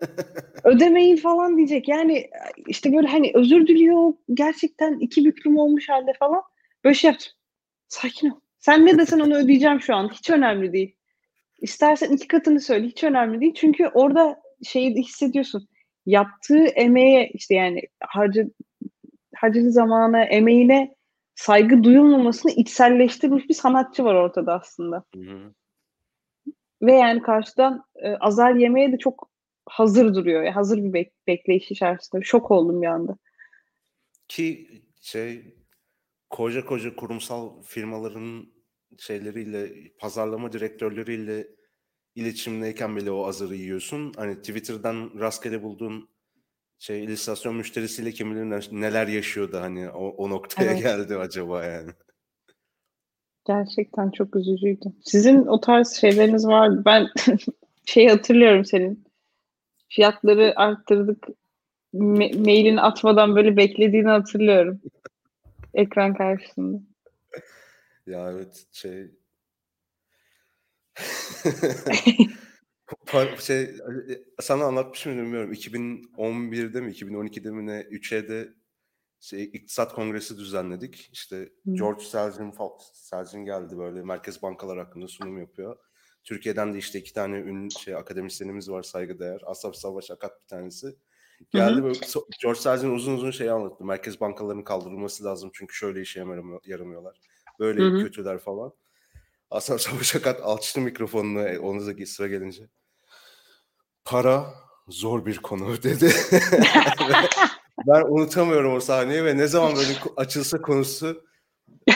ödemeyin 0.64 1.16
falan 1.16 1.56
diyecek. 1.56 1.88
Yani 1.88 2.30
işte 2.68 2.92
böyle 2.92 3.08
hani 3.08 3.30
özür 3.34 3.66
diliyor 3.66 4.12
gerçekten 4.34 4.98
iki 4.98 5.24
büklüm 5.24 5.58
olmuş 5.58 5.88
halde 5.88 6.12
falan. 6.18 6.42
Böyle 6.84 6.94
şey 6.94 7.10
yaptım. 7.10 7.32
Sakin 7.88 8.30
ol. 8.30 8.40
Sen 8.58 8.86
ne 8.86 8.98
desen 8.98 9.20
onu 9.20 9.36
ödeyeceğim 9.36 9.80
şu 9.80 9.94
an. 9.94 10.08
Hiç 10.08 10.30
önemli 10.30 10.72
değil. 10.72 10.96
İstersen 11.58 12.12
iki 12.12 12.28
katını 12.28 12.60
söyle. 12.60 12.86
Hiç 12.86 13.04
önemli 13.04 13.40
değil. 13.40 13.54
Çünkü 13.56 13.86
orada 13.86 14.40
şeyi 14.64 14.94
hissediyorsun. 14.94 15.68
Yaptığı 16.06 16.64
emeğe 16.64 17.30
işte 17.34 17.54
yani 17.54 17.82
harcı, 18.00 18.50
harcadığı 19.34 19.72
zamana, 19.72 20.24
emeğine 20.24 20.94
saygı 21.34 21.84
duyulmamasını 21.84 22.52
içselleştirmiş 22.52 23.48
bir 23.48 23.54
sanatçı 23.54 24.04
var 24.04 24.14
ortada 24.14 24.54
aslında. 24.54 25.04
Hı 25.14 25.20
hı. 25.20 25.54
Ve 26.82 26.92
yani 26.92 27.22
karşıdan 27.22 27.84
e, 27.96 28.08
azar 28.10 28.54
yemeye 28.54 28.92
de 28.92 28.98
çok 28.98 29.30
hazır 29.66 30.14
duruyor. 30.14 30.42
Yani 30.42 30.54
hazır 30.54 30.78
bir 30.78 30.92
bek- 30.92 31.12
bekleyiş 31.26 31.70
içerisinde. 31.70 32.22
Şok 32.24 32.50
oldum 32.50 32.82
bir 32.82 32.86
anda. 32.86 33.16
Ki 34.28 34.68
şey 35.00 35.54
koca 36.30 36.64
koca 36.64 36.96
kurumsal 36.96 37.62
firmaların 37.62 38.46
şeyleriyle 38.98 39.92
pazarlama 39.98 40.52
direktörleriyle 40.52 41.46
iletişimdeyken 42.14 42.96
bile 42.96 43.10
o 43.10 43.26
azarı 43.26 43.54
yiyorsun. 43.54 44.12
Hani 44.16 44.36
Twitter'dan 44.36 45.10
rastgele 45.20 45.62
bulduğun 45.62 46.08
şey 46.78 47.04
illüstrasyon 47.04 47.54
müşterisiyle 47.56 48.10
kim 48.12 48.30
bilir 48.30 48.44
ne- 48.44 48.80
neler 48.80 49.06
yaşıyordu 49.08 49.58
hani 49.60 49.90
o, 49.90 50.08
o 50.08 50.30
noktaya 50.30 50.70
Evet. 50.70 50.82
geldi 50.82 51.16
acaba 51.16 51.64
yani. 51.64 51.90
Gerçekten 53.46 54.10
çok 54.10 54.36
üzücüydü. 54.36 54.92
Sizin 55.04 55.46
o 55.46 55.60
tarz 55.60 55.92
şeyleriniz 55.92 56.46
vardı. 56.46 56.82
Ben 56.86 57.06
şey 57.84 58.08
hatırlıyorum 58.08 58.64
senin. 58.64 59.04
Fiyatları 59.88 60.52
arttırdık. 60.56 61.26
Me- 61.94 62.38
mailini 62.38 62.80
atmadan 62.80 63.36
böyle 63.36 63.56
beklediğini 63.56 64.08
hatırlıyorum. 64.08 64.80
Ekran 65.74 66.14
karşısında. 66.14 66.78
Ya 68.06 68.30
evet 68.32 68.66
şey 68.72 69.10
Par- 73.06 73.40
şey 73.40 73.70
sana 74.40 74.64
anlatmış 74.64 75.06
mıydım 75.06 75.24
bilmiyorum. 75.24 75.52
2011'de 75.52 76.80
mi 76.80 76.92
2012'de 76.92 77.50
mi 77.50 77.66
ne 77.66 77.80
3E'de 77.80 78.48
şey, 79.20 79.44
iktisat 79.44 79.94
kongresi 79.94 80.38
düzenledik. 80.38 81.10
İşte 81.12 81.36
Hı. 81.36 81.74
George 81.74 82.04
Selzin, 82.04 82.54
Selzin 82.92 83.44
geldi 83.44 83.78
böyle 83.78 84.02
merkez 84.02 84.42
bankalar 84.42 84.78
hakkında 84.78 85.08
sunum 85.08 85.38
yapıyor. 85.38 85.76
Türkiye'den 86.24 86.74
de 86.74 86.78
işte 86.78 86.98
iki 86.98 87.12
tane 87.12 87.36
ünlü 87.36 87.70
şey 87.70 87.94
akademisyenimiz 87.94 88.70
var 88.70 88.82
saygıdeğer. 88.82 89.40
Asaf 89.46 89.76
Savaş 89.76 90.10
Akat 90.10 90.42
bir 90.42 90.46
tanesi. 90.46 90.96
Geldi 91.50 91.82
böyle 91.82 91.98
George 92.42 92.60
Selzin 92.60 92.90
uzun 92.90 93.14
uzun 93.14 93.30
şey 93.30 93.50
anlattı. 93.50 93.84
Merkez 93.84 94.20
bankalarının 94.20 94.62
kaldırılması 94.62 95.24
lazım 95.24 95.50
çünkü 95.54 95.74
şöyle 95.74 96.00
işe 96.00 96.20
yaramıyor- 96.20 96.60
yaramıyorlar. 96.66 97.20
Böyle 97.58 97.82
Hı 97.82 97.88
hı. 97.88 98.02
kötüler 98.02 98.38
falan. 98.38 98.72
Asaf 99.50 99.80
Savaş 99.80 100.16
Akat 100.16 100.40
alçtı 100.42 100.80
mikrofonunu 100.80 101.40
e, 101.48 101.58
onu 101.58 101.86
da 101.86 102.06
sıra 102.06 102.26
gelince. 102.26 102.68
Para 104.04 104.54
zor 104.88 105.26
bir 105.26 105.36
konu 105.36 105.82
dedi. 105.82 106.12
ben 107.86 108.02
unutamıyorum 108.02 108.74
o 108.74 108.80
sahneyi 108.80 109.24
ve 109.24 109.36
ne 109.36 109.46
zaman 109.46 109.76
böyle 109.76 109.92
açılsa 110.16 110.62
konusu 110.62 111.24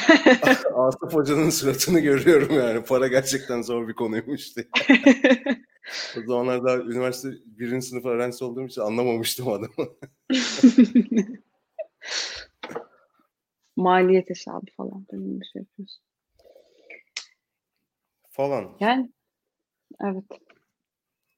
Asaf 0.74 1.14
Hoca'nın 1.14 1.50
suratını 1.50 2.00
görüyorum 2.00 2.55
yani. 2.55 2.84
Para 2.84 3.09
gerçekten 3.09 3.62
zor 3.62 3.88
bir 3.88 3.94
konuymuş 3.94 4.57
diye. 4.57 4.68
O 6.18 6.20
zamanlar 6.26 6.64
daha 6.64 6.76
üniversite 6.76 7.28
birinci 7.46 7.86
sınıf 7.86 8.05
öğrencisi 8.05 8.44
olduğum 8.44 8.66
için 8.66 8.80
anlamamıştım 8.80 9.48
adamı. 9.48 9.88
Maliyet 13.76 14.30
hesabı 14.30 14.66
falan 14.76 15.07
böyle 15.12 15.40
bir 15.40 15.46
şey 15.52 15.62
yapıyorsun. 15.62 16.05
Falan. 18.35 18.76
Yani 18.80 19.11
evet. 20.05 20.24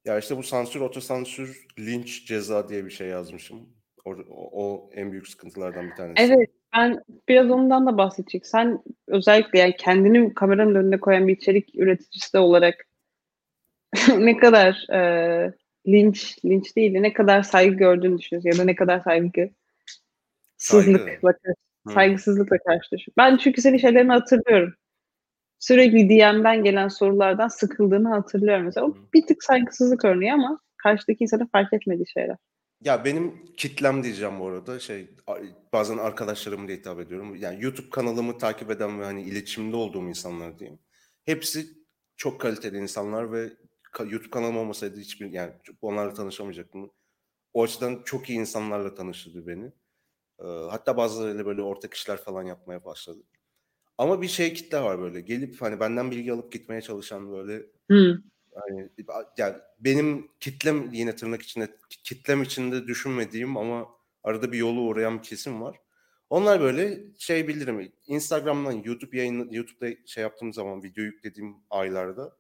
Ya 0.04 0.18
işte 0.18 0.36
bu 0.36 0.42
sansür, 0.42 0.80
otosansür, 0.80 1.66
linç 1.78 2.26
ceza 2.26 2.68
diye 2.68 2.84
bir 2.84 2.90
şey 2.90 3.08
yazmışım. 3.08 3.68
O, 4.04 4.16
o, 4.30 4.90
en 4.92 5.12
büyük 5.12 5.28
sıkıntılardan 5.28 5.90
bir 5.90 5.94
tanesi. 5.94 6.22
Evet 6.22 6.50
ben 6.76 7.02
biraz 7.28 7.50
ondan 7.50 7.86
da 7.86 7.98
bahsedecek. 7.98 8.46
Sen 8.46 8.82
özellikle 9.06 9.58
yani 9.58 9.76
kendini 9.76 10.34
kameranın 10.34 10.74
önüne 10.74 11.00
koyan 11.00 11.28
bir 11.28 11.36
içerik 11.36 11.74
üreticisi 11.74 12.38
olarak 12.38 12.86
ne 14.18 14.36
kadar 14.36 14.86
e, 14.92 15.00
linç, 15.86 16.44
linç 16.44 16.76
değil 16.76 16.94
de 16.94 17.02
ne 17.02 17.12
kadar 17.12 17.42
saygı 17.42 17.76
gördüğünü 17.76 18.18
düşünüyorsun 18.18 18.50
ya 18.50 18.58
da 18.58 18.64
ne 18.64 18.74
kadar 18.74 19.00
saygı 19.00 19.50
Hı. 20.70 21.92
saygısızlıkla 21.92 22.58
karşılaşıyorsun. 22.58 23.14
Ben 23.16 23.36
çünkü 23.36 23.60
senin 23.60 23.78
şeylerini 23.78 24.12
hatırlıyorum. 24.12 24.74
Sürekli 25.58 26.08
DM'den 26.08 26.64
gelen 26.64 26.88
sorulardan 26.88 27.48
sıkıldığını 27.48 28.08
hatırlıyorum. 28.08 28.64
Mesela 28.64 28.86
o 28.86 28.96
bir 29.14 29.26
tık 29.26 29.42
saygısızlık 29.42 30.04
örneği 30.04 30.32
ama 30.32 30.60
karşıdaki 30.76 31.24
insanın 31.24 31.46
fark 31.46 31.72
etmediği 31.72 32.08
şeyler. 32.08 32.36
Ya 32.80 33.04
benim 33.04 33.44
kitlem 33.56 34.02
diyeceğim 34.02 34.40
bu 34.40 34.48
arada 34.48 34.78
şey 34.78 35.08
bazen 35.72 35.98
arkadaşlarımı 35.98 36.68
da 36.68 36.72
hitap 36.72 37.00
ediyorum. 37.00 37.36
Yani 37.36 37.64
YouTube 37.64 37.90
kanalımı 37.90 38.38
takip 38.38 38.70
eden 38.70 39.00
ve 39.00 39.04
hani 39.04 39.22
iletişimde 39.22 39.76
olduğum 39.76 40.08
insanlar 40.08 40.58
diyeyim. 40.58 40.78
Hepsi 41.24 41.66
çok 42.16 42.40
kaliteli 42.40 42.78
insanlar 42.78 43.32
ve 43.32 43.52
YouTube 44.00 44.30
kanalım 44.30 44.56
olmasaydı 44.56 45.00
hiçbir 45.00 45.30
yani 45.30 45.52
onlarla 45.82 46.14
tanışamayacaktım. 46.14 46.90
O 47.52 47.62
açıdan 47.62 48.02
çok 48.04 48.30
iyi 48.30 48.38
insanlarla 48.38 48.94
tanıştırdı 48.94 49.46
beni. 49.46 49.72
Ee, 50.40 50.44
hatta 50.70 50.96
bazılarıyla 50.96 51.46
böyle 51.46 51.62
ortak 51.62 51.94
işler 51.94 52.16
falan 52.16 52.42
yapmaya 52.42 52.84
başladı. 52.84 53.22
Ama 53.98 54.22
bir 54.22 54.28
şey 54.28 54.54
kitle 54.54 54.80
var 54.80 55.00
böyle 55.00 55.20
gelip 55.20 55.62
hani 55.62 55.80
benden 55.80 56.10
bilgi 56.10 56.32
alıp 56.32 56.52
gitmeye 56.52 56.82
çalışan 56.82 57.32
böyle 57.32 57.62
Hı. 57.90 58.22
yani, 58.56 58.90
yani 59.38 59.56
benim 59.80 60.28
kitlem 60.40 60.92
yine 60.92 61.16
tırnak 61.16 61.42
içinde 61.42 61.76
kitlem 62.04 62.42
içinde 62.42 62.86
düşünmediğim 62.86 63.56
ama 63.56 63.88
arada 64.24 64.52
bir 64.52 64.58
yolu 64.58 64.80
uğrayan 64.80 65.18
bir 65.18 65.22
kesim 65.22 65.62
var. 65.62 65.80
Onlar 66.30 66.60
böyle 66.60 67.00
şey 67.18 67.48
bilirim. 67.48 67.92
Instagram'dan 68.06 68.72
YouTube 68.72 69.18
yayını 69.18 69.54
YouTube'da 69.54 70.06
şey 70.06 70.22
yaptığım 70.22 70.52
zaman 70.52 70.82
video 70.82 71.04
yüklediğim 71.04 71.56
aylarda 71.70 72.36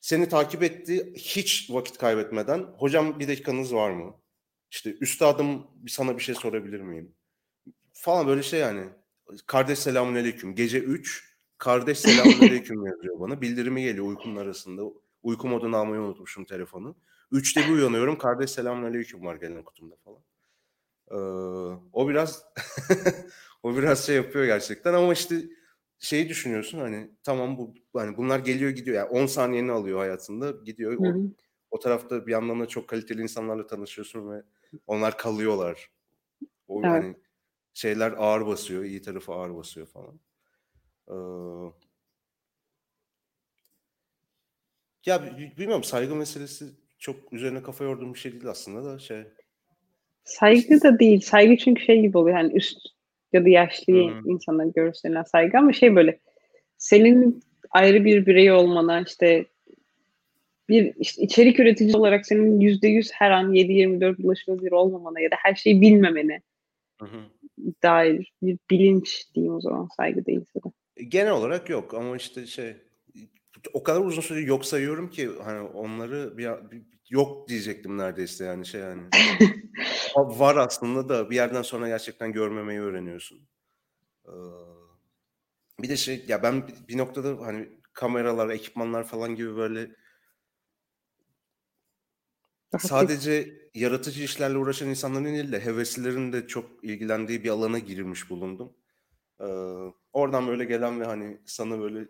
seni 0.00 0.28
takip 0.28 0.62
etti 0.62 1.12
hiç 1.16 1.70
vakit 1.70 1.98
kaybetmeden 1.98 2.58
hocam 2.58 3.20
bir 3.20 3.28
dakikanız 3.28 3.74
var 3.74 3.90
mı? 3.90 4.14
İşte 4.70 4.94
üstadım 5.00 5.66
sana 5.88 6.16
bir 6.18 6.22
şey 6.22 6.34
sorabilir 6.34 6.80
miyim? 6.80 7.14
Falan 7.92 8.26
böyle 8.26 8.42
şey 8.42 8.60
yani. 8.60 8.84
Kardeş 9.46 9.78
selamünaleyküm. 9.78 10.54
Gece 10.54 10.78
3 10.78 11.34
kardeş 11.58 11.98
selamünaleyküm 11.98 12.86
yazıyor 12.86 13.20
bana. 13.20 13.40
Bildirimi 13.40 13.82
geliyor 13.82 14.06
uykunun 14.06 14.36
arasında. 14.36 14.82
Uyku 15.22 15.48
moduna 15.48 15.78
almayı 15.78 16.02
unutmuşum 16.02 16.44
telefonu. 16.44 16.96
Üçte 17.32 17.60
bir 17.60 17.72
uyanıyorum. 17.72 18.18
Kardeş 18.18 18.50
selamünaleyküm 18.50 19.24
var 19.24 19.36
gelen 19.36 19.62
kutumda 19.62 19.94
falan. 20.04 20.20
Ee, 21.10 21.14
o 21.92 22.08
biraz 22.08 22.44
o 23.62 23.76
biraz 23.76 24.06
şey 24.06 24.16
yapıyor 24.16 24.44
gerçekten 24.44 24.94
ama 24.94 25.12
işte 25.12 25.42
şeyi 25.98 26.28
düşünüyorsun 26.28 26.78
hani 26.78 27.10
tamam 27.22 27.58
bu 27.58 27.74
hani 27.94 28.16
bunlar 28.16 28.38
geliyor 28.38 28.70
gidiyor 28.70 28.96
yani 28.96 29.08
10 29.08 29.26
saniyeni 29.26 29.72
alıyor 29.72 29.98
hayatında 29.98 30.50
gidiyor. 30.50 30.96
O, 30.98 31.14
o 31.70 31.78
tarafta 31.78 32.26
bir 32.26 32.32
yandan 32.32 32.60
da 32.60 32.66
çok 32.68 32.88
kaliteli 32.88 33.22
insanlarla 33.22 33.66
tanışıyorsun 33.66 34.30
ve 34.30 34.42
onlar 34.86 35.18
kalıyorlar. 35.18 35.90
O 36.68 36.80
Evet. 36.80 36.90
hani 36.90 37.16
şeyler 37.74 38.12
ağır 38.12 38.46
basıyor, 38.46 38.84
iyi 38.84 39.02
tarafı 39.02 39.32
ağır 39.32 39.56
basıyor 39.56 39.86
falan. 39.86 40.20
Ee, 41.08 41.14
ya 45.06 45.22
bi- 45.22 45.52
bilmiyorum 45.58 45.84
saygı 45.84 46.14
meselesi 46.14 46.64
çok 46.98 47.32
üzerine 47.32 47.62
kafa 47.62 47.84
yorduğum 47.84 48.14
bir 48.14 48.18
şey 48.18 48.32
değil 48.32 48.46
aslında 48.46 48.84
da 48.84 48.98
şey. 48.98 49.24
Saygı 50.24 50.82
da 50.82 50.98
değil. 50.98 51.20
Saygı 51.20 51.56
çünkü 51.56 51.82
şey 51.84 52.00
gibi 52.00 52.18
oluyor. 52.18 52.36
Hani 52.36 52.52
üst 52.52 52.78
ya 53.32 53.44
da 53.44 53.48
yaşlı 53.48 53.92
Hı. 53.92 54.22
insanların 54.24 54.72
gösterilen 54.72 55.22
saygı 55.22 55.58
ama 55.58 55.72
şey 55.72 55.96
böyle 55.96 56.18
senin 56.78 57.42
ayrı 57.70 58.04
bir 58.04 58.26
birey 58.26 58.52
olmana 58.52 59.00
işte 59.00 59.46
bir 60.68 60.94
işte 60.98 61.22
içerik 61.22 61.60
üreticisi 61.60 61.96
olarak 61.96 62.26
senin 62.26 62.60
yüzde 62.60 62.88
yüz 62.88 63.12
her 63.12 63.30
an 63.30 63.52
7-24 63.52 64.24
ulaşılabilir 64.24 64.72
olmamana 64.72 65.20
ya 65.20 65.30
da 65.30 65.36
her 65.38 65.54
şeyi 65.54 65.80
bilmemene 65.80 66.42
Hı 67.00 67.06
hı. 67.06 67.20
Dair 67.82 68.32
bir 68.42 68.58
bilinç 68.70 69.24
diyeyim 69.34 69.54
o 69.54 69.60
zaman 69.60 69.88
saygı 69.96 70.26
değilse 70.26 70.60
de. 70.64 71.04
Genel 71.08 71.32
olarak 71.32 71.70
yok 71.70 71.94
ama 71.94 72.16
işte 72.16 72.46
şey 72.46 72.76
o 73.72 73.82
kadar 73.82 74.00
uzun 74.00 74.22
süre 74.22 74.40
yok 74.40 74.64
sayıyorum 74.64 75.10
ki 75.10 75.30
hani 75.44 75.60
onları 75.60 76.38
bir, 76.38 76.48
yok 77.10 77.48
diyecektim 77.48 77.98
neredeyse 77.98 78.44
yani 78.44 78.66
şey 78.66 78.80
yani. 78.80 79.02
Va- 80.14 80.38
Var 80.38 80.56
aslında 80.56 81.08
da 81.08 81.30
bir 81.30 81.36
yerden 81.36 81.62
sonra 81.62 81.88
gerçekten 81.88 82.32
görmemeyi 82.32 82.80
öğreniyorsun. 82.80 83.48
Ee, 84.26 84.32
bir 85.82 85.88
de 85.88 85.96
şey 85.96 86.24
ya 86.28 86.42
ben 86.42 86.68
bir 86.88 86.98
noktada 86.98 87.46
hani 87.46 87.68
kameralar, 87.92 88.50
ekipmanlar 88.50 89.04
falan 89.04 89.34
gibi 89.34 89.56
böyle 89.56 89.90
Daha 92.74 92.88
sadece 92.88 93.58
yaratıcı 93.74 94.22
işlerle 94.22 94.58
uğraşan 94.58 94.88
insanların 94.88 95.24
değil 95.24 95.52
de 95.52 95.64
heveslilerin 95.64 96.32
de 96.32 96.46
çok 96.46 96.84
ilgilendiği 96.84 97.44
bir 97.44 97.50
alana 97.50 97.78
girmiş 97.78 98.30
bulundum. 98.30 98.72
Ee, 99.40 99.44
oradan 100.12 100.46
böyle 100.46 100.64
gelen 100.64 101.00
ve 101.00 101.04
hani 101.04 101.40
sana 101.44 101.80
böyle 101.80 102.08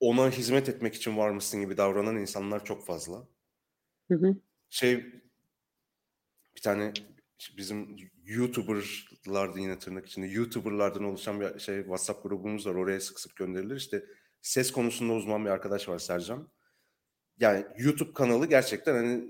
ona 0.00 0.30
hizmet 0.30 0.68
etmek 0.68 0.94
için 0.94 1.16
varmışsın 1.16 1.60
gibi 1.60 1.76
davranan 1.76 2.16
insanlar 2.16 2.64
çok 2.64 2.86
fazla. 2.86 3.28
Hı 4.10 4.14
hı. 4.14 4.36
Şey 4.70 4.96
bir 6.56 6.60
tane 6.62 6.92
bizim 7.56 7.96
YouTuber'lardı 8.24 9.60
yine 9.60 9.78
tırnak 9.78 10.06
içinde 10.06 10.26
YouTuber'lardan 10.26 11.04
oluşan 11.04 11.40
bir 11.40 11.58
şey 11.58 11.78
WhatsApp 11.78 12.22
grubumuz 12.22 12.66
var. 12.66 12.74
Oraya 12.74 13.00
sık 13.00 13.20
sık 13.20 13.36
gönderilir. 13.36 13.76
İşte 13.76 14.04
ses 14.42 14.72
konusunda 14.72 15.12
uzman 15.12 15.44
bir 15.44 15.50
arkadaş 15.50 15.88
var 15.88 15.98
Sercan. 15.98 16.48
Yani 17.40 17.64
YouTube 17.78 18.12
kanalı 18.12 18.46
gerçekten 18.46 18.94
hani 18.94 19.24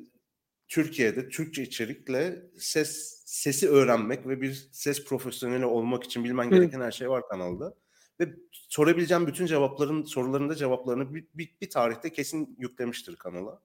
Türkiye'de 0.68 1.28
Türkçe 1.28 1.62
içerikle 1.62 2.42
ses 2.58 3.22
sesi 3.26 3.68
öğrenmek 3.68 4.26
ve 4.28 4.40
bir 4.40 4.68
ses 4.72 5.04
profesyoneli 5.04 5.66
olmak 5.66 6.04
için 6.04 6.24
bilmen 6.24 6.50
gereken 6.50 6.80
her 6.80 6.92
şey 6.92 7.10
var 7.10 7.28
kanalda. 7.28 7.74
Ve 8.20 8.28
sorabileceğim 8.52 9.26
bütün 9.26 9.46
cevapların 9.46 10.02
sorularında 10.04 10.54
cevaplarını 10.54 11.14
bir, 11.14 11.24
bir, 11.34 11.56
bir 11.60 11.70
tarihte 11.70 12.12
kesin 12.12 12.56
yüklemiştir 12.58 13.16
kanala. 13.16 13.60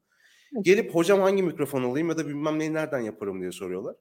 Gelip 0.62 0.96
hocam 0.96 1.20
hangi 1.20 1.44
mikrofon 1.44 1.84
alayım 1.84 2.10
ya 2.10 2.18
da 2.18 2.28
bilmem 2.28 2.60
neyi 2.60 2.74
nereden 2.74 3.00
yaparım 3.00 3.42
diye 3.42 3.52
soruyorlar. 3.52 3.96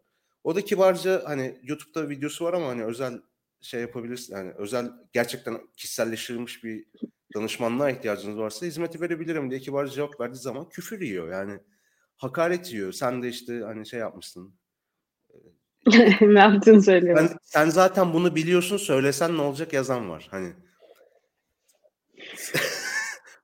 O 0.45 0.55
da 0.55 0.61
kibarca 0.61 1.22
hani 1.24 1.59
YouTube'da 1.62 2.09
videosu 2.09 2.45
var 2.45 2.55
ama 2.55 2.66
hani 2.66 2.84
özel 2.84 3.20
şey 3.61 3.80
yapabilirsin. 3.80 4.34
Yani 4.34 4.53
özel 4.53 4.91
gerçekten 5.12 5.61
kişiselleştirilmiş 5.76 6.64
bir 6.64 6.84
danışmanlığa 7.34 7.90
ihtiyacınız 7.90 8.38
varsa 8.38 8.66
hizmeti 8.66 9.00
verebilirim 9.00 9.50
diye 9.50 9.60
kibarca 9.60 9.92
cevap 9.92 10.20
verdiği 10.20 10.38
zaman 10.38 10.68
küfür 10.68 11.00
yiyor. 11.00 11.32
Yani 11.32 11.60
hakaret 12.16 12.72
yiyor. 12.72 12.92
Sen 12.92 13.22
de 13.22 13.28
işte 13.28 13.60
hani 13.60 13.86
şey 13.86 14.00
yapmışsın. 14.00 14.54
ne 16.20 16.38
yaptığını 16.38 16.82
söylüyor. 16.82 17.18
Sen, 17.18 17.38
sen 17.42 17.70
zaten 17.70 18.12
bunu 18.12 18.36
biliyorsun 18.36 18.76
söylesen 18.76 19.36
ne 19.36 19.42
olacak 19.42 19.72
yazan 19.72 20.10
var. 20.10 20.28
Hani 20.30 20.52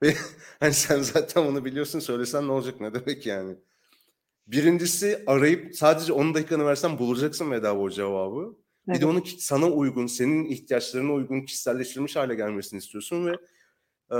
hani 0.61 0.73
sen 0.73 1.01
zaten 1.01 1.47
bunu 1.47 1.65
biliyorsun 1.65 2.01
söylesen 2.01 2.49
ne 2.49 2.53
olacak 2.53 2.81
ne 2.81 2.95
demek 2.95 3.27
yani. 3.27 3.57
Birincisi 4.47 5.23
arayıp 5.27 5.77
sadece 5.77 6.13
10 6.13 6.35
dakikanı 6.35 6.67
versen 6.67 6.99
bulacaksın 6.99 7.51
bedava 7.51 7.81
o 7.81 7.91
cevabı. 7.91 8.57
Bir 8.89 8.93
Evet. 8.93 9.03
de 9.03 9.07
onu 9.07 9.27
sana 9.27 9.67
uygun, 9.67 10.07
senin 10.07 10.45
ihtiyaçlarına 10.45 11.13
uygun 11.13 11.41
kişiselleştirilmiş 11.41 12.17
hale 12.17 12.35
gelmesini 12.35 12.79
istiyorsun 12.79 13.27
ve 13.27 13.33
e, 14.13 14.17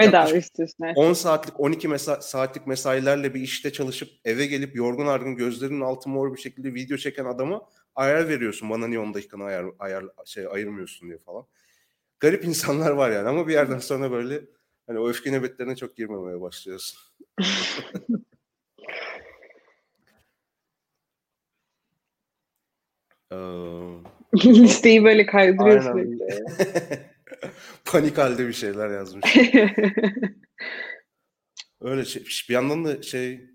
Bedava. 0.00 0.30
Evet. 0.30 0.96
10 0.96 1.12
saatlik 1.12 1.60
12 1.60 1.88
mesa- 1.88 2.22
saatlik 2.22 2.66
mesailerle 2.66 3.34
bir 3.34 3.40
işte 3.40 3.72
çalışıp 3.72 4.08
eve 4.24 4.46
gelip 4.46 4.76
yorgun 4.76 5.06
argın 5.06 5.36
gözlerinin 5.36 5.80
altı 5.80 6.08
mor 6.08 6.34
bir 6.34 6.40
şekilde 6.40 6.74
video 6.74 6.96
çeken 6.96 7.24
adama 7.24 7.68
ayar 7.94 8.28
veriyorsun. 8.28 8.70
Bana 8.70 8.86
niye 8.86 9.00
10 9.00 9.14
dakikanı 9.14 9.44
ayar, 9.44 9.66
ayar 9.78 10.04
şey 10.24 10.46
ayırmıyorsun 10.46 11.08
diye 11.08 11.18
falan. 11.18 11.46
Garip 12.20 12.44
insanlar 12.44 12.90
var 12.90 13.10
yani 13.10 13.28
ama 13.28 13.48
bir 13.48 13.52
yerden 13.52 13.78
sonra 13.78 14.10
böyle 14.10 14.40
hani 14.86 14.98
o 14.98 15.08
öfke 15.08 15.32
nöbetlerine 15.32 15.76
çok 15.76 15.96
girmemeye 15.96 16.40
başlıyorsun. 16.40 16.98
Ee, 23.32 23.36
Listeyi 24.44 25.04
böyle 25.04 25.26
kaydırıyor 25.26 25.84
Aynen. 25.84 26.18
panik 27.84 28.18
halde 28.18 28.48
bir 28.48 28.52
şeyler 28.52 28.90
yazmış. 28.90 29.36
Öyle 31.80 32.04
şey, 32.04 32.24
bir 32.48 32.54
yandan 32.54 32.84
da 32.84 33.02
şey 33.02 33.50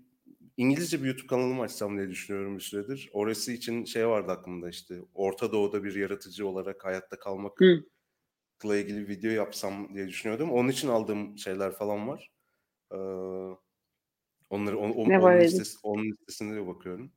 İngilizce 0.56 1.02
bir 1.02 1.06
YouTube 1.06 1.26
kanalımı 1.26 1.62
açsam 1.62 1.98
diye 1.98 2.08
düşünüyorum 2.08 2.56
bir 2.56 2.62
süredir. 2.62 3.10
Orası 3.12 3.52
için 3.52 3.84
şey 3.84 4.08
vardı 4.08 4.32
aklımda 4.32 4.68
işte 4.68 4.94
Orta 5.14 5.52
Doğu'da 5.52 5.84
bir 5.84 5.94
yaratıcı 5.94 6.46
olarak 6.46 6.84
hayatta 6.84 7.18
kalmakla 7.18 7.66
Hı. 8.64 8.76
ilgili 8.76 9.00
bir 9.00 9.08
video 9.08 9.30
yapsam 9.30 9.94
diye 9.94 10.08
düşünüyordum. 10.08 10.50
Onun 10.52 10.68
için 10.68 10.88
aldığım 10.88 11.38
şeyler 11.38 11.72
falan 11.72 12.08
var. 12.08 12.30
Ee, 12.92 12.96
onları 14.50 14.78
on, 14.78 14.90
on- 14.90 15.08
Ne 15.08 15.18
onun, 15.18 15.22
var 15.22 15.40
listesi, 15.40 15.78
onun 15.82 16.04
listesine 16.04 16.56
de 16.56 16.66
bakıyorum. 16.66 17.12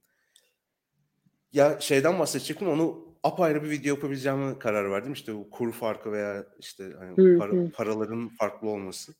Ya 1.53 1.79
şeyden 1.79 2.19
bahsedecektim 2.19 2.67
onu 2.67 3.06
apayrı 3.23 3.63
bir 3.63 3.69
video 3.69 3.95
yapabileceğime 3.95 4.59
karar 4.59 4.91
verdim. 4.91 5.13
İşte 5.13 5.35
bu 5.35 5.49
kur 5.49 5.71
farkı 5.73 6.11
veya 6.11 6.45
işte 6.59 6.93
hani 6.99 7.15
para- 7.37 7.71
paraların 7.71 8.29
farklı 8.29 8.69
olması. 8.69 9.13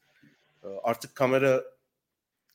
Ee, 0.63 0.67
Artık 0.83 1.15
kamera 1.15 1.63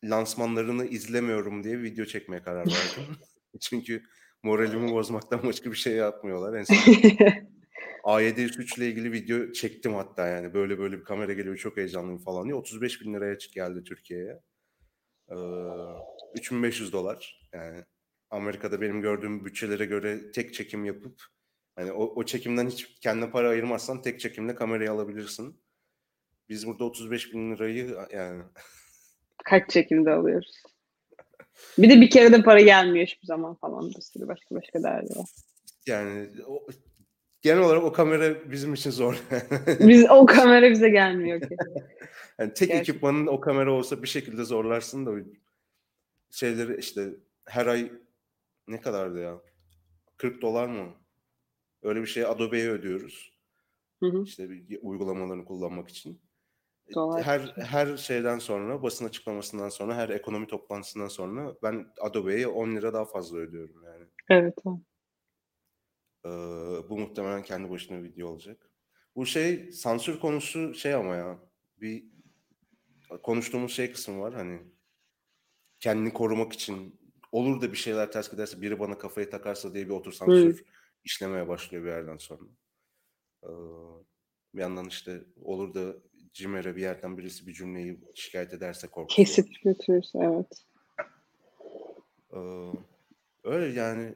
lansmanlarını 0.04 0.86
izlemiyorum 0.86 1.64
diye 1.64 1.82
video 1.82 2.04
çekmeye 2.04 2.42
karar 2.42 2.66
verdim. 2.66 3.16
Çünkü 3.60 4.02
moralimi 4.42 4.90
bozmaktan 4.92 5.42
başka 5.46 5.70
bir 5.70 5.76
şey 5.76 5.94
yapmıyorlar. 5.94 6.58
En 6.58 6.64
son 6.64 6.76
A703 8.04 8.78
ile 8.78 8.86
ilgili 8.88 9.12
video 9.12 9.52
çektim 9.52 9.94
hatta 9.94 10.26
yani 10.28 10.54
böyle 10.54 10.78
böyle 10.78 10.98
bir 10.98 11.04
kamera 11.04 11.32
geliyor 11.32 11.56
çok 11.56 11.76
heyecanlıyım 11.76 12.18
falan 12.18 12.44
diye. 12.44 12.54
35 12.54 13.00
bin 13.00 13.14
liraya 13.14 13.38
çık 13.38 13.52
geldi 13.52 13.84
Türkiye'ye. 13.84 14.40
Ee, 15.30 15.34
3500 16.34 16.92
dolar 16.92 17.48
yani 17.52 17.84
Amerika'da 18.32 18.80
benim 18.80 19.02
gördüğüm 19.02 19.44
bütçelere 19.44 19.84
göre 19.84 20.32
tek 20.32 20.54
çekim 20.54 20.84
yapıp 20.84 21.22
hani 21.76 21.92
o, 21.92 22.04
o 22.04 22.24
çekimden 22.24 22.66
hiç 22.68 23.00
kendine 23.00 23.30
para 23.30 23.48
ayırmazsan 23.48 24.02
tek 24.02 24.20
çekimle 24.20 24.54
kamerayı 24.54 24.90
alabilirsin. 24.92 25.60
Biz 26.48 26.66
burada 26.66 26.84
35 26.84 27.32
bin 27.32 27.54
lirayı 27.54 27.96
yani 28.12 28.42
Kaç 29.44 29.70
çekimde 29.70 30.10
alıyoruz. 30.10 30.62
Bir 31.78 31.90
de 31.90 32.00
bir 32.00 32.10
kere 32.10 32.32
de 32.32 32.42
para 32.42 32.60
gelmiyor 32.60 33.06
hiçbir 33.06 33.26
zaman 33.26 33.54
falan. 33.54 33.90
Bir 33.90 34.00
sürü 34.00 34.28
başka 34.28 34.54
başka 34.54 34.82
derdi 34.82 35.18
var. 35.18 35.28
yani 35.86 36.28
o, 36.46 36.66
genel 37.42 37.62
olarak 37.62 37.84
o 37.84 37.92
kamera 37.92 38.50
bizim 38.50 38.74
için 38.74 38.90
zor. 38.90 39.22
Biz, 39.80 40.10
o 40.10 40.26
kamera 40.26 40.70
bize 40.70 40.88
gelmiyor 40.88 41.40
ki. 41.40 41.56
yani 42.38 42.54
tek 42.54 42.68
Gerçekten. 42.68 42.78
ekipmanın 42.78 43.26
o 43.26 43.40
kamera 43.40 43.72
olsa 43.72 44.02
bir 44.02 44.08
şekilde 44.08 44.44
zorlarsın 44.44 45.06
da 45.06 45.10
şeyleri 46.30 46.80
işte 46.80 47.10
her 47.44 47.66
ay 47.66 47.92
ne 48.68 48.80
kadardı 48.80 49.20
ya? 49.20 49.40
40 50.16 50.42
dolar 50.42 50.68
mı? 50.68 50.94
Öyle 51.82 52.00
bir 52.00 52.06
şey 52.06 52.26
Adobe'ye 52.26 52.70
ödüyoruz. 52.70 53.32
Hı 54.00 54.06
hı. 54.06 54.22
İşte 54.22 54.50
bir 54.50 54.78
uygulamalarını 54.82 55.44
kullanmak 55.44 55.88
için. 55.88 56.20
Dolar. 56.94 57.22
Her 57.22 57.40
her 57.56 57.96
şeyden 57.96 58.38
sonra, 58.38 58.82
basın 58.82 59.04
açıklamasından 59.04 59.68
sonra, 59.68 59.96
her 59.96 60.08
ekonomi 60.08 60.46
toplantısından 60.46 61.08
sonra 61.08 61.54
ben 61.62 61.92
Adobe'ye 62.00 62.46
10 62.46 62.76
lira 62.76 62.92
daha 62.92 63.04
fazla 63.04 63.38
ödüyorum 63.38 63.82
yani. 63.84 64.04
Evet. 64.28 64.54
Ee, 66.24 66.28
bu 66.90 66.98
muhtemelen 66.98 67.42
kendi 67.42 67.70
başına 67.70 67.98
bir 67.98 68.04
video 68.04 68.28
olacak. 68.28 68.70
Bu 69.16 69.26
şey 69.26 69.72
sansür 69.72 70.20
konusu 70.20 70.74
şey 70.74 70.94
ama 70.94 71.16
ya 71.16 71.38
bir 71.80 72.04
konuştuğumuz 73.22 73.72
şey 73.72 73.92
kısmı 73.92 74.20
var 74.20 74.34
hani 74.34 74.60
kendini 75.80 76.12
korumak 76.12 76.52
için 76.52 77.01
olur 77.32 77.60
da 77.60 77.72
bir 77.72 77.76
şeyler 77.76 78.12
ters 78.12 78.30
giderse 78.30 78.60
biri 78.62 78.80
bana 78.80 78.98
kafayı 78.98 79.30
takarsa 79.30 79.74
diye 79.74 79.84
bir 79.86 79.90
otursam 79.90 80.28
Hı. 80.28 80.36
sür 80.36 80.64
işlemeye 81.04 81.48
başlıyor 81.48 81.84
bir 81.84 81.88
yerden 81.88 82.16
sonra. 82.16 82.40
Ee, 83.44 83.48
bir 84.54 84.60
yandan 84.60 84.86
işte 84.86 85.24
olur 85.42 85.74
da 85.74 85.94
Cimer'e 86.32 86.76
bir 86.76 86.80
yerden 86.80 87.18
birisi 87.18 87.46
bir 87.46 87.52
cümleyi 87.52 88.00
şikayet 88.14 88.54
ederse 88.54 88.86
korkusu. 88.86 89.16
Kesip 89.16 89.62
götürürse 89.64 90.18
evet. 90.22 90.64
Ee, 92.32 92.38
öyle 93.44 93.80
yani. 93.80 94.14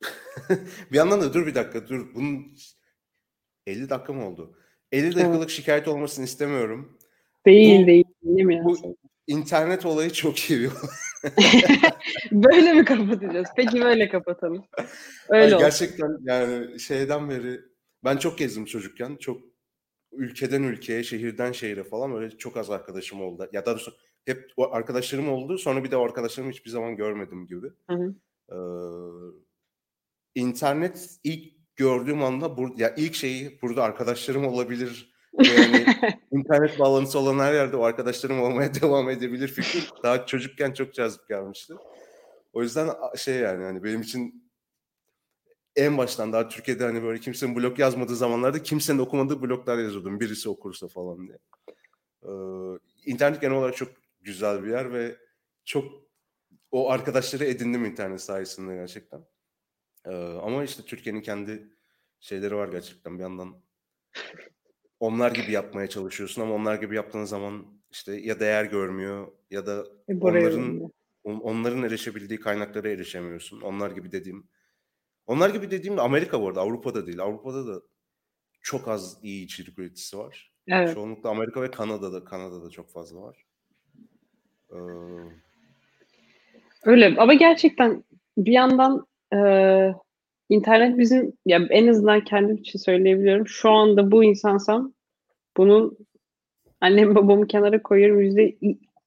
bir 0.92 0.96
yandan 0.96 1.20
da 1.20 1.34
dur 1.34 1.46
bir 1.46 1.54
dakika 1.54 1.88
dur. 1.88 2.14
Bunun 2.14 2.56
50 3.66 3.90
dakika 3.90 4.12
mı 4.12 4.28
oldu? 4.28 4.56
50 4.92 5.14
dakikalık 5.14 5.50
şikayet 5.50 5.88
olmasını 5.88 6.24
istemiyorum. 6.24 6.98
Değil 7.46 7.82
Bu- 7.82 7.86
değil. 7.86 8.04
Değil 8.22 8.46
mi? 8.46 8.60
Bu 8.64 8.96
internet 9.26 9.86
olayı 9.86 10.10
çok 10.10 10.38
iyi 10.50 10.60
bir 10.60 10.66
olay. 10.66 10.80
böyle 12.32 12.72
mi 12.72 12.84
kapatacağız? 12.84 13.48
Peki 13.56 13.80
böyle 13.80 14.08
kapatalım. 14.08 14.64
Öyle 15.28 15.42
Yani 15.44 15.54
olsun. 15.54 15.66
gerçekten 15.66 16.18
yani 16.22 16.80
şeyden 16.80 17.30
beri 17.30 17.60
ben 18.04 18.16
çok 18.16 18.38
gezdim 18.38 18.64
çocukken. 18.64 19.16
Çok 19.16 19.42
ülkeden 20.12 20.62
ülkeye, 20.62 21.02
şehirden 21.02 21.52
şehire 21.52 21.84
falan 21.84 22.16
öyle 22.16 22.30
çok 22.38 22.56
az 22.56 22.70
arkadaşım 22.70 23.22
oldu. 23.22 23.48
Ya 23.52 23.66
daha 23.66 23.74
doğrusu 23.74 23.92
hep 24.24 24.52
o 24.56 24.72
arkadaşlarım 24.72 25.28
oldu. 25.28 25.58
Sonra 25.58 25.84
bir 25.84 25.90
de 25.90 25.96
o 25.96 26.04
arkadaşlarımı 26.04 26.52
hiçbir 26.52 26.70
zaman 26.70 26.96
görmedim 26.96 27.46
gibi. 27.46 27.66
Hı 27.90 27.96
hı. 27.96 28.14
Ee, 28.52 28.58
internet 30.34 31.10
ilk 31.24 31.76
gördüğüm 31.76 32.22
anda 32.22 32.56
bur 32.56 32.78
ya 32.78 32.94
ilk 32.96 33.14
şeyi 33.14 33.58
burada 33.62 33.82
arkadaşlarım 33.82 34.46
olabilir. 34.46 35.09
Yani 35.38 35.86
internet 36.32 36.78
bağlantısı 36.78 37.18
olan 37.18 37.38
her 37.38 37.54
yerde 37.54 37.76
o 37.76 37.82
arkadaşlarım 37.82 38.42
olmaya 38.42 38.74
devam 38.82 39.10
edebilir 39.10 39.48
fikri 39.48 39.80
daha 40.02 40.26
çocukken 40.26 40.72
çok 40.72 40.94
cazip 40.94 41.28
gelmişti. 41.28 41.74
O 42.52 42.62
yüzden 42.62 42.90
şey 43.16 43.34
yani 43.36 43.64
hani 43.64 43.84
benim 43.84 44.00
için 44.00 44.50
en 45.76 45.98
baştan 45.98 46.32
daha 46.32 46.48
Türkiye'de 46.48 46.84
hani 46.84 47.02
böyle 47.02 47.20
kimsenin 47.20 47.56
blog 47.56 47.78
yazmadığı 47.78 48.16
zamanlarda 48.16 48.62
kimsenin 48.62 48.98
okumadığı 48.98 49.42
bloglar 49.42 49.78
yazıyordum. 49.78 50.20
Birisi 50.20 50.48
okursa 50.48 50.88
falan 50.88 51.28
diye. 51.28 51.38
Ee, 52.22 52.30
internet 53.06 53.40
genel 53.40 53.56
olarak 53.56 53.76
çok 53.76 53.88
güzel 54.20 54.64
bir 54.64 54.70
yer 54.70 54.92
ve 54.92 55.16
çok 55.64 55.84
o 56.70 56.90
arkadaşları 56.90 57.44
edindim 57.44 57.84
internet 57.84 58.20
sayesinde 58.20 58.74
gerçekten. 58.74 59.24
Ee, 60.04 60.10
ama 60.42 60.64
işte 60.64 60.82
Türkiye'nin 60.82 61.20
kendi 61.20 61.68
şeyleri 62.20 62.56
var 62.56 62.68
gerçekten 62.68 63.18
bir 63.18 63.22
yandan. 63.22 63.62
Onlar 65.00 65.30
gibi 65.32 65.52
yapmaya 65.52 65.86
çalışıyorsun 65.86 66.42
ama 66.42 66.54
onlar 66.54 66.74
gibi 66.74 66.96
yaptığın 66.96 67.24
zaman 67.24 67.66
işte 67.90 68.12
ya 68.16 68.40
değer 68.40 68.64
görmüyor 68.64 69.28
ya 69.50 69.66
da 69.66 69.86
E, 70.08 70.14
onların 70.20 70.90
on- 71.24 71.40
onların 71.40 71.82
erişebildiği 71.82 72.40
kaynaklara 72.40 72.88
erişemiyorsun. 72.88 73.60
Onlar 73.60 73.90
gibi 73.90 74.12
dediğim. 74.12 74.46
Onlar 75.26 75.50
gibi 75.50 75.70
dediğim 75.70 75.98
Amerika 75.98 76.40
bu 76.40 76.48
arada. 76.48 76.60
Avrupa'da 76.60 77.06
değil. 77.06 77.20
Avrupa'da 77.20 77.66
da 77.66 77.82
çok 78.62 78.88
az 78.88 79.18
iyi 79.22 79.44
içerik 79.44 79.78
üreticisi 79.78 80.18
var. 80.18 80.52
Evet. 80.68 80.94
Çoğunlukla 80.94 81.30
Amerika 81.30 81.62
ve 81.62 81.70
Kanada'da 81.70 82.24
Kanada'da 82.24 82.70
çok 82.70 82.90
fazla 82.90 83.22
var. 83.22 83.44
Ee, 84.72 84.76
Öyle 86.84 87.14
ama 87.18 87.34
gerçekten 87.34 88.04
bir 88.38 88.52
yandan 88.52 89.06
eee, 89.32 89.94
internet 90.50 90.98
bizim 90.98 91.32
ya 91.46 91.60
en 91.70 91.86
azından 91.86 92.24
kendim 92.24 92.56
için 92.56 92.78
söyleyebiliyorum. 92.78 93.48
Şu 93.48 93.70
anda 93.70 94.10
bu 94.10 94.24
insansam 94.24 94.92
bunun 95.56 95.98
annem 96.80 97.14
babamı 97.14 97.46
kenara 97.46 97.82
koyuyorum. 97.82 98.20
Yüzde 98.20 98.56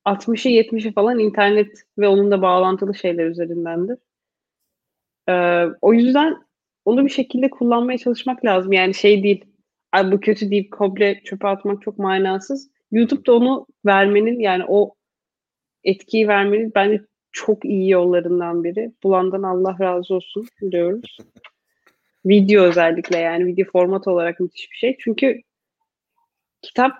60'ı 0.05 0.51
70'i 0.51 0.93
falan 0.93 1.19
internet 1.19 1.83
ve 1.97 2.07
onunla 2.07 2.41
bağlantılı 2.41 2.95
şeyler 2.95 3.25
üzerindendir. 3.25 3.97
Eee, 5.27 5.69
o 5.81 5.93
yüzden 5.93 6.37
onu 6.85 7.05
bir 7.05 7.09
şekilde 7.09 7.49
kullanmaya 7.49 7.97
çalışmak 7.97 8.45
lazım. 8.45 8.71
Yani 8.71 8.93
şey 8.93 9.23
değil, 9.23 9.45
Ay 9.93 10.11
bu 10.11 10.19
kötü 10.19 10.51
deyip 10.51 10.71
komple 10.71 11.21
çöpe 11.23 11.47
atmak 11.47 11.81
çok 11.81 11.99
manasız. 11.99 12.71
YouTube'da 12.91 13.33
onu 13.33 13.67
vermenin 13.85 14.39
yani 14.39 14.63
o 14.67 14.95
etkiyi 15.83 16.27
vermenin 16.27 16.71
bence 16.75 17.01
çok 17.33 17.65
iyi 17.65 17.89
yollarından 17.89 18.63
biri. 18.63 18.91
Bulandan 19.03 19.43
Allah 19.43 19.77
razı 19.79 20.15
olsun 20.15 20.47
diyoruz. 20.71 21.17
Video 22.25 22.63
özellikle 22.63 23.17
yani 23.17 23.45
video 23.45 23.65
format 23.71 24.07
olarak 24.07 24.39
müthiş 24.39 24.71
bir 24.71 24.77
şey. 24.77 24.97
Çünkü 24.99 25.41
kitap 26.61 26.91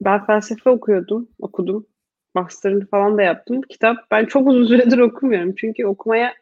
ben 0.00 0.26
felsefe 0.26 0.70
okuyordum, 0.70 1.28
okudum. 1.40 1.86
Master'ını 2.34 2.86
falan 2.86 3.18
da 3.18 3.22
yaptım. 3.22 3.62
Kitap 3.62 3.96
ben 4.10 4.24
çok 4.24 4.48
uzun 4.48 4.66
süredir 4.66 4.98
okumuyorum. 4.98 5.54
Çünkü 5.54 5.86
okumaya 5.86 6.34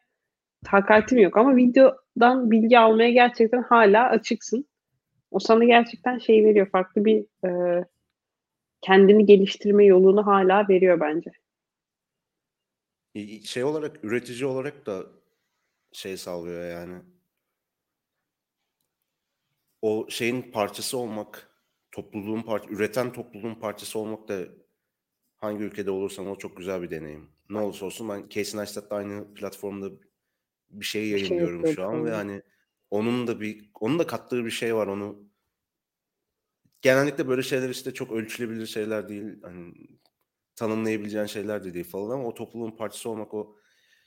takatim 0.64 1.18
yok. 1.18 1.36
Ama 1.36 1.56
videodan 1.56 2.50
bilgi 2.50 2.78
almaya 2.78 3.10
gerçekten 3.10 3.62
hala 3.62 4.08
açıksın. 4.08 4.64
O 5.30 5.38
sana 5.38 5.64
gerçekten 5.64 6.18
şey 6.18 6.44
veriyor. 6.44 6.66
Farklı 6.70 7.04
bir 7.04 7.24
e, 7.48 7.84
kendini 8.80 9.26
geliştirme 9.26 9.84
yolunu 9.84 10.26
hala 10.26 10.68
veriyor 10.68 11.00
bence. 11.00 11.30
Şey 13.44 13.64
olarak 13.64 14.04
üretici 14.04 14.46
olarak 14.46 14.86
da 14.86 15.06
şey 15.92 16.16
sağlıyor 16.16 16.70
yani. 16.70 17.02
O 19.82 20.06
şeyin 20.10 20.42
parçası 20.42 20.98
olmak, 20.98 21.50
topluluğun 21.92 22.42
parça, 22.42 22.68
üreten 22.68 23.12
topluluğun 23.12 23.54
parçası 23.54 23.98
olmak 23.98 24.28
da 24.28 24.44
hangi 25.36 25.64
ülkede 25.64 25.90
olursan 25.90 26.26
o 26.26 26.38
çok 26.38 26.56
güzel 26.56 26.82
bir 26.82 26.90
deneyim. 26.90 27.28
Ne 27.50 27.58
olursa 27.58 27.86
olsun 27.86 28.08
ben 28.08 28.28
Casey 28.28 28.60
Neistat'la 28.60 28.96
aynı 28.96 29.34
platformda 29.34 29.90
bir 30.70 30.84
şey 30.84 31.02
şey 31.02 31.10
yayınlıyorum 31.10 31.66
şu 31.66 31.84
an 31.84 32.04
ve 32.04 32.10
hani 32.10 32.42
onun 32.90 33.26
da 33.26 33.40
bir 33.40 33.70
onun 33.80 33.98
da 33.98 34.06
kattığı 34.06 34.44
bir 34.44 34.50
şey 34.50 34.74
var 34.74 34.86
onu 34.86 35.28
genellikle 36.82 37.28
böyle 37.28 37.42
şeyler 37.42 37.70
işte 37.70 37.94
çok 37.94 38.12
ölçülebilir 38.12 38.66
şeyler 38.66 39.08
değil. 39.08 39.42
Hani 39.42 39.74
tanımlayabileceğin 40.56 41.26
şeyler 41.26 41.64
de 41.64 41.74
değil 41.74 41.84
falan 41.90 42.10
ama 42.10 42.24
o 42.28 42.34
topluluğun 42.34 42.70
parçası 42.76 43.10
olmak 43.10 43.34
o 43.34 43.56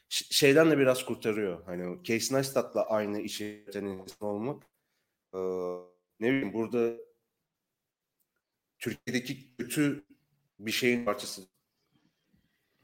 şeyden 0.10 0.72
de 0.72 0.78
biraz 0.78 1.06
kurtarıyor. 1.06 1.64
Hani 1.66 2.04
Casey 2.04 2.38
Neistat'la 2.38 2.86
aynı 2.90 3.22
işi 3.22 3.66
insan 3.76 4.30
olmak 4.30 4.64
eee, 5.34 5.42
ne 6.20 6.30
bileyim 6.32 6.54
burada 6.54 6.98
Türkiye'deki 8.80 9.56
kötü 9.58 10.06
bir 10.60 10.72
şeyin 10.72 11.06
parçası. 11.06 11.42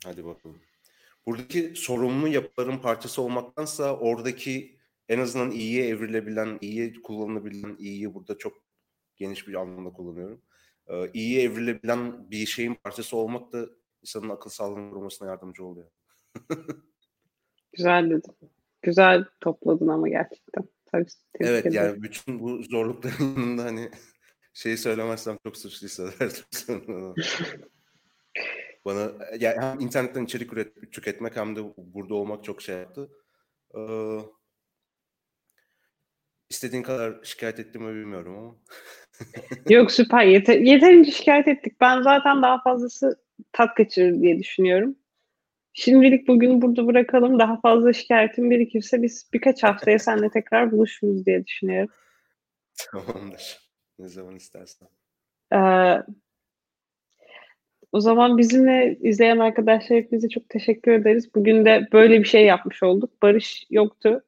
Hadi 0.06 0.26
bakalım. 0.26 0.62
Buradaki 1.26 1.74
sorumlu 1.76 2.28
yapıların 2.28 2.78
parçası 2.78 3.22
olmaktansa 3.22 3.98
oradaki 3.98 4.78
en 5.10 5.20
azından 5.20 5.52
iyiye 5.52 5.88
evrilebilen, 5.88 6.58
iyiye 6.62 6.94
kullanılabilen, 7.04 7.76
iyiyi 7.80 8.14
burada 8.14 8.38
çok 8.38 8.54
geniş 9.16 9.48
bir 9.48 9.54
anlamda 9.54 9.90
kullanıyorum. 9.94 10.42
Ee, 10.90 11.12
iyiye 11.14 11.44
evrilebilen 11.44 12.32
bir 12.32 12.46
şeyin 12.46 12.76
parçası 12.76 13.18
olmak 13.18 13.52
da 13.54 13.66
insanın 14.02 14.30
akıl 14.30 14.50
sağlığının 14.50 14.90
korumasına 14.92 15.28
yardımcı 15.28 15.66
oluyor. 15.66 15.92
Güzel 17.74 18.10
dedin. 18.10 18.36
Güzel 18.82 19.26
topladın 19.42 19.88
ama 19.88 20.10
gerçekten. 20.10 20.64
Tabii, 20.86 21.06
Evet 21.40 21.66
ederim. 21.66 21.86
yani 21.86 22.04
bütün 22.04 22.40
bu 22.40 22.64
zorlukların 22.64 23.26
yanında 23.26 23.64
hani 23.64 23.92
şeyi 24.54 24.78
söylemezsem 24.78 25.38
çok 25.44 25.58
suçlu 25.58 25.88
hissederdim. 25.88 26.44
Bana 28.86 29.12
yani 29.40 29.62
hem 29.62 29.80
internetten 29.80 30.26
içerik 30.26 30.54
üret, 30.54 30.92
tüketmek 30.92 31.36
hem 31.36 31.56
de 31.56 31.74
burada 31.78 32.14
olmak 32.16 32.44
çok 32.44 32.62
şey 32.62 32.76
yaptı. 32.78 33.10
Ee, 33.78 34.18
istediğin 36.50 36.84
kadar 36.84 37.24
şikayet 37.24 37.60
ettim 37.60 37.84
mi 37.84 37.96
bilmiyorum 37.96 38.38
ama. 38.38 38.56
Yok 39.70 39.92
süper. 39.92 40.26
Yeter, 40.26 40.60
yeterince 40.60 41.12
şikayet 41.12 41.48
ettik. 41.48 41.82
Ben 41.82 42.02
zaten 42.02 42.42
daha 42.42 42.62
fazlası 42.62 43.16
tat 43.52 43.76
kaçırır 43.76 44.22
diye 44.22 44.40
düşünüyorum. 44.40 44.96
Şimdilik 45.74 46.28
bugün 46.28 46.62
burada 46.62 46.88
bırakalım. 46.88 47.40
Daha 47.40 47.60
fazla 47.62 47.94
şikayetim 47.94 48.50
birikirse 48.50 49.02
biz 49.02 49.30
birkaç 49.34 49.64
haftaya 49.64 50.00
seninle 50.00 50.30
tekrar 50.30 50.72
buluşuruz 50.72 51.26
diye 51.26 51.46
düşünüyorum. 51.46 51.94
Tamamdır. 52.92 53.60
Ne 54.00 54.08
zaman 54.08 54.36
istersen. 54.36 54.88
Ee, 55.54 56.04
o 57.92 58.00
zaman 58.00 58.38
bizimle 58.38 58.98
izleyen 59.02 59.38
arkadaşlar 59.38 59.98
hepinize 59.98 60.30
çok 60.30 60.50
teşekkür 60.50 60.92
ederiz. 60.92 61.36
Bugün 61.36 61.66
de 61.66 61.88
böyle 61.94 62.20
bir 62.20 62.28
şey 62.28 62.46
yapmış 62.46 62.84
olduk. 62.84 63.22
Barış 63.22 63.68
yoktu. 63.70 64.24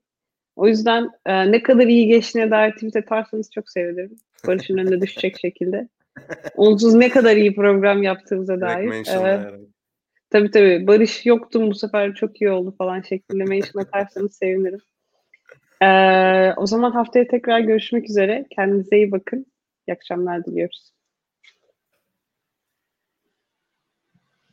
O 0.55 0.67
yüzden 0.67 1.09
e, 1.25 1.51
ne 1.51 1.63
kadar 1.63 1.87
iyi 1.87 2.07
geçtiğine 2.07 2.51
dair 2.51 2.71
tweet 2.71 2.95
atarsanız 2.95 3.51
çok 3.51 3.69
sevinirim. 3.69 4.17
Barış'ın 4.47 4.77
önüne 4.77 5.01
düşecek 5.01 5.39
şekilde. 5.39 5.87
Onsuz 6.55 6.93
ne 6.93 7.09
kadar 7.09 7.35
iyi 7.35 7.55
program 7.55 8.03
yaptığımıza 8.03 8.55
Direkt 8.57 9.09
dair. 9.09 9.25
Ee, 9.25 9.51
tabii 10.29 10.51
tabii. 10.51 10.87
Barış 10.87 11.25
yoktum 11.25 11.69
bu 11.69 11.75
sefer 11.75 12.13
çok 12.13 12.41
iyi 12.41 12.49
oldu 12.49 12.75
falan 12.77 13.01
şeklinde 13.01 13.43
mention 13.43 13.81
atarsanız 13.81 14.35
sevinirim. 14.35 14.79
Ee, 15.81 16.53
o 16.57 16.65
zaman 16.65 16.91
haftaya 16.91 17.27
tekrar 17.27 17.59
görüşmek 17.59 18.09
üzere. 18.09 18.45
Kendinize 18.55 18.97
iyi 18.97 19.11
bakın. 19.11 19.45
İyi 19.87 19.93
akşamlar 19.93 20.45
diliyoruz. 20.45 20.96